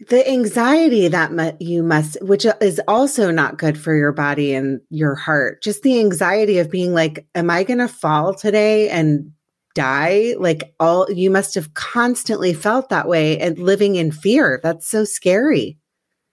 the 0.10 0.28
anxiety 0.30 1.08
that 1.08 1.32
mu- 1.32 1.58
you 1.60 1.82
must, 1.82 2.22
which 2.22 2.46
is 2.62 2.80
also 2.88 3.32
not 3.32 3.58
good 3.58 3.80
for 3.80 3.96
your 3.96 4.12
body 4.12 4.54
and 4.54 4.80
your 4.92 5.16
heart, 5.16 5.64
just 5.64 5.82
the 5.82 6.00
anxiety 6.00 6.60
of 6.60 6.70
being 6.70 6.94
like, 6.94 7.26
am 7.34 7.50
I 7.50 7.64
going 7.64 7.80
to 7.80 7.88
fall 7.88 8.36
today 8.36 8.90
and 8.90 9.32
die? 9.78 10.34
Like, 10.40 10.74
all 10.80 11.10
you 11.12 11.30
must 11.30 11.54
have 11.56 11.74
constantly 11.76 12.54
felt 12.54 12.90
that 12.90 13.08
way 13.08 13.40
and 13.40 13.58
living 13.60 13.96
in 13.96 14.12
fear. 14.12 14.60
That's 14.64 14.88
so 14.88 15.06
scary. 15.06 15.78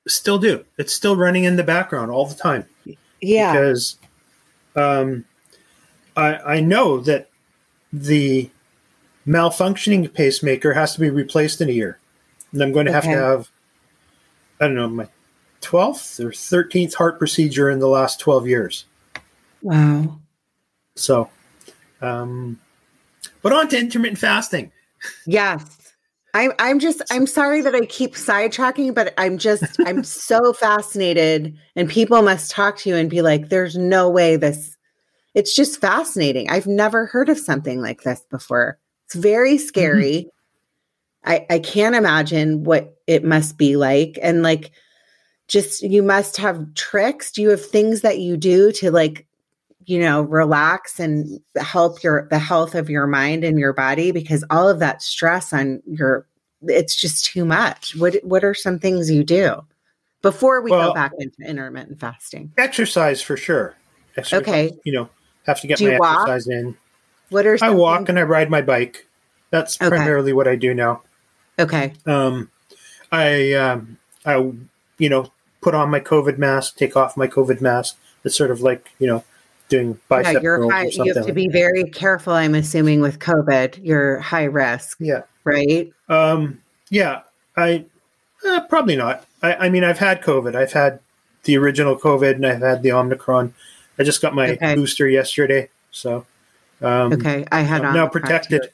Still 0.09 0.39
do. 0.39 0.65
It's 0.79 0.93
still 0.93 1.17
running 1.17 1.45
in 1.45 1.57
the 1.57 1.63
background 1.63 2.11
all 2.11 2.27
the 2.27 2.35
time. 2.35 2.65
Yeah. 3.21 3.53
Because 3.53 3.99
um, 4.75 5.25
I, 6.17 6.37
I 6.37 6.61
know 6.61 7.01
that 7.01 7.29
the 7.93 8.51
malfunctioning 9.27 10.13
pacemaker 10.13 10.73
has 10.73 10.95
to 10.95 11.01
be 11.01 11.11
replaced 11.11 11.61
in 11.61 11.69
a 11.69 11.73
year. 11.73 11.99
And 12.53 12.63
I'm 12.63 12.73
going 12.73 12.87
to 12.87 12.93
have 12.93 13.05
okay. 13.05 13.15
to 13.15 13.21
have, 13.21 13.51
I 14.61 14.67
don't 14.67 14.75
know, 14.75 14.89
my 14.89 15.09
12th 15.61 16.21
or 16.21 16.31
13th 16.31 16.95
heart 16.95 17.19
procedure 17.19 17.71
in 17.71 17.79
the 17.79 17.89
last 17.89 18.21
12 18.21 18.47
years. 18.47 18.85
Wow. 19.63 20.21
So, 20.97 21.31
um, 22.01 22.61
but 23.45 23.53
on 23.53 23.69
to 23.69 23.79
intermittent 23.79 24.19
fasting. 24.19 24.73
Yes. 25.27 25.93
I'm 26.33 26.53
I'm 26.59 26.81
just 26.81 27.01
I'm 27.13 27.29
sorry 27.29 27.61
that 27.61 27.75
I 27.77 27.87
keep 27.87 28.15
sidetracking, 28.15 28.93
but 28.95 29.15
I'm 29.17 29.39
just 29.39 29.77
I'm 29.87 30.03
so 30.03 30.53
fascinated, 30.53 31.57
and 31.77 31.89
people 31.89 32.21
must 32.23 32.51
talk 32.51 32.79
to 32.79 32.89
you 32.89 32.97
and 32.97 33.09
be 33.09 33.23
like, 33.23 33.51
"There's 33.51 33.77
no 33.77 34.11
way 34.11 34.35
this." 34.35 34.77
It's 35.35 35.55
just 35.55 35.81
fascinating. 35.81 36.49
I've 36.51 36.67
never 36.67 37.07
heard 37.07 37.29
of 37.29 37.39
something 37.39 37.81
like 37.81 38.03
this 38.03 38.25
before. 38.31 38.79
It's 39.07 39.15
very 39.15 39.57
mm-hmm. 39.57 39.67
scary. 39.67 40.13
Mm-hmm. 41.25 41.31
I 41.31 41.47
I 41.51 41.59
can't 41.61 41.95
imagine 41.95 42.65
what 42.65 42.97
it 43.07 43.23
must 43.23 43.57
be 43.57 43.77
like, 43.77 44.19
and 44.21 44.43
like, 44.43 44.73
just 45.47 45.83
you 45.83 46.03
must 46.03 46.39
have 46.39 46.75
tricks. 46.75 47.31
Do 47.31 47.43
you 47.43 47.51
have 47.51 47.65
things 47.65 48.01
that 48.01 48.19
you 48.19 48.37
do 48.37 48.73
to 48.73 48.91
like 48.91 49.27
you 49.87 49.99
know 49.99 50.22
relax 50.22 50.99
and 50.99 51.41
help 51.57 52.03
your 52.03 52.26
the 52.30 52.39
health 52.39 52.74
of 52.74 52.91
your 52.91 53.07
mind 53.07 53.45
and 53.45 53.59
your 53.59 53.72
body 53.72 54.12
because 54.12 54.45
all 54.51 54.68
of 54.68 54.78
that 54.78 55.03
stress 55.03 55.53
on 55.53 55.82
your 55.87 56.26
it's 56.68 56.97
just 56.97 57.24
too 57.24 57.45
much. 57.45 57.97
What 57.97 58.16
what 58.22 58.45
are 58.45 58.55
some 58.55 58.78
things 58.78 59.11
you 59.11 59.24
do 59.24 59.64
before 60.22 60.62
we 60.62 60.70
well, 60.70 60.89
go 60.89 60.95
back 60.95 61.12
into 61.18 61.43
intermittent 61.43 62.01
fasting? 62.01 62.53
Exercise 62.57 63.22
for 63.22 63.37
sure. 63.37 63.76
Exercise, 64.16 64.43
okay. 64.43 64.72
you 64.85 64.93
know 64.93 65.09
have 65.47 65.61
to 65.61 65.66
get 65.66 65.78
do 65.78 65.99
my 65.99 66.12
exercise 66.12 66.47
in. 66.47 66.76
What 67.30 67.47
are 67.47 67.59
i 67.62 67.70
walk 67.70 68.01
things? 68.01 68.11
and 68.11 68.18
i 68.18 68.22
ride 68.22 68.51
my 68.51 68.62
bike. 68.62 69.07
That's 69.51 69.80
okay. 69.80 69.89
primarily 69.89 70.32
what 70.32 70.49
i 70.49 70.57
do 70.57 70.74
now. 70.74 71.03
Okay. 71.59 71.95
Um 72.07 72.51
i 73.12 73.53
um 73.55 73.99
i 74.24 74.37
you 74.99 75.09
know 75.09 75.30
put 75.61 75.74
on 75.74 75.91
my 75.91 76.01
covid 76.01 76.39
mask 76.39 76.76
take 76.76 76.97
off 76.97 77.16
my 77.16 77.26
covid 77.26 77.61
mask. 77.61 77.97
It's 78.24 78.37
sort 78.37 78.51
of 78.51 78.61
like 78.61 78.91
you 78.99 79.07
know 79.07 79.24
doing 79.69 79.99
bicep 80.09 80.35
yeah, 80.35 80.41
you're 80.41 80.71
high, 80.71 80.87
You 80.87 81.15
have 81.15 81.27
to 81.27 81.33
be 81.33 81.49
very 81.49 81.85
careful. 81.85 82.33
I'm 82.33 82.55
assuming 82.55 83.01
with 83.01 83.19
COVID, 83.19 83.85
you're 83.85 84.21
high 84.21 84.45
risk. 84.45 84.99
Yeah. 85.01 85.23
Right. 85.45 85.93
Um. 86.09 86.61
Yeah. 86.91 87.23
I 87.57 87.85
uh, 88.47 88.61
probably 88.69 88.97
not. 88.97 89.27
I, 89.43 89.55
I 89.55 89.69
mean, 89.69 89.85
I've 89.85 89.99
had 89.99 90.23
COVID. 90.23 90.55
I've 90.55 90.73
had 90.73 91.01
the 91.45 91.57
original 91.57 91.97
COVID, 91.97 92.37
and 92.37 92.47
I've 92.47 92.61
had 92.61 92.83
the 92.83 92.93
Omicron. 92.93 93.55
I 93.99 94.03
just 94.03 94.21
got 94.21 94.35
my 94.35 94.51
okay. 94.53 94.75
booster 94.75 95.09
yesterday, 95.09 95.69
so 95.91 96.27
um, 96.83 97.12
okay. 97.12 97.45
I 97.53 97.61
had 97.61 97.85
I'm 97.85 97.95
now 97.95 98.09
protected. 98.09 98.71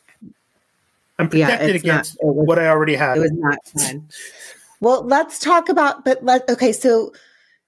I'm 1.18 1.28
protected 1.28 1.70
yeah, 1.70 1.76
against 1.76 2.16
not, 2.22 2.34
was, 2.34 2.47
what 2.47 2.59
I 2.59 2.68
already 2.68 2.95
had. 2.95 3.18
It 3.18 3.20
was 3.20 3.32
not 3.32 3.59
fun. 3.66 4.09
well, 4.80 5.03
let's 5.03 5.38
talk 5.38 5.68
about. 5.68 6.05
But 6.05 6.24
let 6.24 6.49
okay. 6.49 6.72
So 6.72 7.12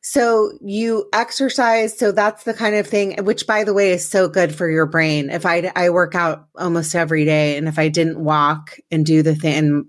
so 0.03 0.53
you 0.61 1.09
exercise. 1.13 1.97
So 1.97 2.11
that's 2.11 2.43
the 2.43 2.55
kind 2.55 2.75
of 2.75 2.87
thing, 2.87 3.25
which 3.25 3.47
by 3.47 3.63
the 3.63 3.73
way 3.73 3.93
is 3.93 4.07
so 4.07 4.29
good 4.29 4.55
for 4.55 4.69
your 4.69 4.85
brain. 4.85 5.31
If 5.31 5.47
I, 5.47 5.71
I 5.77 5.91
work 5.91 6.17
out 6.17 6.49
almost 6.57 6.95
every 6.97 7.25
day 7.25 7.57
and 7.57 7.69
if 7.69 7.79
I 7.79 7.89
didn't 7.89 8.19
walk 8.19 8.79
and 8.91 9.07
do 9.07 9.23
the 9.23 9.37
thing, 9.37 9.87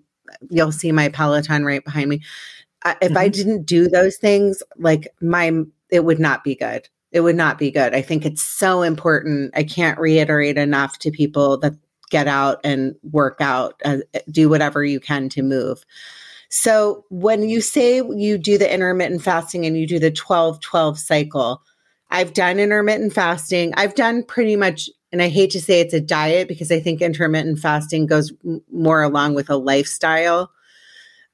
you'll 0.51 0.71
see 0.71 0.91
my 0.91 1.09
Peloton 1.09 1.65
right 1.65 1.83
behind 1.83 2.09
me. 2.09 2.21
If 2.85 2.99
mm-hmm. 2.99 3.17
I 3.17 3.27
didn't 3.27 3.63
do 3.63 3.87
those 3.87 4.17
things, 4.17 4.61
like 4.77 5.07
my, 5.19 5.51
it 5.89 6.05
would 6.05 6.19
not 6.19 6.43
be 6.43 6.55
good. 6.55 6.87
It 7.11 7.21
would 7.21 7.35
not 7.35 7.57
be 7.57 7.71
good. 7.71 7.95
I 7.95 8.01
think 8.01 8.25
it's 8.25 8.43
so 8.43 8.83
important. 8.83 9.51
I 9.55 9.63
can't 9.63 9.99
reiterate 9.99 10.57
enough 10.57 10.99
to 10.99 11.11
people 11.11 11.57
that 11.59 11.73
get 12.11 12.27
out 12.27 12.59
and 12.63 12.95
work 13.11 13.37
out, 13.39 13.81
uh, 13.83 13.97
do 14.29 14.47
whatever 14.47 14.83
you 14.83 14.99
can 14.99 15.29
to 15.29 15.41
move. 15.41 15.83
So 16.55 17.03
when 17.09 17.49
you 17.49 17.61
say 17.61 17.95
you 17.95 18.37
do 18.37 18.59
the 18.59 18.71
intermittent 18.71 19.23
fasting 19.23 19.65
and 19.65 19.75
you 19.75 19.87
do 19.87 19.97
the 19.97 20.11
12 20.11 20.61
12 20.61 20.99
cycle, 20.99 21.63
I've 22.11 22.35
done 22.35 22.59
intermittent 22.59 23.11
fasting. 23.11 23.73
I've 23.75 23.95
done 23.95 24.23
pretty 24.23 24.55
much, 24.55 24.87
and 25.11 25.19
I 25.23 25.29
hate 25.29 25.49
to 25.51 25.59
say 25.59 25.79
it's 25.79 25.95
a 25.95 25.99
diet 25.99 26.47
because 26.47 26.71
I 26.71 26.79
think 26.79 27.01
intermittent 27.01 27.57
fasting 27.57 28.05
goes 28.05 28.31
m- 28.45 28.61
more 28.71 29.01
along 29.01 29.33
with 29.33 29.49
a 29.49 29.57
lifestyle. 29.57 30.51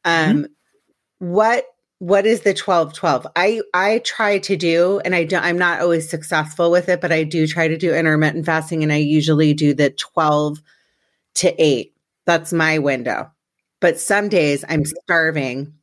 Um, 0.06 0.46
mm-hmm. 0.46 1.34
What 1.34 1.66
what 1.98 2.26
is 2.26 2.44
the 2.44 2.54
12 2.54 2.94
12 2.94 3.28
i 3.36 3.60
i 3.74 4.00
try 4.06 4.38
to 4.40 4.56
do 4.56 5.02
and 5.04 5.14
i 5.14 5.26
don't 5.26 5.44
i'm 5.44 5.58
not 5.58 5.82
always 5.82 6.10
successful 6.10 6.72
with 6.72 6.88
it 6.88 7.02
but 7.02 7.12
i 7.12 7.26
do 7.26 7.46
try 7.46 7.68
to 7.68 7.78
do 7.78 7.94
intermittent 7.94 8.46
fasting 8.46 8.84
and 8.84 8.94
i 8.94 8.96
usually 8.96 9.54
do 9.54 9.74
the 9.74 9.90
12 9.90 10.60
to 11.34 11.62
8 11.62 11.94
that's 12.26 12.54
my 12.54 12.78
window 12.80 13.30
but 13.80 14.00
some 14.00 14.30
days 14.30 14.64
I'm 14.68 14.82
mm-hmm. 14.82 14.98
starving. 15.04 15.74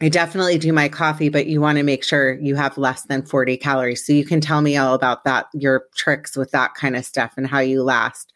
I 0.00 0.08
definitely 0.08 0.56
do 0.58 0.72
my 0.72 0.88
coffee, 0.88 1.28
but 1.28 1.46
you 1.46 1.60
want 1.60 1.76
to 1.76 1.84
make 1.84 2.02
sure 2.02 2.32
you 2.40 2.56
have 2.56 2.78
less 2.78 3.02
than 3.02 3.22
40 3.22 3.58
calories. 3.58 4.06
So 4.06 4.14
you 4.14 4.24
can 4.24 4.40
tell 4.40 4.62
me 4.62 4.76
all 4.78 4.94
about 4.94 5.24
that, 5.24 5.48
your 5.52 5.84
tricks 5.94 6.36
with 6.36 6.52
that 6.52 6.74
kind 6.74 6.96
of 6.96 7.04
stuff 7.04 7.34
and 7.36 7.46
how 7.46 7.58
you 7.58 7.82
last. 7.82 8.32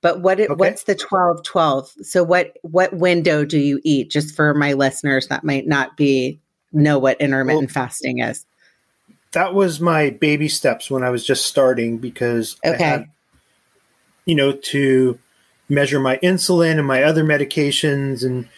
But 0.00 0.20
what 0.20 0.38
okay. 0.38 0.52
what's 0.54 0.84
the 0.84 0.94
12 0.94 1.42
12? 1.42 1.92
So 2.02 2.22
what 2.22 2.56
what 2.62 2.92
window 2.92 3.44
do 3.44 3.58
you 3.58 3.80
eat 3.82 4.10
just 4.10 4.36
for 4.36 4.54
my 4.54 4.74
listeners 4.74 5.26
that 5.28 5.44
might 5.44 5.66
not 5.66 5.96
be 5.96 6.40
know 6.72 6.98
what 6.98 7.20
intermittent 7.20 7.74
well, 7.74 7.84
fasting 7.84 8.18
is? 8.18 8.46
That 9.32 9.54
was 9.54 9.80
my 9.80 10.10
baby 10.10 10.48
steps 10.48 10.90
when 10.90 11.02
I 11.02 11.10
was 11.10 11.24
just 11.24 11.46
starting 11.46 11.98
because 11.98 12.56
okay. 12.64 12.84
I 12.84 12.88
had 12.88 13.10
you 14.24 14.36
know 14.36 14.52
to 14.52 15.18
measure 15.68 16.00
my 16.00 16.16
insulin 16.18 16.78
and 16.78 16.86
my 16.86 17.02
other 17.02 17.24
medications. 17.24 18.24
And 18.24 18.48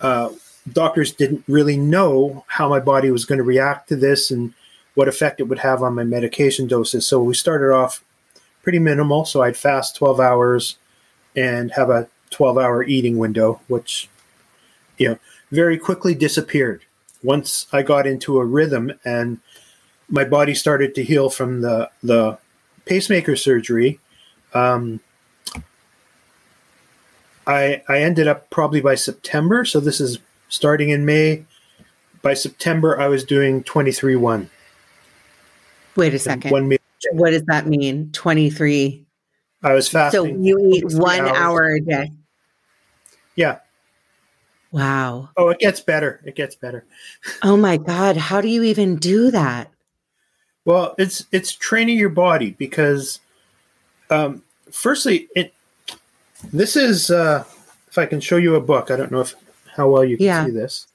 uh, 0.00 0.30
doctors 0.72 1.12
didn't 1.12 1.44
really 1.48 1.76
know 1.76 2.44
how 2.48 2.68
my 2.68 2.80
body 2.80 3.10
was 3.10 3.24
going 3.24 3.38
to 3.38 3.44
react 3.44 3.88
to 3.88 3.96
this 3.96 4.30
and 4.30 4.52
what 4.94 5.08
effect 5.08 5.40
it 5.40 5.44
would 5.44 5.60
have 5.60 5.82
on 5.82 5.94
my 5.94 6.04
medication 6.04 6.66
doses. 6.66 7.06
So 7.06 7.22
we 7.22 7.34
started 7.34 7.72
off 7.72 8.02
pretty 8.62 8.78
minimal. 8.78 9.24
So 9.24 9.42
I'd 9.42 9.56
fast 9.56 9.96
12 9.96 10.20
hours 10.20 10.76
and 11.36 11.72
have 11.72 11.90
a 11.90 12.08
12 12.30 12.58
hour 12.58 12.82
eating 12.82 13.16
window, 13.16 13.60
which, 13.68 14.08
you 14.98 15.08
know, 15.08 15.18
very 15.50 15.78
quickly 15.78 16.14
disappeared 16.14 16.82
once 17.22 17.66
I 17.72 17.82
got 17.82 18.06
into 18.06 18.38
a 18.38 18.44
rhythm 18.44 18.92
and 19.04 19.40
my 20.08 20.24
body 20.24 20.54
started 20.54 20.94
to 20.94 21.04
heal 21.04 21.30
from 21.30 21.60
the, 21.60 21.90
the 22.02 22.38
pacemaker 22.84 23.36
surgery. 23.36 24.00
Um, 24.54 25.00
I 27.48 27.82
I 27.88 28.00
ended 28.00 28.28
up 28.28 28.50
probably 28.50 28.80
by 28.80 28.94
September. 28.94 29.64
So 29.64 29.80
this 29.80 30.00
is 30.00 30.18
starting 30.48 30.90
in 30.90 31.04
May. 31.04 31.44
By 32.20 32.34
September, 32.34 33.00
I 33.00 33.08
was 33.08 33.24
doing 33.24 33.64
twenty 33.64 33.90
three 33.90 34.16
one. 34.16 34.50
Wait 35.96 36.14
a 36.14 36.18
second. 36.18 36.50
One 36.50 36.68
meal. 36.68 36.78
What 37.12 37.30
does 37.30 37.44
that 37.44 37.66
mean? 37.66 38.10
Twenty 38.12 38.50
three. 38.50 39.06
I 39.62 39.72
was 39.72 39.88
fasting. 39.88 40.36
So 40.36 40.42
you 40.42 40.58
eat 40.72 40.84
one 40.92 41.20
hours. 41.20 41.36
hour 41.36 41.70
a 41.70 41.80
day. 41.80 42.12
Yeah. 43.34 43.58
Wow. 44.70 45.30
Oh, 45.36 45.48
it 45.48 45.58
gets 45.58 45.80
better. 45.80 46.20
It 46.24 46.34
gets 46.36 46.54
better. 46.54 46.84
Oh 47.42 47.56
my 47.56 47.78
god, 47.78 48.16
how 48.16 48.40
do 48.40 48.48
you 48.48 48.62
even 48.64 48.96
do 48.96 49.30
that? 49.30 49.70
Well, 50.64 50.94
it's 50.98 51.24
it's 51.32 51.52
training 51.52 51.98
your 51.98 52.10
body 52.10 52.50
because 52.58 53.20
um 54.10 54.42
firstly 54.70 55.28
it 55.34 55.54
this 56.52 56.76
is, 56.76 57.10
uh, 57.10 57.44
if 57.88 57.98
I 57.98 58.06
can 58.06 58.20
show 58.20 58.36
you 58.36 58.54
a 58.54 58.60
book, 58.60 58.90
I 58.90 58.96
don't 58.96 59.10
know 59.10 59.20
if 59.20 59.34
how 59.76 59.88
well 59.88 60.04
you 60.04 60.16
can 60.16 60.26
yeah. 60.26 60.44
see 60.44 60.50
this. 60.50 60.86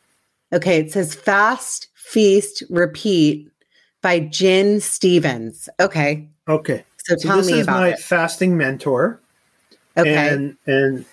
Okay, 0.52 0.80
it 0.80 0.91
says 0.91 1.16
Fast, 1.16 1.88
Feast, 1.96 2.64
Repeat 2.70 3.50
by 4.02 4.20
Gin 4.20 4.80
Stephens. 4.80 5.68
Okay. 5.80 6.30
Okay. 6.48 6.86
So 7.06 7.16
tell 7.16 7.41
so 7.41 7.52
me 7.52 7.62
about 7.62 7.80
my 7.80 7.89
it. 7.89 8.00
fasting 8.00 8.56
mentor. 8.58 9.20
Okay. 9.98 10.30
And 10.30 10.56
and 10.66 11.06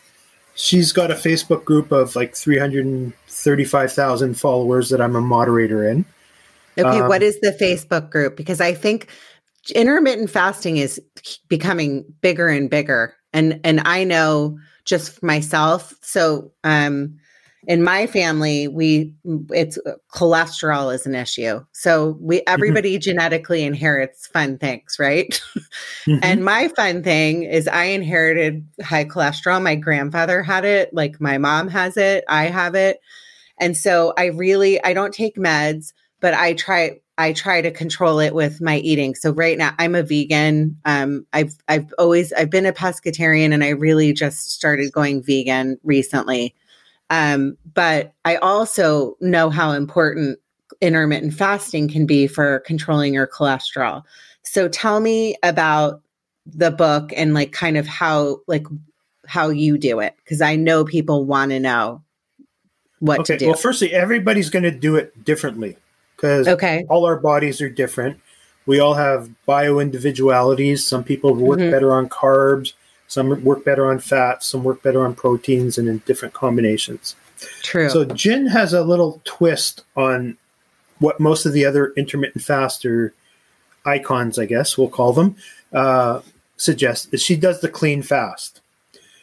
she's 0.55 0.93
got 0.93 1.11
a 1.11 1.15
Facebook 1.15 1.65
group 1.65 1.91
of 1.93 2.15
like 2.17 2.37
335,000 2.37 4.35
followers 4.35 4.91
that 4.91 5.01
I'm 5.01 5.17
a 5.17 5.21
moderator 5.21 5.89
in. 5.89 6.05
Okay, 6.79 7.01
um, 7.01 7.09
what 7.09 7.23
is 7.23 7.41
the 7.41 7.57
Facebook 7.61 8.11
group? 8.11 8.37
Because 8.37 8.61
I 8.61 8.75
think 8.75 9.09
intermittent 9.75 10.31
fasting 10.31 10.77
is 10.77 11.01
becoming 11.49 12.05
bigger 12.21 12.49
and 12.49 12.71
bigger 12.71 13.15
and 13.33 13.61
and 13.65 13.81
i 13.85 14.05
know 14.05 14.59
just 14.85 15.23
myself 15.23 15.95
so 16.01 16.51
um 16.65 17.19
in 17.67 17.83
my 17.83 18.07
family 18.07 18.69
we 18.69 19.15
it's 19.51 19.79
cholesterol 20.15 20.95
is 20.95 21.07
an 21.07 21.15
issue 21.15 21.61
so 21.73 22.17
we 22.21 22.39
mm-hmm. 22.39 22.53
everybody 22.53 22.95
mm-hmm. 22.95 23.01
genetically 23.01 23.63
inherits 23.63 24.27
fun 24.27 24.57
things 24.57 24.97
right 24.99 25.43
mm-hmm. 26.07 26.19
and 26.23 26.45
my 26.45 26.69
fun 26.69 27.03
thing 27.03 27.43
is 27.43 27.69
i 27.69 27.85
inherited 27.85 28.67
high 28.83 29.05
cholesterol 29.05 29.63
my 29.63 29.75
grandfather 29.75 30.43
had 30.43 30.65
it 30.65 30.93
like 30.95 31.21
my 31.21 31.37
mom 31.37 31.69
has 31.69 31.97
it 31.97 32.25
i 32.29 32.45
have 32.45 32.75
it 32.75 33.01
and 33.59 33.77
so 33.77 34.15
i 34.17 34.27
really 34.27 34.83
i 34.83 34.95
don't 34.95 35.15
take 35.15 35.37
meds 35.37 35.93
but 36.21 36.33
i 36.33 36.55
try 36.55 36.99
I 37.21 37.35
try 37.35 37.61
to 37.61 37.71
control 37.71 38.19
it 38.19 38.35
with 38.35 38.63
my 38.63 38.79
eating. 38.79 39.15
So 39.15 39.31
right 39.31 39.59
now 39.59 39.75
I'm 39.79 39.95
a 39.95 40.03
vegan. 40.03 40.79
Um, 40.87 41.27
I've 41.35 41.55
I've 41.69 41.93
always 41.99 42.33
I've 42.33 42.49
been 42.49 42.65
a 42.65 42.73
pescatarian, 42.73 43.53
and 43.53 43.63
I 43.63 43.69
really 43.69 44.15
just 44.15 44.53
started 44.53 44.91
going 44.91 45.23
vegan 45.23 45.79
recently. 45.85 46.55
Um, 47.11 47.59
but 47.75 48.15
I 48.25 48.37
also 48.37 49.19
know 49.21 49.51
how 49.51 49.73
important 49.73 50.39
intermittent 50.81 51.35
fasting 51.35 51.89
can 51.89 52.07
be 52.07 52.27
for 52.27 52.61
controlling 52.61 53.13
your 53.13 53.27
cholesterol. 53.27 54.03
So 54.43 54.69
tell 54.69 54.99
me 54.99 55.37
about 55.43 56.01
the 56.47 56.71
book 56.71 57.13
and 57.15 57.35
like 57.35 57.53
kind 57.53 57.77
of 57.77 57.87
how 57.87 58.39
like 58.47 58.67
how 59.27 59.51
you 59.51 59.77
do 59.77 60.01
it 60.01 60.15
because 60.25 60.41
I 60.41 60.57
know 60.57 60.87
people 60.87 61.27
want 61.27 61.51
to 61.51 61.61
know 61.61 62.03
what 62.99 63.21
okay, 63.21 63.35
to 63.35 63.39
do. 63.39 63.47
Well, 63.49 63.57
firstly, 63.57 63.93
everybody's 63.93 64.49
going 64.49 64.63
to 64.63 64.71
do 64.71 64.97
it 64.97 65.23
differently 65.23 65.77
because 66.21 66.47
okay. 66.49 66.85
all 66.91 67.07
our 67.07 67.17
bodies 67.17 67.63
are 67.63 67.71
different. 67.71 68.21
We 68.67 68.79
all 68.79 68.95
have 68.95 69.31
bio 69.47 69.79
individualities. 69.79 70.87
Some 70.87 71.03
people 71.03 71.35
work 71.35 71.59
mm-hmm. 71.59 71.71
better 71.71 71.93
on 71.95 72.11
carbs, 72.11 72.75
some 73.09 73.43
work 73.43 73.65
better 73.65 73.91
on 73.91 74.01
fats, 74.01 74.47
some 74.47 74.63
work 74.63 74.83
better 74.83 75.05
on 75.05 75.15
proteins, 75.15 75.79
and 75.79 75.89
in 75.89 75.99
different 76.07 76.35
combinations. 76.35 77.17
True. 77.63 77.89
So, 77.89 78.05
Gin 78.05 78.47
has 78.49 78.75
a 78.75 78.83
little 78.83 79.23
twist 79.25 79.85
on 79.97 80.37
what 80.99 81.19
most 81.19 81.47
of 81.47 81.55
the 81.55 81.65
other 81.65 81.95
intermittent 81.97 82.45
faster 82.45 83.15
icons, 83.87 84.39
I 84.39 84.45
guess 84.45 84.77
we'll 84.77 84.89
call 84.91 85.15
them, 85.15 85.37
uh, 85.73 86.21
suggest 86.57 87.09
is 87.13 87.23
she 87.23 87.37
does 87.37 87.63
the 87.63 87.69
clean 87.69 88.03
fast. 88.03 88.61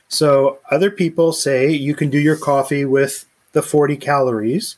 So 0.10 0.60
other 0.72 0.90
people 0.90 1.32
say 1.34 1.70
you 1.70 1.94
can 1.94 2.10
do 2.10 2.18
your 2.18 2.38
coffee 2.38 2.86
with 2.86 3.26
the 3.52 3.62
40 3.62 3.98
calories. 3.98 4.78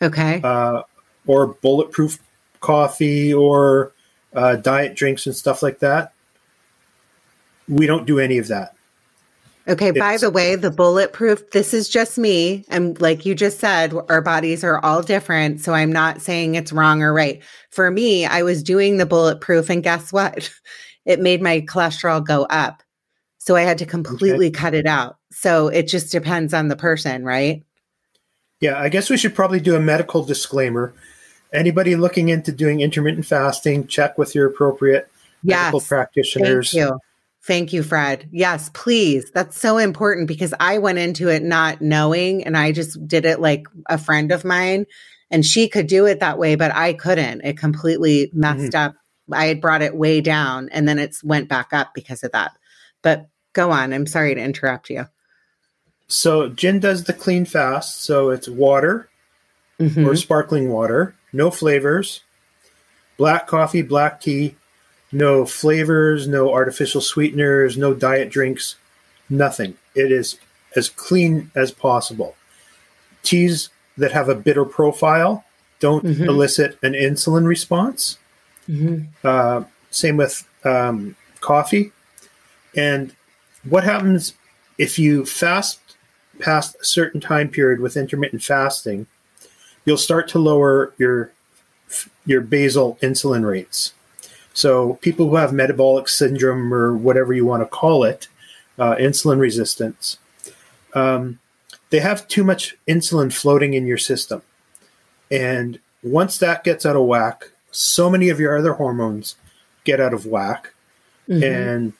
Okay. 0.00 0.40
Uh, 0.42 0.82
or 1.26 1.46
bulletproof 1.46 2.18
coffee 2.60 3.32
or 3.32 3.92
uh, 4.34 4.56
diet 4.56 4.94
drinks 4.94 5.26
and 5.26 5.36
stuff 5.36 5.62
like 5.62 5.80
that. 5.80 6.12
We 7.68 7.86
don't 7.86 8.06
do 8.06 8.18
any 8.18 8.38
of 8.38 8.48
that. 8.48 8.74
Okay, 9.68 9.90
it's, 9.90 9.98
by 9.98 10.16
the 10.16 10.30
way, 10.30 10.56
the 10.56 10.72
bulletproof, 10.72 11.50
this 11.50 11.72
is 11.72 11.88
just 11.88 12.18
me. 12.18 12.64
And 12.68 13.00
like 13.00 13.24
you 13.24 13.34
just 13.34 13.60
said, 13.60 13.94
our 14.08 14.20
bodies 14.20 14.64
are 14.64 14.84
all 14.84 15.02
different. 15.02 15.60
So 15.60 15.72
I'm 15.72 15.92
not 15.92 16.20
saying 16.20 16.56
it's 16.56 16.72
wrong 16.72 17.02
or 17.02 17.12
right. 17.12 17.42
For 17.70 17.90
me, 17.90 18.26
I 18.26 18.42
was 18.42 18.62
doing 18.62 18.96
the 18.96 19.06
bulletproof, 19.06 19.70
and 19.70 19.82
guess 19.82 20.12
what? 20.12 20.50
It 21.04 21.18
made 21.18 21.42
my 21.42 21.62
cholesterol 21.62 22.24
go 22.24 22.44
up. 22.44 22.80
So 23.38 23.56
I 23.56 23.62
had 23.62 23.78
to 23.78 23.86
completely 23.86 24.46
okay. 24.46 24.56
cut 24.56 24.72
it 24.72 24.86
out. 24.86 25.16
So 25.32 25.66
it 25.66 25.88
just 25.88 26.12
depends 26.12 26.54
on 26.54 26.68
the 26.68 26.76
person, 26.76 27.24
right? 27.24 27.64
Yeah, 28.60 28.78
I 28.78 28.88
guess 28.88 29.10
we 29.10 29.16
should 29.16 29.34
probably 29.34 29.58
do 29.58 29.74
a 29.74 29.80
medical 29.80 30.22
disclaimer. 30.24 30.94
Anybody 31.52 31.96
looking 31.96 32.28
into 32.28 32.52
doing 32.52 32.80
intermittent 32.80 33.26
fasting, 33.26 33.86
check 33.86 34.16
with 34.18 34.34
your 34.34 34.46
appropriate 34.46 35.10
yes. 35.42 35.58
medical 35.58 35.80
practitioners. 35.80 36.72
Thank 36.72 36.90
you. 36.90 36.98
Thank 37.44 37.72
you, 37.72 37.82
Fred. 37.82 38.28
Yes, 38.30 38.70
please. 38.72 39.30
That's 39.32 39.60
so 39.60 39.78
important 39.78 40.28
because 40.28 40.54
I 40.60 40.78
went 40.78 40.98
into 40.98 41.28
it 41.28 41.42
not 41.42 41.80
knowing 41.80 42.44
and 42.44 42.56
I 42.56 42.70
just 42.70 43.06
did 43.08 43.24
it 43.24 43.40
like 43.40 43.66
a 43.88 43.98
friend 43.98 44.30
of 44.30 44.44
mine 44.44 44.86
and 45.30 45.44
she 45.44 45.68
could 45.68 45.88
do 45.88 46.06
it 46.06 46.20
that 46.20 46.38
way, 46.38 46.54
but 46.54 46.72
I 46.72 46.92
couldn't. 46.92 47.40
It 47.40 47.58
completely 47.58 48.30
messed 48.32 48.72
mm-hmm. 48.72 48.90
up. 48.90 48.94
I 49.32 49.46
had 49.46 49.60
brought 49.60 49.82
it 49.82 49.96
way 49.96 50.20
down 50.20 50.68
and 50.70 50.86
then 50.86 51.00
it's 51.00 51.24
went 51.24 51.48
back 51.48 51.72
up 51.72 51.94
because 51.94 52.22
of 52.22 52.30
that. 52.32 52.52
But 53.02 53.26
go 53.54 53.72
on. 53.72 53.92
I'm 53.92 54.06
sorry 54.06 54.34
to 54.36 54.40
interrupt 54.40 54.88
you. 54.88 55.06
So 56.06 56.48
gin 56.48 56.78
does 56.78 57.04
the 57.04 57.12
clean 57.12 57.44
fast. 57.44 58.02
So 58.02 58.30
it's 58.30 58.48
water 58.48 59.08
mm-hmm. 59.80 60.06
or 60.06 60.14
sparkling 60.14 60.70
water, 60.70 61.16
no 61.32 61.50
flavors, 61.50 62.22
black 63.16 63.46
coffee, 63.46 63.82
black 63.82 64.20
tea, 64.20 64.56
no 65.12 65.44
flavors, 65.44 66.26
no 66.26 66.52
artificial 66.52 67.00
sweeteners, 67.00 67.76
no 67.76 67.94
diet 67.94 68.30
drinks, 68.30 68.76
nothing. 69.28 69.76
It 69.94 70.10
is 70.10 70.38
as 70.74 70.88
clean 70.88 71.50
as 71.54 71.70
possible. 71.70 72.34
Teas 73.22 73.68
that 73.98 74.12
have 74.12 74.28
a 74.28 74.34
bitter 74.34 74.64
profile 74.64 75.44
don't 75.80 76.04
mm-hmm. 76.04 76.24
elicit 76.24 76.78
an 76.82 76.92
insulin 76.92 77.46
response. 77.46 78.18
Mm-hmm. 78.68 79.06
Uh, 79.22 79.64
same 79.90 80.16
with 80.16 80.48
um, 80.64 81.16
coffee. 81.40 81.92
And 82.74 83.14
what 83.68 83.84
happens 83.84 84.34
if 84.78 84.98
you 84.98 85.26
fast 85.26 85.80
past 86.38 86.76
a 86.80 86.84
certain 86.84 87.20
time 87.20 87.48
period 87.48 87.80
with 87.80 87.96
intermittent 87.96 88.42
fasting? 88.42 89.06
You'll 89.84 89.96
start 89.96 90.28
to 90.28 90.38
lower 90.38 90.92
your 90.98 91.32
your 92.24 92.40
basal 92.40 92.98
insulin 93.02 93.44
rates. 93.46 93.92
So 94.54 94.94
people 94.94 95.28
who 95.28 95.36
have 95.36 95.52
metabolic 95.52 96.08
syndrome 96.08 96.72
or 96.72 96.96
whatever 96.96 97.32
you 97.32 97.44
want 97.44 97.62
to 97.62 97.66
call 97.66 98.04
it, 98.04 98.28
uh, 98.78 98.94
insulin 98.96 99.38
resistance, 99.38 100.18
um, 100.94 101.38
they 101.90 102.00
have 102.00 102.28
too 102.28 102.44
much 102.44 102.76
insulin 102.86 103.32
floating 103.32 103.74
in 103.74 103.86
your 103.86 103.98
system, 103.98 104.42
and 105.30 105.78
once 106.02 106.38
that 106.38 106.64
gets 106.64 106.84
out 106.84 106.96
of 106.96 107.04
whack, 107.04 107.52
so 107.70 108.10
many 108.10 108.28
of 108.28 108.40
your 108.40 108.56
other 108.56 108.74
hormones 108.74 109.36
get 109.84 110.00
out 110.00 110.12
of 110.14 110.26
whack, 110.26 110.74
mm-hmm. 111.28 111.42
and 111.42 111.92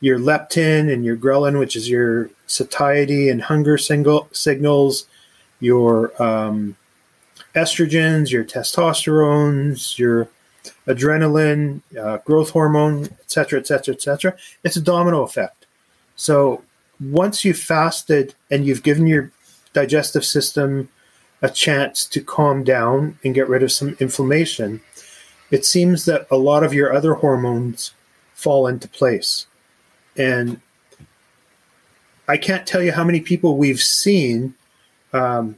your 0.00 0.18
leptin 0.18 0.92
and 0.92 1.04
your 1.04 1.16
ghrelin, 1.16 1.58
which 1.58 1.76
is 1.76 1.88
your 1.88 2.30
satiety 2.46 3.28
and 3.28 3.42
hunger 3.42 3.76
single, 3.76 4.28
signals, 4.32 5.06
your 5.60 6.20
um, 6.22 6.76
estrogens, 7.54 8.30
your 8.30 8.44
testosterones, 8.44 9.98
your 9.98 10.28
adrenaline, 10.86 11.80
uh, 11.98 12.18
growth 12.18 12.50
hormone, 12.50 13.04
etc., 13.20 13.60
etc., 13.60 13.94
etc. 13.94 14.36
It's 14.64 14.76
a 14.76 14.80
domino 14.80 15.22
effect. 15.22 15.66
So 16.16 16.62
once 17.00 17.44
you've 17.44 17.58
fasted 17.58 18.34
and 18.50 18.66
you've 18.66 18.82
given 18.82 19.06
your 19.06 19.30
digestive 19.72 20.24
system 20.24 20.88
a 21.42 21.48
chance 21.48 22.04
to 22.04 22.20
calm 22.20 22.64
down 22.64 23.18
and 23.24 23.34
get 23.34 23.48
rid 23.48 23.62
of 23.62 23.72
some 23.72 23.96
inflammation, 24.00 24.80
it 25.50 25.64
seems 25.64 26.04
that 26.04 26.26
a 26.30 26.36
lot 26.36 26.62
of 26.62 26.74
your 26.74 26.92
other 26.92 27.14
hormones 27.14 27.92
fall 28.34 28.66
into 28.66 28.88
place. 28.88 29.46
And 30.16 30.60
I 32.28 32.36
can't 32.36 32.66
tell 32.66 32.82
you 32.82 32.92
how 32.92 33.04
many 33.04 33.20
people 33.20 33.56
we've 33.56 33.80
seen, 33.80 34.54
um, 35.12 35.56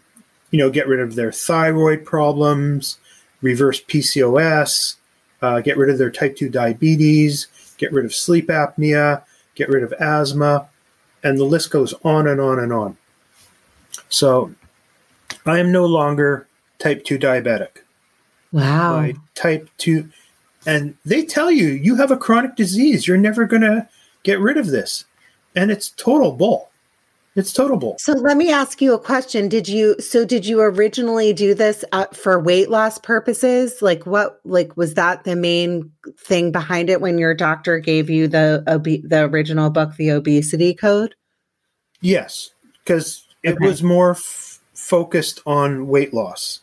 you 0.52 0.58
know, 0.58 0.70
get 0.70 0.86
rid 0.86 1.00
of 1.00 1.16
their 1.16 1.32
thyroid 1.32 2.04
problems, 2.04 2.98
reverse 3.40 3.82
PCOS, 3.82 4.96
uh, 5.40 5.60
get 5.60 5.76
rid 5.76 5.90
of 5.90 5.98
their 5.98 6.10
type 6.10 6.36
2 6.36 6.48
diabetes, 6.48 7.48
get 7.78 7.92
rid 7.92 8.04
of 8.04 8.14
sleep 8.14 8.46
apnea, 8.46 9.24
get 9.56 9.68
rid 9.68 9.82
of 9.82 9.92
asthma, 9.94 10.68
and 11.24 11.38
the 11.38 11.44
list 11.44 11.70
goes 11.70 11.94
on 12.04 12.28
and 12.28 12.40
on 12.40 12.60
and 12.60 12.72
on. 12.72 12.96
So 14.08 14.54
I 15.46 15.58
am 15.58 15.72
no 15.72 15.86
longer 15.86 16.46
type 16.78 17.04
2 17.04 17.18
diabetic. 17.18 17.78
Wow. 18.52 19.00
My 19.00 19.14
type 19.34 19.70
2, 19.78 20.08
and 20.66 20.96
they 21.04 21.24
tell 21.24 21.50
you, 21.50 21.68
you 21.68 21.96
have 21.96 22.10
a 22.10 22.16
chronic 22.16 22.56
disease. 22.56 23.08
You're 23.08 23.16
never 23.16 23.46
going 23.46 23.62
to 23.62 23.88
get 24.22 24.38
rid 24.38 24.58
of 24.58 24.66
this. 24.66 25.06
And 25.56 25.70
it's 25.70 25.90
total 25.90 26.32
bull. 26.32 26.71
It's 27.34 27.52
total 27.52 27.96
So 27.98 28.12
let 28.12 28.36
me 28.36 28.52
ask 28.52 28.82
you 28.82 28.92
a 28.92 28.98
question. 28.98 29.48
Did 29.48 29.66
you 29.66 29.96
so 29.98 30.24
did 30.26 30.44
you 30.44 30.60
originally 30.60 31.32
do 31.32 31.54
this 31.54 31.82
uh, 31.92 32.06
for 32.12 32.38
weight 32.38 32.68
loss 32.68 32.98
purposes? 32.98 33.80
Like 33.80 34.04
what 34.04 34.38
like 34.44 34.76
was 34.76 34.94
that 34.94 35.24
the 35.24 35.34
main 35.34 35.90
thing 36.18 36.52
behind 36.52 36.90
it 36.90 37.00
when 37.00 37.16
your 37.16 37.34
doctor 37.34 37.78
gave 37.78 38.10
you 38.10 38.28
the 38.28 38.62
obe- 38.66 39.08
the 39.08 39.24
original 39.24 39.70
book 39.70 39.96
The 39.96 40.10
Obesity 40.10 40.74
Code? 40.74 41.14
Yes, 42.02 42.50
cuz 42.84 43.26
it 43.42 43.54
okay. 43.54 43.66
was 43.66 43.82
more 43.82 44.10
f- 44.10 44.60
focused 44.74 45.40
on 45.46 45.88
weight 45.88 46.12
loss. 46.12 46.60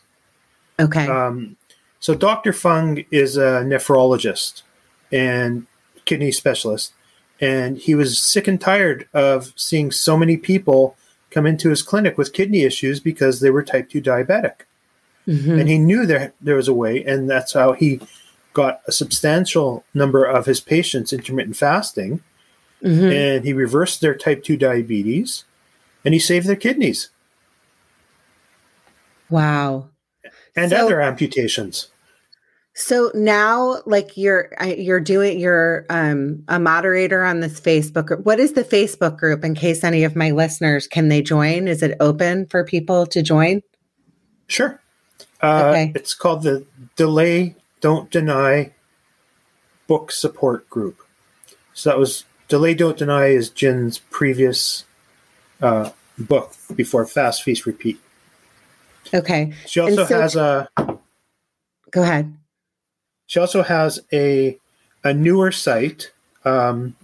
Okay. 0.78 1.08
Um 1.08 1.56
so 1.98 2.14
Dr. 2.14 2.52
Fung 2.52 3.04
is 3.10 3.36
a 3.36 3.64
nephrologist 3.66 4.62
and 5.10 5.66
kidney 6.04 6.30
specialist 6.30 6.92
and 7.40 7.78
he 7.78 7.94
was 7.94 8.20
sick 8.20 8.46
and 8.46 8.60
tired 8.60 9.08
of 9.14 9.52
seeing 9.56 9.90
so 9.90 10.16
many 10.16 10.36
people 10.36 10.96
come 11.30 11.46
into 11.46 11.70
his 11.70 11.82
clinic 11.82 12.18
with 12.18 12.32
kidney 12.32 12.62
issues 12.62 13.00
because 13.00 13.40
they 13.40 13.50
were 13.50 13.62
type 13.62 13.88
2 13.88 14.02
diabetic. 14.02 14.62
Mm-hmm. 15.26 15.58
And 15.58 15.68
he 15.68 15.78
knew 15.78 16.06
there, 16.06 16.32
there 16.40 16.56
was 16.56 16.68
a 16.68 16.74
way, 16.74 17.04
and 17.04 17.30
that's 17.30 17.52
how 17.52 17.72
he 17.72 18.00
got 18.52 18.80
a 18.86 18.92
substantial 18.92 19.84
number 19.94 20.24
of 20.24 20.46
his 20.46 20.60
patients 20.60 21.12
intermittent 21.12 21.56
fasting. 21.56 22.22
Mm-hmm. 22.82 23.12
And 23.12 23.44
he 23.44 23.52
reversed 23.52 24.00
their 24.00 24.14
type 24.14 24.42
2 24.42 24.56
diabetes 24.56 25.44
and 26.04 26.14
he 26.14 26.20
saved 26.20 26.46
their 26.46 26.56
kidneys. 26.56 27.10
Wow. 29.28 29.88
And 30.56 30.70
so, 30.70 30.84
other 30.86 31.00
amputations. 31.00 31.88
So 32.74 33.10
now, 33.14 33.82
like 33.84 34.16
you're 34.16 34.52
you're 34.64 35.00
doing 35.00 35.40
you're 35.40 35.86
um, 35.90 36.44
a 36.48 36.58
moderator 36.60 37.24
on 37.24 37.40
this 37.40 37.60
Facebook 37.60 38.06
group. 38.06 38.24
What 38.24 38.38
is 38.38 38.52
the 38.52 38.64
Facebook 38.64 39.18
group? 39.18 39.44
In 39.44 39.54
case 39.54 39.82
any 39.82 40.04
of 40.04 40.14
my 40.14 40.30
listeners 40.30 40.86
can 40.86 41.08
they 41.08 41.20
join? 41.20 41.66
Is 41.66 41.82
it 41.82 41.96
open 42.00 42.46
for 42.46 42.64
people 42.64 43.06
to 43.06 43.22
join? 43.22 43.62
Sure. 44.46 44.80
Uh, 45.42 45.64
okay. 45.66 45.92
It's 45.94 46.14
called 46.14 46.42
the 46.42 46.64
Delay 46.96 47.56
Don't 47.80 48.10
Deny 48.10 48.72
Book 49.86 50.12
Support 50.12 50.70
Group. 50.70 51.02
So 51.72 51.90
that 51.90 51.98
was 51.98 52.24
Delay 52.48 52.74
Don't 52.74 52.96
Deny 52.96 53.26
is 53.26 53.50
Gin's 53.50 53.98
previous 53.98 54.84
uh, 55.60 55.90
book 56.18 56.52
before 56.74 57.06
Fast 57.06 57.42
Feast 57.42 57.66
Repeat. 57.66 58.00
Okay. 59.12 59.52
She 59.66 59.80
also 59.80 60.04
so, 60.04 60.20
has 60.20 60.36
a. 60.36 60.68
Go 61.90 62.02
ahead. 62.02 62.36
She 63.30 63.38
also 63.38 63.62
has 63.62 64.00
a 64.12 64.58
a 65.04 65.14
newer 65.14 65.52
site, 65.52 66.10
um, 66.44 66.96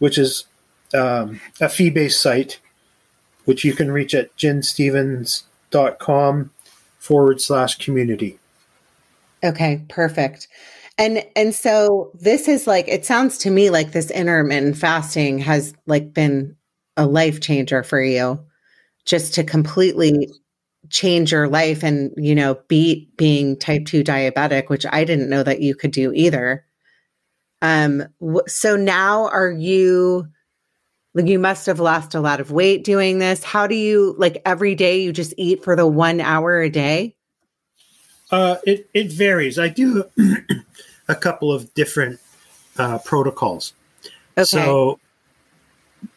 which 0.00 0.18
is 0.18 0.44
um, 0.92 1.40
a 1.62 1.70
fee 1.70 1.88
based 1.88 2.20
site, 2.20 2.60
which 3.46 3.64
you 3.64 3.72
can 3.72 3.90
reach 3.90 4.14
at 4.14 4.36
ginstephens.com. 4.36 5.96
com 5.98 6.50
forward 6.98 7.40
slash 7.40 7.78
community. 7.78 8.38
Okay, 9.42 9.82
perfect. 9.88 10.46
And 10.98 11.24
and 11.34 11.54
so 11.54 12.10
this 12.20 12.48
is 12.48 12.66
like 12.66 12.86
it 12.86 13.06
sounds 13.06 13.38
to 13.38 13.50
me 13.50 13.70
like 13.70 13.92
this 13.92 14.10
intermittent 14.10 14.76
fasting 14.76 15.38
has 15.38 15.72
like 15.86 16.12
been 16.12 16.54
a 16.98 17.06
life 17.06 17.40
changer 17.40 17.82
for 17.82 18.02
you 18.02 18.38
just 19.06 19.32
to 19.36 19.42
completely 19.42 20.28
change 20.92 21.32
your 21.32 21.48
life 21.48 21.82
and 21.82 22.12
you 22.16 22.34
know 22.34 22.58
beat 22.68 23.16
being 23.16 23.58
type 23.58 23.86
2 23.86 24.04
diabetic 24.04 24.68
which 24.68 24.86
I 24.90 25.04
didn't 25.04 25.30
know 25.30 25.42
that 25.42 25.60
you 25.60 25.74
could 25.74 25.90
do 25.90 26.12
either. 26.12 26.64
Um 27.60 28.04
so 28.46 28.76
now 28.76 29.28
are 29.28 29.50
you 29.50 30.28
like 31.14 31.26
you 31.26 31.38
must 31.38 31.66
have 31.66 31.80
lost 31.80 32.14
a 32.14 32.20
lot 32.20 32.40
of 32.40 32.52
weight 32.52 32.84
doing 32.84 33.18
this. 33.18 33.42
How 33.42 33.66
do 33.66 33.74
you 33.74 34.14
like 34.18 34.40
every 34.46 34.74
day 34.74 35.02
you 35.02 35.12
just 35.12 35.34
eat 35.36 35.64
for 35.64 35.76
the 35.76 35.86
1 35.86 36.20
hour 36.20 36.60
a 36.60 36.70
day? 36.70 37.16
Uh, 38.30 38.56
it 38.64 38.88
it 38.94 39.12
varies. 39.12 39.58
I 39.58 39.68
do 39.68 40.04
a 41.08 41.14
couple 41.14 41.52
of 41.52 41.72
different 41.74 42.18
uh, 42.78 42.98
protocols. 42.98 43.74
Okay. 44.38 44.44
So, 44.44 44.98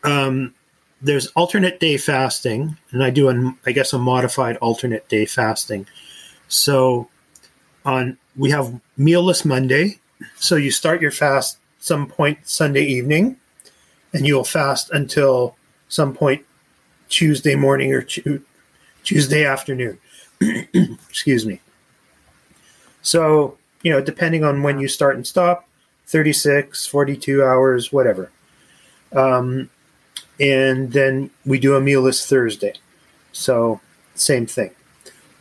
um, 0.04 0.56
there's 1.06 1.28
alternate 1.28 1.80
day 1.80 1.98
fasting, 1.98 2.76
and 2.92 3.04
I 3.04 3.12
do 3.12 3.30
an 3.30 3.58
I 3.66 3.72
guess 3.72 3.94
a 3.94 4.00
modified 4.00 4.58
alternate 4.58 5.08
day 5.08 5.26
fasting. 5.28 5.88
So, 6.48 7.08
on 7.86 8.18
we 8.36 8.50
have 8.50 8.80
mealless 8.98 9.46
Monday. 9.46 10.00
So 10.38 10.56
you 10.56 10.72
start 10.72 11.02
your 11.02 11.12
fast 11.12 11.60
some 11.78 12.08
point 12.08 12.40
Sunday 12.48 12.84
evening, 12.86 13.38
and 14.14 14.26
you'll 14.26 14.44
fast 14.44 14.90
until 14.92 15.56
some 15.90 16.14
point 16.14 16.44
Tuesday 17.10 17.54
morning 17.54 17.94
or 17.94 18.02
Tuesday 19.04 19.46
afternoon. 19.46 20.00
Excuse 20.74 21.46
me. 21.46 21.62
So, 23.04 23.60
you 23.84 23.92
know, 23.92 24.02
depending 24.02 24.44
on 24.44 24.64
when 24.64 24.80
you 24.80 24.88
start 24.88 25.16
and 25.16 25.28
stop, 25.28 25.68
36, 26.08 26.88
42 26.88 27.44
hours, 27.44 27.94
whatever. 27.94 28.32
Um, 29.14 29.70
and 30.40 30.92
then 30.92 31.30
we 31.46 31.60
do 31.60 31.76
a 31.76 31.82
meal 31.82 32.02
mealless 32.02 32.28
Thursday. 32.28 32.74
So, 33.32 33.80
same 34.16 34.46
thing. 34.46 34.72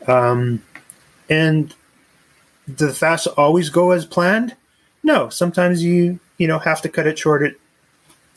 Um, 0.07 0.63
and 1.29 1.75
the 2.67 2.93
fast 2.93 3.27
always 3.37 3.71
go 3.71 3.91
as 3.91 4.07
planned? 4.07 4.57
No, 5.03 5.29
sometimes 5.29 5.83
you, 5.83 6.19
you 6.39 6.47
know, 6.47 6.59
have 6.59 6.81
to 6.83 6.89
cut 6.89 7.07
it 7.07 7.19
short 7.19 7.43
at, 7.43 7.55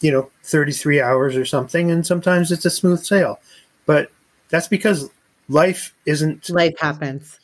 you 0.02 0.12
know, 0.12 0.30
33 0.44 1.02
hours 1.02 1.36
or 1.36 1.46
something, 1.46 1.90
and 1.92 2.06
sometimes 2.06 2.52
it's 2.52 2.66
a 2.66 2.70
smooth 2.70 3.04
sail. 3.04 3.40
But 3.86 4.12
that's 4.50 4.68
because 4.68 5.10
life 5.50 5.94
isn't. 6.06 6.50
Life 6.50 6.78
happens. 6.80 7.40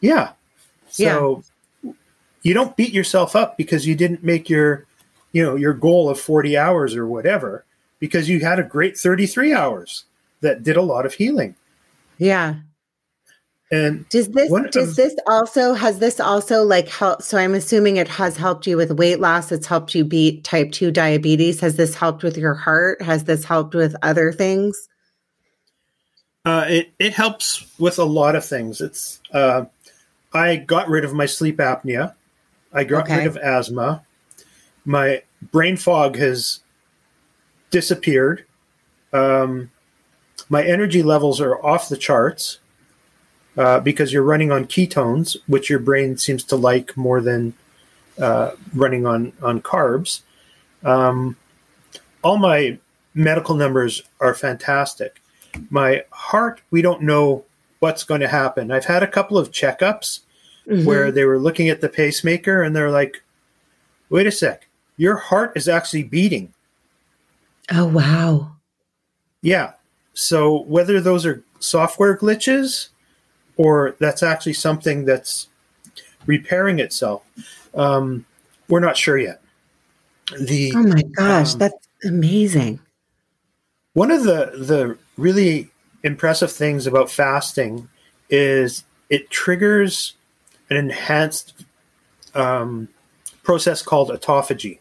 Yeah. 0.00 0.32
So 0.88 1.42
yeah. 1.82 1.92
you 2.42 2.54
don't 2.54 2.76
beat 2.76 2.92
yourself 2.92 3.34
up 3.34 3.56
because 3.56 3.86
you 3.86 3.96
didn't 3.96 4.22
make 4.22 4.48
your, 4.48 4.86
you 5.32 5.42
know, 5.42 5.56
your 5.56 5.74
goal 5.74 6.08
of 6.08 6.20
40 6.20 6.56
hours 6.56 6.94
or 6.94 7.06
whatever, 7.06 7.64
because 8.04 8.28
you 8.28 8.38
had 8.40 8.58
a 8.58 8.62
great 8.62 8.98
33 8.98 9.54
hours 9.54 10.04
that 10.42 10.62
did 10.62 10.76
a 10.76 10.82
lot 10.82 11.06
of 11.06 11.14
healing. 11.14 11.56
Yeah. 12.18 12.56
And 13.72 14.06
does 14.10 14.28
this 14.28 14.52
does 14.70 14.90
of, 14.90 14.96
this 14.96 15.16
also 15.26 15.72
has 15.72 16.00
this 16.00 16.20
also 16.20 16.64
like 16.64 16.86
help 16.88 17.22
so 17.22 17.38
I'm 17.38 17.54
assuming 17.54 17.96
it 17.96 18.08
has 18.08 18.36
helped 18.36 18.66
you 18.66 18.76
with 18.76 18.90
weight 18.90 19.20
loss, 19.20 19.50
it's 19.50 19.66
helped 19.66 19.94
you 19.94 20.04
beat 20.04 20.44
type 20.44 20.70
2 20.72 20.90
diabetes. 20.90 21.60
Has 21.60 21.76
this 21.76 21.94
helped 21.94 22.22
with 22.22 22.36
your 22.36 22.52
heart? 22.52 23.00
Has 23.00 23.24
this 23.24 23.42
helped 23.42 23.74
with 23.74 23.96
other 24.02 24.32
things? 24.32 24.86
Uh, 26.44 26.66
it 26.68 26.92
it 26.98 27.14
helps 27.14 27.66
with 27.78 27.98
a 27.98 28.04
lot 28.04 28.36
of 28.36 28.44
things. 28.44 28.82
It's 28.82 29.18
uh, 29.32 29.64
I 30.34 30.56
got 30.56 30.90
rid 30.90 31.06
of 31.06 31.14
my 31.14 31.24
sleep 31.24 31.56
apnea. 31.56 32.12
I 32.70 32.84
got 32.84 33.04
okay. 33.04 33.16
rid 33.16 33.28
of 33.28 33.38
asthma. 33.38 34.04
My 34.84 35.22
brain 35.40 35.78
fog 35.78 36.16
has 36.16 36.60
disappeared. 37.74 38.44
Um, 39.12 39.72
my 40.48 40.62
energy 40.62 41.02
levels 41.02 41.40
are 41.40 41.60
off 41.66 41.88
the 41.88 41.96
charts 41.96 42.60
uh, 43.58 43.80
because 43.80 44.12
you're 44.12 44.22
running 44.22 44.52
on 44.52 44.66
ketones, 44.66 45.36
which 45.48 45.68
your 45.68 45.80
brain 45.80 46.16
seems 46.16 46.44
to 46.44 46.54
like 46.54 46.96
more 46.96 47.20
than 47.20 47.52
uh, 48.22 48.52
running 48.72 49.06
on 49.06 49.32
on 49.42 49.60
carbs. 49.60 50.20
Um, 50.84 51.36
all 52.22 52.36
my 52.36 52.78
medical 53.12 53.56
numbers 53.56 54.04
are 54.20 54.34
fantastic. 54.34 55.20
My 55.68 56.04
heart, 56.12 56.60
we 56.70 56.80
don't 56.80 57.02
know 57.02 57.44
what's 57.80 58.04
going 58.04 58.20
to 58.20 58.28
happen. 58.28 58.70
I've 58.70 58.84
had 58.84 59.02
a 59.02 59.08
couple 59.16 59.36
of 59.36 59.50
checkups 59.50 60.20
mm-hmm. 60.68 60.84
where 60.84 61.10
they 61.10 61.24
were 61.24 61.40
looking 61.40 61.68
at 61.68 61.80
the 61.80 61.88
pacemaker 61.88 62.62
and 62.62 62.74
they're 62.74 62.92
like, 62.92 63.24
wait 64.10 64.28
a 64.28 64.32
sec, 64.32 64.68
your 64.96 65.16
heart 65.16 65.52
is 65.56 65.68
actually 65.68 66.04
beating. 66.04 66.54
Oh, 67.74 67.86
wow. 67.86 68.52
Yeah. 69.42 69.72
So 70.14 70.62
whether 70.62 71.00
those 71.00 71.26
are 71.26 71.42
software 71.58 72.16
glitches 72.16 72.88
or 73.56 73.96
that's 73.98 74.22
actually 74.22 74.52
something 74.52 75.04
that's 75.04 75.48
repairing 76.26 76.78
itself, 76.78 77.24
um, 77.74 78.24
we're 78.68 78.80
not 78.80 78.96
sure 78.96 79.18
yet. 79.18 79.42
The 80.40 80.72
oh 80.74 80.82
my 80.82 81.02
gosh, 81.02 81.52
um, 81.52 81.58
that's 81.58 81.88
amazing. 82.04 82.80
One 83.92 84.10
of 84.10 84.22
the 84.22 84.52
the 84.56 84.96
really 85.18 85.70
impressive 86.02 86.50
things 86.50 86.86
about 86.86 87.10
fasting 87.10 87.88
is 88.30 88.84
it 89.10 89.28
triggers 89.30 90.14
an 90.70 90.76
enhanced 90.76 91.64
um, 92.34 92.88
process 93.42 93.82
called 93.82 94.08
autophagy. 94.10 94.78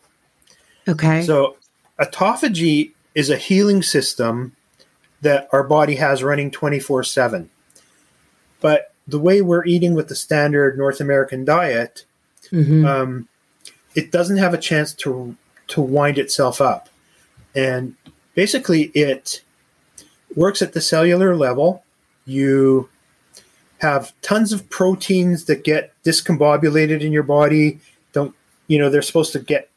Okay. 0.88 1.24
So, 1.24 1.58
autophagy 2.00 2.92
is 3.16 3.30
a 3.30 3.38
healing 3.38 3.82
system 3.82 4.56
that 5.22 5.48
our 5.52 5.64
body 5.64 5.96
has 5.96 6.24
running 6.24 6.52
24 6.52 7.04
7. 7.04 7.50
But 8.60 8.94
the 9.08 9.20
way 9.20 9.42
we're 9.42 9.66
eating 9.66 9.94
with 9.94 10.08
the 10.08 10.16
standard 10.16 10.78
North 10.78 11.00
American 11.00 11.46
diet, 11.46 12.06
mm-hmm. 12.52 12.86
um, 12.86 13.28
it 13.96 14.12
doesn't 14.12 14.38
have 14.38 14.54
a 14.54 14.58
chance 14.58 14.94
to, 14.94 15.36
to 15.68 15.82
wind 15.82 16.18
itself 16.18 16.62
up. 16.62 16.90
And 17.56 17.96
basically, 18.36 18.84
it 18.96 19.42
works 20.36 20.62
at 20.62 20.74
the 20.74 20.82
cellular 20.82 21.36
level. 21.36 21.84
You 22.26 22.90
have 23.80 24.14
tons 24.22 24.54
of 24.54 24.70
proteins 24.70 25.46
that 25.46 25.64
get 25.64 25.94
discombobulated 26.04 27.02
in 27.02 27.12
your 27.12 27.24
body. 27.24 27.80
Don't 28.14 28.34
you 28.68 28.80
know 28.80 28.90
they're 28.90 29.02
supposed 29.02 29.34
to 29.34 29.40
get 29.40 29.70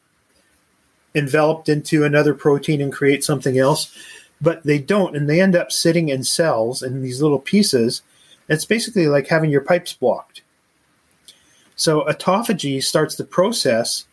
enveloped 1.17 1.67
into 1.67 2.03
another 2.03 2.33
protein 2.33 2.79
and 2.81 2.93
create 2.93 3.23
something 3.23 3.57
else, 3.57 3.95
but 4.39 4.63
they 4.63 4.79
don't, 4.79 5.15
and 5.15 5.29
they 5.29 5.41
end 5.41 5.55
up 5.55 5.71
sitting 5.71 6.09
in 6.09 6.23
cells 6.23 6.83
in 6.83 7.01
these 7.01 7.21
little 7.21 7.39
pieces. 7.39 8.03
It's 8.47 8.65
basically 8.65 9.07
like 9.07 9.27
having 9.27 9.49
your 9.49 9.61
pipes 9.61 9.93
blocked. 9.93 10.43
So 11.75 12.01
autophagy 12.05 12.81
starts 12.81 13.15
the 13.15 13.25
process 13.25 14.05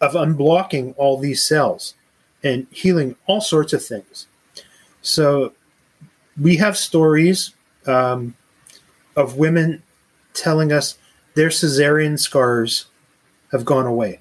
of 0.00 0.12
unblocking 0.12 0.94
all 0.96 1.18
these 1.18 1.42
cells 1.42 1.94
and 2.44 2.66
healing 2.70 3.16
all 3.26 3.40
sorts 3.40 3.72
of 3.72 3.84
things. 3.84 4.26
So 5.02 5.52
we 6.40 6.56
have 6.56 6.76
stories. 6.76 7.54
Um, 7.86 8.34
of 9.16 9.36
women 9.36 9.82
telling 10.32 10.72
us 10.72 10.98
their 11.34 11.48
cesarean 11.48 12.18
scars 12.18 12.86
have 13.52 13.64
gone 13.64 13.86
away. 13.86 14.20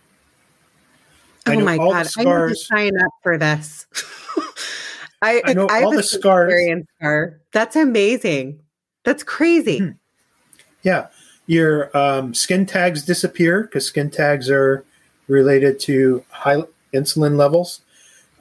Oh 1.57 1.65
my 1.65 1.77
god! 1.77 2.07
Scars, 2.07 2.17
I 2.17 2.47
need 2.47 2.49
to 2.49 2.55
sign 2.55 3.01
up 3.01 3.11
for 3.23 3.37
this. 3.37 3.87
I, 5.21 5.41
I 5.45 5.53
know 5.53 5.67
I 5.67 5.83
all 5.83 5.91
the 5.91 6.03
scars. 6.03 6.53
Scar. 6.97 7.39
That's 7.51 7.75
amazing. 7.75 8.59
That's 9.03 9.23
crazy. 9.23 9.79
Hmm. 9.79 9.89
Yeah, 10.81 11.07
your 11.45 11.95
um, 11.97 12.33
skin 12.33 12.65
tags 12.65 13.03
disappear 13.03 13.63
because 13.63 13.85
skin 13.85 14.09
tags 14.09 14.49
are 14.49 14.85
related 15.27 15.79
to 15.81 16.23
high 16.29 16.63
insulin 16.93 17.37
levels. 17.37 17.81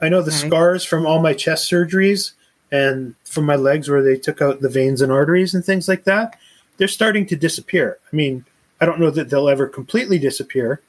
I 0.01 0.09
know 0.09 0.21
the 0.21 0.31
okay. 0.31 0.47
scars 0.47 0.85
from 0.85 1.05
all 1.05 1.19
my 1.19 1.33
chest 1.33 1.69
surgeries 1.69 2.31
and 2.71 3.15
from 3.25 3.45
my 3.45 3.55
legs 3.55 3.89
where 3.89 4.03
they 4.03 4.15
took 4.15 4.41
out 4.41 4.61
the 4.61 4.69
veins 4.69 5.01
and 5.01 5.11
arteries 5.11 5.53
and 5.53 5.65
things 5.65 5.87
like 5.87 6.05
that, 6.05 6.37
they're 6.77 6.87
starting 6.87 7.25
to 7.27 7.35
disappear. 7.35 7.97
I 8.11 8.15
mean, 8.15 8.45
I 8.79 8.85
don't 8.85 8.99
know 8.99 9.11
that 9.11 9.29
they'll 9.29 9.49
ever 9.49 9.67
completely 9.67 10.19
disappear, 10.19 10.81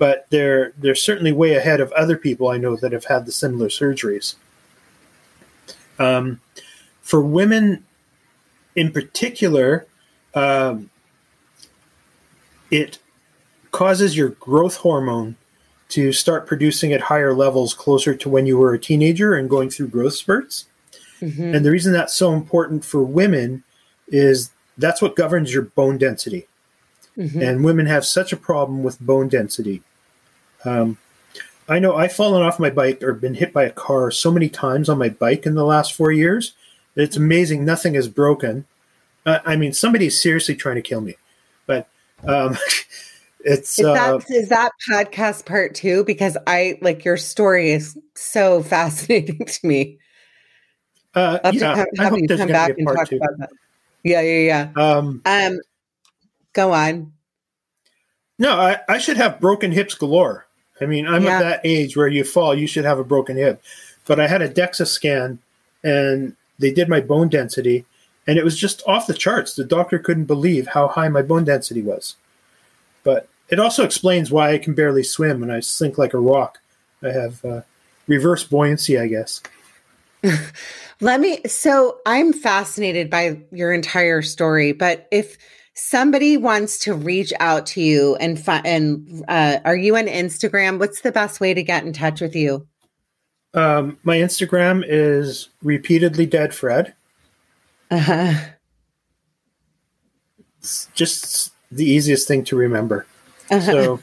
but 0.00 0.26
they're 0.30 0.72
they're 0.78 0.94
certainly 0.94 1.30
way 1.30 1.54
ahead 1.54 1.78
of 1.78 1.92
other 1.92 2.16
people 2.16 2.48
I 2.48 2.56
know 2.56 2.74
that 2.74 2.90
have 2.90 3.04
had 3.04 3.26
the 3.26 3.32
similar 3.32 3.68
surgeries. 3.68 4.34
Um, 5.98 6.40
for 7.02 7.20
women 7.20 7.84
in 8.74 8.92
particular, 8.92 9.86
um, 10.34 10.88
it 12.70 12.98
causes 13.72 14.16
your 14.16 14.30
growth 14.30 14.76
hormone 14.76 15.36
to 15.90 16.12
start 16.12 16.46
producing 16.46 16.94
at 16.94 17.02
higher 17.02 17.34
levels 17.34 17.74
closer 17.74 18.14
to 18.14 18.28
when 18.30 18.46
you 18.46 18.56
were 18.56 18.72
a 18.72 18.78
teenager 18.78 19.34
and 19.34 19.50
going 19.50 19.68
through 19.68 19.88
growth 19.88 20.14
spurts. 20.14 20.64
Mm-hmm. 21.20 21.56
And 21.56 21.66
the 21.66 21.70
reason 21.70 21.92
that's 21.92 22.14
so 22.14 22.32
important 22.32 22.86
for 22.86 23.02
women 23.02 23.64
is 24.08 24.50
that's 24.78 25.02
what 25.02 25.14
governs 25.14 25.52
your 25.52 25.64
bone 25.64 25.98
density. 25.98 26.46
Mm-hmm. 27.18 27.42
And 27.42 27.64
women 27.64 27.84
have 27.84 28.06
such 28.06 28.32
a 28.32 28.36
problem 28.36 28.82
with 28.82 28.98
bone 28.98 29.28
density. 29.28 29.82
Um, 30.64 30.98
I 31.68 31.78
know 31.78 31.94
I've 31.94 32.12
fallen 32.12 32.42
off 32.42 32.58
my 32.58 32.70
bike 32.70 33.02
or 33.02 33.12
been 33.12 33.34
hit 33.34 33.52
by 33.52 33.64
a 33.64 33.70
car 33.70 34.10
so 34.10 34.32
many 34.32 34.48
times 34.48 34.88
on 34.88 34.98
my 34.98 35.08
bike 35.08 35.46
in 35.46 35.54
the 35.54 35.64
last 35.64 35.94
four 35.94 36.10
years. 36.10 36.54
It's 36.96 37.16
amazing. 37.16 37.64
Nothing 37.64 37.94
is 37.94 38.08
broken. 38.08 38.66
Uh, 39.24 39.38
I 39.44 39.56
mean, 39.56 39.72
somebody's 39.72 40.20
seriously 40.20 40.56
trying 40.56 40.76
to 40.76 40.82
kill 40.82 41.00
me, 41.00 41.14
but 41.66 41.88
um, 42.26 42.56
it's 43.40 43.78
is 43.78 43.86
that, 43.86 44.14
uh, 44.14 44.20
is 44.28 44.48
that 44.48 44.72
podcast 44.88 45.46
part 45.46 45.74
two 45.74 46.04
because 46.04 46.36
I 46.46 46.78
like 46.82 47.04
your 47.04 47.16
story 47.16 47.70
is 47.70 47.96
so 48.16 48.62
fascinating 48.64 49.44
to 49.44 49.66
me. 49.66 49.98
Uh, 51.14 51.38
yeah, 51.52 51.76
have, 51.76 51.88
have 51.98 52.18
you 52.18 52.28
come 52.28 52.48
back 52.48 52.76
and 52.78 52.86
talk 52.86 53.08
two. 53.08 53.16
about 53.16 53.38
that. 53.38 53.50
Yeah, 54.02 54.20
yeah, 54.22 54.70
yeah. 54.76 54.82
Um, 54.82 55.22
um, 55.24 55.58
go 56.52 56.72
on. 56.72 57.12
No, 58.38 58.58
I, 58.58 58.80
I 58.88 58.98
should 58.98 59.18
have 59.18 59.38
broken 59.38 59.70
hips 59.70 59.94
galore. 59.94 60.46
I 60.80 60.86
mean, 60.86 61.06
I'm 61.06 61.24
yeah. 61.24 61.36
at 61.36 61.40
that 61.40 61.60
age 61.64 61.96
where 61.96 62.08
you 62.08 62.24
fall, 62.24 62.54
you 62.54 62.66
should 62.66 62.84
have 62.84 62.98
a 62.98 63.04
broken 63.04 63.36
hip. 63.36 63.62
But 64.06 64.18
I 64.18 64.26
had 64.26 64.42
a 64.42 64.48
DEXA 64.48 64.86
scan 64.86 65.38
and 65.84 66.36
they 66.58 66.72
did 66.72 66.88
my 66.88 67.00
bone 67.00 67.28
density 67.28 67.84
and 68.26 68.38
it 68.38 68.44
was 68.44 68.56
just 68.56 68.82
off 68.86 69.06
the 69.06 69.14
charts. 69.14 69.54
The 69.54 69.64
doctor 69.64 69.98
couldn't 69.98 70.24
believe 70.24 70.68
how 70.68 70.88
high 70.88 71.08
my 71.08 71.22
bone 71.22 71.44
density 71.44 71.82
was. 71.82 72.16
But 73.02 73.28
it 73.48 73.58
also 73.58 73.84
explains 73.84 74.30
why 74.30 74.52
I 74.52 74.58
can 74.58 74.74
barely 74.74 75.02
swim 75.02 75.42
and 75.42 75.52
I 75.52 75.60
sink 75.60 75.98
like 75.98 76.14
a 76.14 76.18
rock. 76.18 76.58
I 77.02 77.08
have 77.08 77.44
uh, 77.44 77.62
reverse 78.06 78.44
buoyancy, 78.44 78.98
I 78.98 79.06
guess. 79.06 79.42
Let 81.00 81.20
me. 81.20 81.40
So 81.46 81.98
I'm 82.04 82.32
fascinated 82.32 83.08
by 83.08 83.40
your 83.52 83.72
entire 83.72 84.22
story, 84.22 84.72
but 84.72 85.08
if 85.10 85.38
somebody 85.80 86.36
wants 86.36 86.78
to 86.80 86.94
reach 86.94 87.32
out 87.40 87.66
to 87.66 87.80
you 87.80 88.14
and 88.16 88.38
fi- 88.38 88.62
and 88.64 89.24
uh, 89.28 89.58
are 89.64 89.76
you 89.76 89.96
on 89.96 90.06
Instagram? 90.06 90.78
What's 90.78 91.00
the 91.00 91.12
best 91.12 91.40
way 91.40 91.54
to 91.54 91.62
get 91.62 91.84
in 91.84 91.92
touch 91.92 92.20
with 92.20 92.36
you? 92.36 92.66
Um, 93.54 93.98
my 94.04 94.16
Instagram 94.16 94.84
is 94.86 95.48
repeatedly 95.62 96.26
dead 96.26 96.54
Fred. 96.54 96.94
Uh 97.90 97.98
huh. 97.98 98.34
It's 100.58 100.88
just 100.94 101.52
the 101.72 101.84
easiest 101.84 102.28
thing 102.28 102.44
to 102.44 102.56
remember. 102.56 103.06
Uh-huh. 103.50 103.72
So 103.72 104.00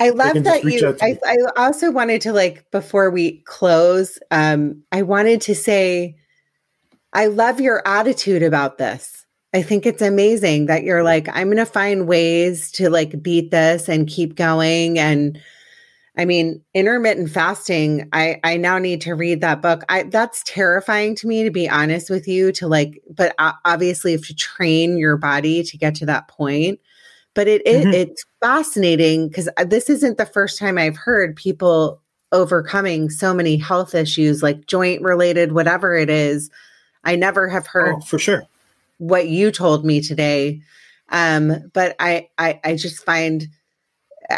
I 0.00 0.10
love 0.10 0.42
that 0.42 0.64
you. 0.64 0.96
I, 1.00 1.18
I, 1.24 1.36
also 1.56 1.90
wanted 1.90 2.22
to 2.22 2.32
like 2.32 2.68
before 2.70 3.10
we 3.10 3.42
close. 3.44 4.18
Um, 4.30 4.82
I 4.90 5.02
wanted 5.02 5.42
to 5.42 5.54
say, 5.54 6.16
I 7.12 7.26
love 7.26 7.60
your 7.60 7.86
attitude 7.86 8.42
about 8.42 8.78
this. 8.78 9.23
I 9.54 9.62
think 9.62 9.86
it's 9.86 10.02
amazing 10.02 10.66
that 10.66 10.82
you're 10.82 11.04
like, 11.04 11.28
I'm 11.32 11.46
going 11.46 11.56
to 11.58 11.66
find 11.66 12.08
ways 12.08 12.70
to 12.72 12.90
like 12.90 13.22
beat 13.22 13.52
this 13.52 13.88
and 13.88 14.08
keep 14.08 14.34
going. 14.34 14.98
And 14.98 15.40
I 16.16 16.24
mean, 16.24 16.60
intermittent 16.74 17.30
fasting. 17.30 18.08
I 18.12 18.40
I 18.44 18.56
now 18.56 18.78
need 18.78 19.00
to 19.02 19.14
read 19.14 19.40
that 19.40 19.62
book. 19.62 19.84
I 19.88 20.04
that's 20.04 20.42
terrifying 20.44 21.14
to 21.16 21.26
me 21.26 21.44
to 21.44 21.50
be 21.50 21.68
honest 21.68 22.10
with 22.10 22.28
you. 22.28 22.52
To 22.52 22.68
like, 22.68 23.00
but 23.08 23.34
obviously, 23.64 24.12
you 24.12 24.18
have 24.18 24.26
to 24.26 24.34
train 24.34 24.98
your 24.98 25.16
body 25.16 25.62
to 25.62 25.78
get 25.78 25.94
to 25.96 26.06
that 26.06 26.28
point 26.28 26.80
but 27.34 27.48
it, 27.48 27.62
it 27.66 27.84
mm-hmm. 27.84 27.92
it's 27.92 28.24
fascinating 28.40 29.28
because 29.28 29.48
uh, 29.56 29.64
this 29.64 29.90
isn't 29.90 30.18
the 30.18 30.26
first 30.26 30.58
time 30.58 30.78
I've 30.78 30.96
heard 30.96 31.36
people 31.36 32.00
overcoming 32.32 33.10
so 33.10 33.34
many 33.34 33.56
health 33.56 33.94
issues, 33.94 34.42
like 34.42 34.66
joint 34.66 35.02
related, 35.02 35.52
whatever 35.52 35.96
it 35.96 36.10
is. 36.10 36.50
I 37.04 37.16
never 37.16 37.48
have 37.48 37.66
heard 37.66 37.96
oh, 37.96 38.00
for 38.00 38.18
sure 38.18 38.44
what 38.98 39.28
you 39.28 39.50
told 39.50 39.84
me 39.84 40.00
today. 40.00 40.60
Um, 41.10 41.70
but 41.72 41.96
I, 41.98 42.28
I, 42.38 42.60
I 42.64 42.76
just 42.76 43.04
find, 43.04 43.46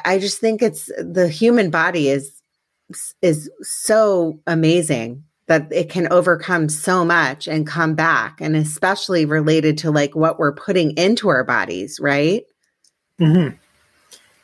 I 0.04 0.18
just 0.18 0.40
think 0.40 0.62
it's 0.62 0.86
the 0.98 1.28
human 1.28 1.70
body 1.70 2.08
is, 2.08 2.42
is 3.22 3.50
so 3.62 4.40
amazing 4.46 5.24
that 5.46 5.68
it 5.70 5.88
can 5.88 6.10
overcome 6.12 6.68
so 6.68 7.04
much 7.04 7.46
and 7.46 7.66
come 7.66 7.94
back. 7.94 8.40
And 8.40 8.56
especially 8.56 9.24
related 9.24 9.78
to 9.78 9.92
like 9.92 10.16
what 10.16 10.38
we're 10.38 10.54
putting 10.54 10.90
into 10.96 11.28
our 11.28 11.44
bodies, 11.44 12.00
right? 12.00 12.42
Mm-hmm. 13.20 13.56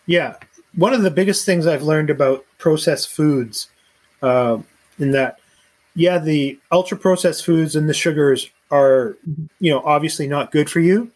Yeah. 0.07 0.37
One 0.75 0.95
of 0.95 1.03
the 1.03 1.11
biggest 1.11 1.45
things 1.45 1.67
I've 1.67 1.83
learned 1.83 2.09
about 2.09 2.47
processed 2.59 3.11
foods, 3.11 3.69
uh, 4.23 4.59
in 4.99 5.11
that, 5.11 5.39
yeah, 5.95 6.19
the 6.19 6.59
ultra 6.71 6.97
processed 6.97 7.45
foods 7.45 7.75
and 7.75 7.89
the 7.89 7.95
sugars 7.95 8.49
are, 8.73 9.17
you 9.61 9.71
know, 9.71 9.83
obviously 9.85 10.27
not 10.27 10.51
good 10.51 10.69
for 10.69 10.81
you, 10.81 11.13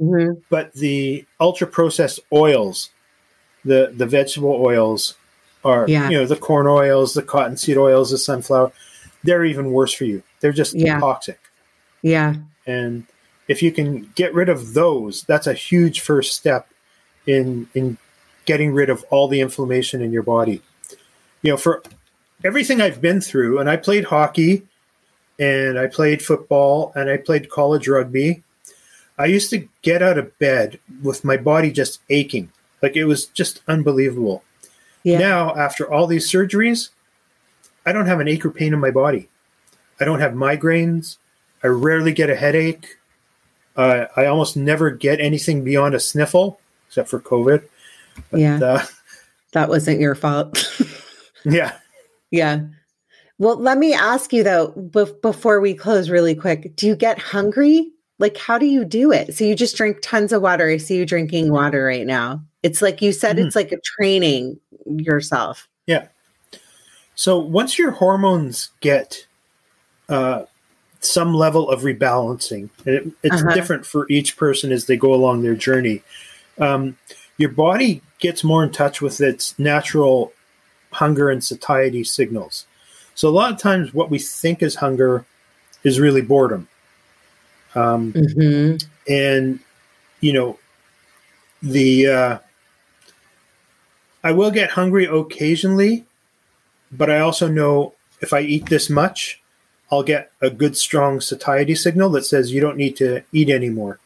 mm-hmm. 0.00 0.40
but 0.48 0.72
the 0.72 1.26
ultra 1.40 1.66
processed 1.66 2.20
oils, 2.32 2.90
the 3.64 3.92
the 3.94 4.06
vegetable 4.06 4.54
oils, 4.54 5.16
are 5.64 5.84
yeah. 5.88 6.08
you 6.08 6.18
know 6.18 6.26
the 6.26 6.36
corn 6.36 6.66
oils, 6.66 7.12
the 7.12 7.22
cottonseed 7.22 7.76
oils, 7.76 8.10
the 8.10 8.18
sunflower, 8.18 8.72
they're 9.24 9.44
even 9.44 9.72
worse 9.72 9.92
for 9.92 10.04
you. 10.04 10.22
They're 10.40 10.52
just 10.52 10.74
yeah. 10.74 11.00
toxic. 11.00 11.40
Yeah. 12.02 12.36
And 12.66 13.06
if 13.48 13.62
you 13.62 13.72
can 13.72 14.10
get 14.14 14.32
rid 14.32 14.48
of 14.48 14.74
those, 14.74 15.24
that's 15.24 15.46
a 15.46 15.52
huge 15.52 16.00
first 16.00 16.34
step 16.34 16.68
in 17.26 17.68
in 17.74 17.98
getting 18.46 18.72
rid 18.72 18.88
of 18.88 19.04
all 19.10 19.28
the 19.28 19.40
inflammation 19.40 20.00
in 20.00 20.12
your 20.12 20.22
body. 20.22 20.62
You 21.42 21.52
know, 21.52 21.56
for 21.56 21.82
everything 22.44 22.80
I've 22.80 23.00
been 23.00 23.20
through, 23.20 23.58
and 23.58 23.68
I 23.68 23.76
played 23.76 24.04
hockey, 24.04 24.62
and 25.40 25.78
I 25.78 25.86
played 25.86 26.22
football, 26.22 26.92
and 26.94 27.10
I 27.10 27.16
played 27.16 27.50
college 27.50 27.88
rugby. 27.88 28.44
I 29.18 29.26
used 29.26 29.50
to 29.50 29.68
get 29.82 30.02
out 30.02 30.18
of 30.18 30.38
bed 30.38 30.78
with 31.02 31.24
my 31.24 31.36
body 31.36 31.72
just 31.72 32.00
aching, 32.10 32.52
like 32.82 32.94
it 32.94 33.06
was 33.06 33.26
just 33.26 33.62
unbelievable. 33.66 34.44
Yeah. 35.02 35.18
Now, 35.18 35.56
after 35.56 35.90
all 35.90 36.06
these 36.06 36.30
surgeries, 36.30 36.90
I 37.86 37.92
don't 37.92 38.06
have 38.06 38.20
an 38.20 38.28
ache 38.28 38.44
or 38.44 38.50
pain 38.50 38.74
in 38.74 38.80
my 38.80 38.90
body. 38.90 39.28
I 39.98 40.04
don't 40.04 40.20
have 40.20 40.32
migraines. 40.32 41.16
I 41.62 41.68
rarely 41.68 42.12
get 42.12 42.30
a 42.30 42.36
headache. 42.36 42.98
Uh, 43.76 44.06
I 44.16 44.26
almost 44.26 44.56
never 44.56 44.90
get 44.90 45.20
anything 45.20 45.64
beyond 45.64 45.94
a 45.94 46.00
sniffle 46.00 46.60
except 46.88 47.08
for 47.08 47.20
COVID. 47.20 47.62
But, 48.30 48.40
yeah. 48.40 48.58
Uh, 48.62 48.84
that 49.52 49.68
wasn't 49.68 50.00
your 50.00 50.14
fault. 50.14 50.70
yeah. 51.44 51.78
Yeah. 52.30 52.66
Well, 53.40 53.56
let 53.56 53.78
me 53.78 53.92
ask 53.92 54.32
you 54.32 54.44
though, 54.44 54.68
be- 54.68 55.12
before 55.22 55.60
we 55.60 55.74
close 55.74 56.10
really 56.10 56.36
quick, 56.36 56.76
do 56.76 56.86
you 56.86 56.94
get 56.94 57.18
hungry? 57.18 57.90
Like, 58.20 58.36
how 58.36 58.58
do 58.58 58.66
you 58.66 58.84
do 58.84 59.10
it? 59.10 59.34
So 59.34 59.44
you 59.44 59.56
just 59.56 59.76
drink 59.76 59.98
tons 60.02 60.32
of 60.32 60.42
water. 60.42 60.68
I 60.68 60.76
see 60.76 60.96
you 60.96 61.06
drinking 61.06 61.50
water 61.50 61.84
right 61.84 62.06
now. 62.06 62.42
It's 62.62 62.80
like 62.80 63.02
you 63.02 63.12
said, 63.12 63.36
mm-hmm. 63.36 63.46
it's 63.46 63.56
like 63.56 63.72
a 63.72 63.80
training 63.80 64.60
yourself. 64.86 65.66
Yeah. 65.86 66.06
So 67.16 67.38
once 67.38 67.78
your 67.78 67.90
hormones 67.90 68.70
get 68.80 69.26
uh, 70.08 70.44
some 71.00 71.34
level 71.34 71.68
of 71.68 71.80
rebalancing, 71.80 72.68
and 72.84 72.94
it, 72.94 73.06
it's 73.22 73.42
uh-huh. 73.42 73.54
different 73.54 73.86
for 73.86 74.06
each 74.10 74.36
person 74.36 74.70
as 74.70 74.84
they 74.86 74.96
go 74.96 75.12
along 75.12 75.42
their 75.42 75.56
journey 75.56 76.02
um, 76.60 76.96
your 77.38 77.50
body 77.50 78.02
gets 78.18 78.44
more 78.44 78.62
in 78.62 78.70
touch 78.70 79.00
with 79.00 79.20
its 79.20 79.58
natural 79.58 80.32
hunger 80.92 81.30
and 81.30 81.42
satiety 81.42 82.04
signals. 82.04 82.66
So 83.20 83.28
a 83.28 83.30
lot 83.30 83.52
of 83.52 83.58
times, 83.58 83.92
what 83.92 84.08
we 84.08 84.18
think 84.18 84.62
is 84.62 84.76
hunger 84.76 85.26
is 85.84 86.00
really 86.00 86.22
boredom. 86.22 86.68
Um, 87.74 88.14
mm-hmm. 88.14 88.86
And 89.12 89.60
you 90.22 90.32
know, 90.32 90.58
the 91.62 92.06
uh, 92.06 92.38
I 94.24 94.32
will 94.32 94.50
get 94.50 94.70
hungry 94.70 95.04
occasionally, 95.04 96.06
but 96.90 97.10
I 97.10 97.18
also 97.18 97.46
know 97.46 97.92
if 98.22 98.32
I 98.32 98.40
eat 98.40 98.70
this 98.70 98.88
much, 98.88 99.42
I'll 99.92 100.02
get 100.02 100.32
a 100.40 100.48
good 100.48 100.74
strong 100.74 101.20
satiety 101.20 101.74
signal 101.74 102.08
that 102.12 102.24
says 102.24 102.54
you 102.54 102.62
don't 102.62 102.78
need 102.78 102.96
to 102.96 103.22
eat 103.34 103.50
anymore. 103.50 103.98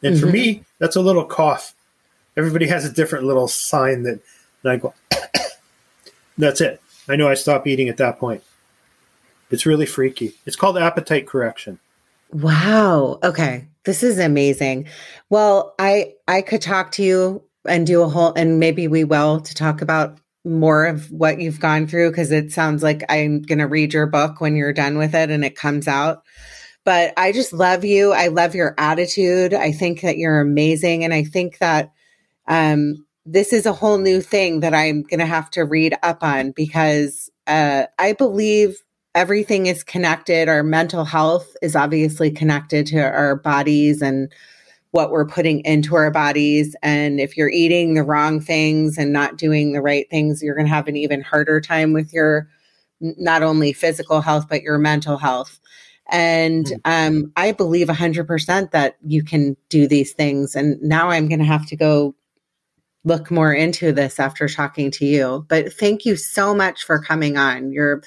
And 0.00 0.14
mm-hmm. 0.14 0.24
for 0.24 0.32
me, 0.32 0.64
that's 0.78 0.94
a 0.94 1.02
little 1.02 1.24
cough 1.24 1.74
everybody 2.36 2.68
has 2.68 2.84
a 2.84 2.92
different 2.92 3.24
little 3.24 3.48
sign 3.48 4.04
that, 4.04 4.20
that 4.62 4.72
I 4.72 4.76
go, 4.76 4.94
that's 6.38 6.60
it. 6.60 6.80
I 7.08 7.16
know 7.16 7.28
I 7.28 7.34
stop 7.34 7.66
eating 7.66 7.88
at 7.88 7.96
that 7.96 8.20
point. 8.20 8.44
It's 9.50 9.66
really 9.66 9.86
freaky. 9.86 10.34
It's 10.46 10.56
called 10.56 10.78
appetite 10.78 11.26
correction. 11.26 11.78
Wow. 12.32 13.18
Okay. 13.22 13.66
This 13.84 14.02
is 14.02 14.18
amazing. 14.18 14.86
Well, 15.28 15.74
I 15.78 16.14
I 16.28 16.42
could 16.42 16.62
talk 16.62 16.92
to 16.92 17.02
you 17.02 17.42
and 17.66 17.86
do 17.86 18.02
a 18.02 18.08
whole 18.08 18.32
and 18.34 18.60
maybe 18.60 18.88
we 18.88 19.04
will 19.04 19.40
to 19.40 19.54
talk 19.54 19.82
about 19.82 20.18
more 20.44 20.86
of 20.86 21.10
what 21.10 21.40
you've 21.40 21.60
gone 21.60 21.86
through 21.86 22.10
because 22.10 22.30
it 22.30 22.52
sounds 22.52 22.82
like 22.82 23.02
I'm 23.08 23.42
going 23.42 23.58
to 23.58 23.66
read 23.66 23.92
your 23.92 24.06
book 24.06 24.40
when 24.40 24.56
you're 24.56 24.72
done 24.72 24.96
with 24.96 25.14
it 25.14 25.30
and 25.30 25.44
it 25.44 25.56
comes 25.56 25.86
out. 25.86 26.22
But 26.84 27.12
I 27.18 27.32
just 27.32 27.52
love 27.52 27.84
you. 27.84 28.12
I 28.12 28.28
love 28.28 28.54
your 28.54 28.74
attitude. 28.78 29.52
I 29.52 29.72
think 29.72 30.00
that 30.00 30.16
you're 30.16 30.40
amazing 30.40 31.04
and 31.04 31.12
I 31.12 31.24
think 31.24 31.58
that 31.58 31.92
um, 32.48 33.04
this 33.26 33.52
is 33.52 33.66
a 33.66 33.72
whole 33.72 33.98
new 33.98 34.22
thing 34.22 34.60
that 34.60 34.74
I'm 34.74 35.02
going 35.02 35.20
to 35.20 35.26
have 35.26 35.50
to 35.52 35.64
read 35.64 35.94
up 36.02 36.22
on 36.22 36.52
because 36.52 37.30
uh, 37.46 37.84
I 37.98 38.14
believe 38.14 38.82
everything 39.14 39.66
is 39.66 39.82
connected. 39.82 40.48
Our 40.48 40.62
mental 40.62 41.04
health 41.04 41.56
is 41.62 41.74
obviously 41.74 42.30
connected 42.30 42.86
to 42.88 42.98
our 43.00 43.36
bodies 43.36 44.02
and 44.02 44.32
what 44.92 45.10
we're 45.10 45.26
putting 45.26 45.60
into 45.60 45.94
our 45.94 46.10
bodies. 46.10 46.74
And 46.82 47.20
if 47.20 47.36
you're 47.36 47.50
eating 47.50 47.94
the 47.94 48.02
wrong 48.02 48.40
things 48.40 48.98
and 48.98 49.12
not 49.12 49.36
doing 49.36 49.72
the 49.72 49.80
right 49.80 50.08
things, 50.10 50.42
you're 50.42 50.56
going 50.56 50.66
to 50.66 50.74
have 50.74 50.88
an 50.88 50.96
even 50.96 51.22
harder 51.22 51.60
time 51.60 51.92
with 51.92 52.12
your 52.12 52.48
not 53.00 53.42
only 53.42 53.72
physical 53.72 54.20
health, 54.20 54.46
but 54.48 54.62
your 54.62 54.78
mental 54.78 55.16
health. 55.16 55.58
And 56.10 56.66
mm. 56.66 56.80
um, 56.84 57.32
I 57.36 57.52
believe 57.52 57.86
100% 57.86 58.72
that 58.72 58.96
you 59.06 59.22
can 59.22 59.56
do 59.68 59.86
these 59.86 60.12
things. 60.12 60.56
And 60.56 60.80
now 60.82 61.10
I'm 61.10 61.28
going 61.28 61.38
to 61.38 61.44
have 61.44 61.66
to 61.66 61.76
go 61.76 62.14
look 63.04 63.30
more 63.30 63.52
into 63.52 63.92
this 63.92 64.18
after 64.18 64.48
talking 64.48 64.90
to 64.90 65.06
you. 65.06 65.46
But 65.48 65.72
thank 65.72 66.04
you 66.04 66.16
so 66.16 66.54
much 66.54 66.84
for 66.84 67.00
coming 67.00 67.38
on. 67.38 67.72
You're 67.72 68.02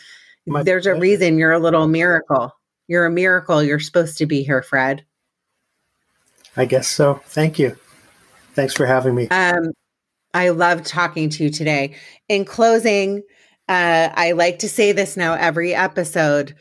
My 0.45 0.63
there's 0.63 0.83
pleasure. 0.83 0.97
a 0.97 0.99
reason 0.99 1.37
you're 1.37 1.51
a 1.51 1.59
little 1.59 1.87
miracle. 1.87 2.51
You're 2.87 3.05
a 3.05 3.11
miracle. 3.11 3.63
You're 3.63 3.79
supposed 3.79 4.17
to 4.17 4.25
be 4.25 4.43
here, 4.43 4.61
Fred. 4.61 5.05
I 6.55 6.65
guess 6.65 6.87
so. 6.87 7.21
Thank 7.25 7.59
you. 7.59 7.77
Thanks 8.53 8.73
for 8.73 8.85
having 8.85 9.15
me. 9.15 9.27
Um, 9.29 9.71
I 10.33 10.49
love 10.49 10.83
talking 10.83 11.29
to 11.29 11.43
you 11.43 11.49
today. 11.49 11.95
In 12.27 12.45
closing, 12.45 13.23
uh, 13.69 14.09
I 14.13 14.33
like 14.33 14.59
to 14.59 14.69
say 14.69 14.91
this 14.91 15.17
now 15.17 15.33
every 15.33 15.73
episode. 15.73 16.55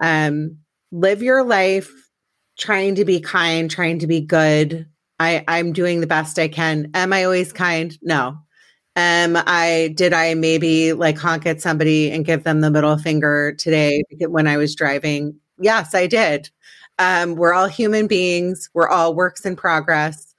Um, 0.00 0.58
live 0.90 1.22
your 1.22 1.44
life 1.44 1.90
trying 2.58 2.96
to 2.96 3.04
be 3.04 3.20
kind, 3.20 3.70
trying 3.70 3.98
to 4.00 4.06
be 4.06 4.20
good. 4.20 4.86
I, 5.18 5.44
I'm 5.46 5.72
doing 5.72 6.00
the 6.00 6.06
best 6.06 6.38
I 6.38 6.48
can. 6.48 6.90
Am 6.94 7.12
I 7.12 7.24
always 7.24 7.52
kind? 7.52 7.96
No. 8.02 8.38
Um, 8.96 9.36
I 9.46 9.92
did 9.94 10.14
I 10.14 10.32
maybe 10.34 10.94
like 10.94 11.18
honk 11.18 11.44
at 11.44 11.60
somebody 11.60 12.10
and 12.10 12.24
give 12.24 12.44
them 12.44 12.62
the 12.62 12.70
middle 12.70 12.96
finger 12.96 13.54
today 13.58 14.02
when 14.20 14.46
I 14.46 14.56
was 14.56 14.74
driving? 14.74 15.38
Yes, 15.58 15.94
I 15.94 16.06
did. 16.06 16.50
Um, 16.98 17.34
we're 17.34 17.52
all 17.52 17.66
human 17.66 18.06
beings. 18.06 18.70
We're 18.72 18.88
all 18.88 19.14
works 19.14 19.44
in 19.44 19.54
progress. 19.54 20.34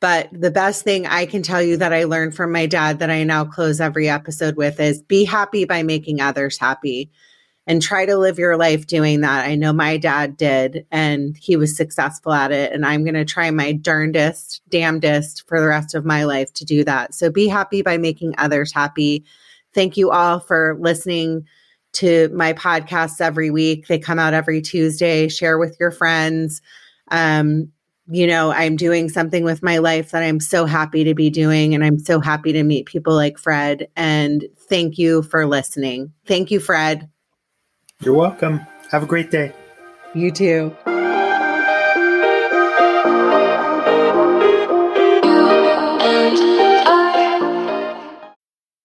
But 0.00 0.28
the 0.32 0.50
best 0.50 0.82
thing 0.82 1.06
I 1.06 1.26
can 1.26 1.42
tell 1.42 1.62
you 1.62 1.76
that 1.76 1.92
I 1.92 2.04
learned 2.04 2.34
from 2.34 2.52
my 2.52 2.66
dad 2.66 2.98
that 2.98 3.10
I 3.10 3.22
now 3.22 3.44
close 3.44 3.80
every 3.80 4.08
episode 4.08 4.56
with 4.56 4.80
is 4.80 5.02
be 5.02 5.24
happy 5.24 5.64
by 5.64 5.82
making 5.82 6.20
others 6.20 6.58
happy 6.58 7.10
and 7.70 7.80
try 7.80 8.04
to 8.04 8.16
live 8.16 8.36
your 8.36 8.56
life 8.56 8.84
doing 8.88 9.20
that. 9.20 9.46
I 9.46 9.54
know 9.54 9.72
my 9.72 9.96
dad 9.96 10.36
did 10.36 10.84
and 10.90 11.36
he 11.36 11.54
was 11.54 11.76
successful 11.76 12.32
at 12.32 12.50
it. 12.50 12.72
And 12.72 12.84
I'm 12.84 13.04
going 13.04 13.14
to 13.14 13.24
try 13.24 13.48
my 13.52 13.70
darndest, 13.70 14.60
damnedest 14.68 15.46
for 15.46 15.60
the 15.60 15.68
rest 15.68 15.94
of 15.94 16.04
my 16.04 16.24
life 16.24 16.52
to 16.54 16.64
do 16.64 16.82
that. 16.82 17.14
So 17.14 17.30
be 17.30 17.46
happy 17.46 17.82
by 17.82 17.96
making 17.96 18.34
others 18.38 18.72
happy. 18.72 19.24
Thank 19.72 19.96
you 19.96 20.10
all 20.10 20.40
for 20.40 20.78
listening 20.80 21.46
to 21.92 22.28
my 22.30 22.54
podcasts 22.54 23.20
every 23.20 23.52
week. 23.52 23.86
They 23.86 24.00
come 24.00 24.18
out 24.18 24.34
every 24.34 24.62
Tuesday. 24.62 25.28
Share 25.28 25.56
with 25.56 25.76
your 25.78 25.92
friends. 25.92 26.62
Um, 27.12 27.70
you 28.08 28.26
know, 28.26 28.50
I'm 28.50 28.74
doing 28.74 29.08
something 29.08 29.44
with 29.44 29.62
my 29.62 29.78
life 29.78 30.10
that 30.10 30.24
I'm 30.24 30.40
so 30.40 30.66
happy 30.66 31.04
to 31.04 31.14
be 31.14 31.30
doing. 31.30 31.76
And 31.76 31.84
I'm 31.84 32.00
so 32.00 32.18
happy 32.18 32.52
to 32.52 32.64
meet 32.64 32.86
people 32.86 33.14
like 33.14 33.38
Fred. 33.38 33.86
And 33.94 34.44
thank 34.58 34.98
you 34.98 35.22
for 35.22 35.46
listening. 35.46 36.12
Thank 36.26 36.50
you, 36.50 36.58
Fred. 36.58 37.08
You're 38.02 38.14
welcome. 38.14 38.66
Have 38.90 39.02
a 39.02 39.06
great 39.06 39.30
day. 39.30 39.52
You 40.14 40.30
too. 40.30 40.74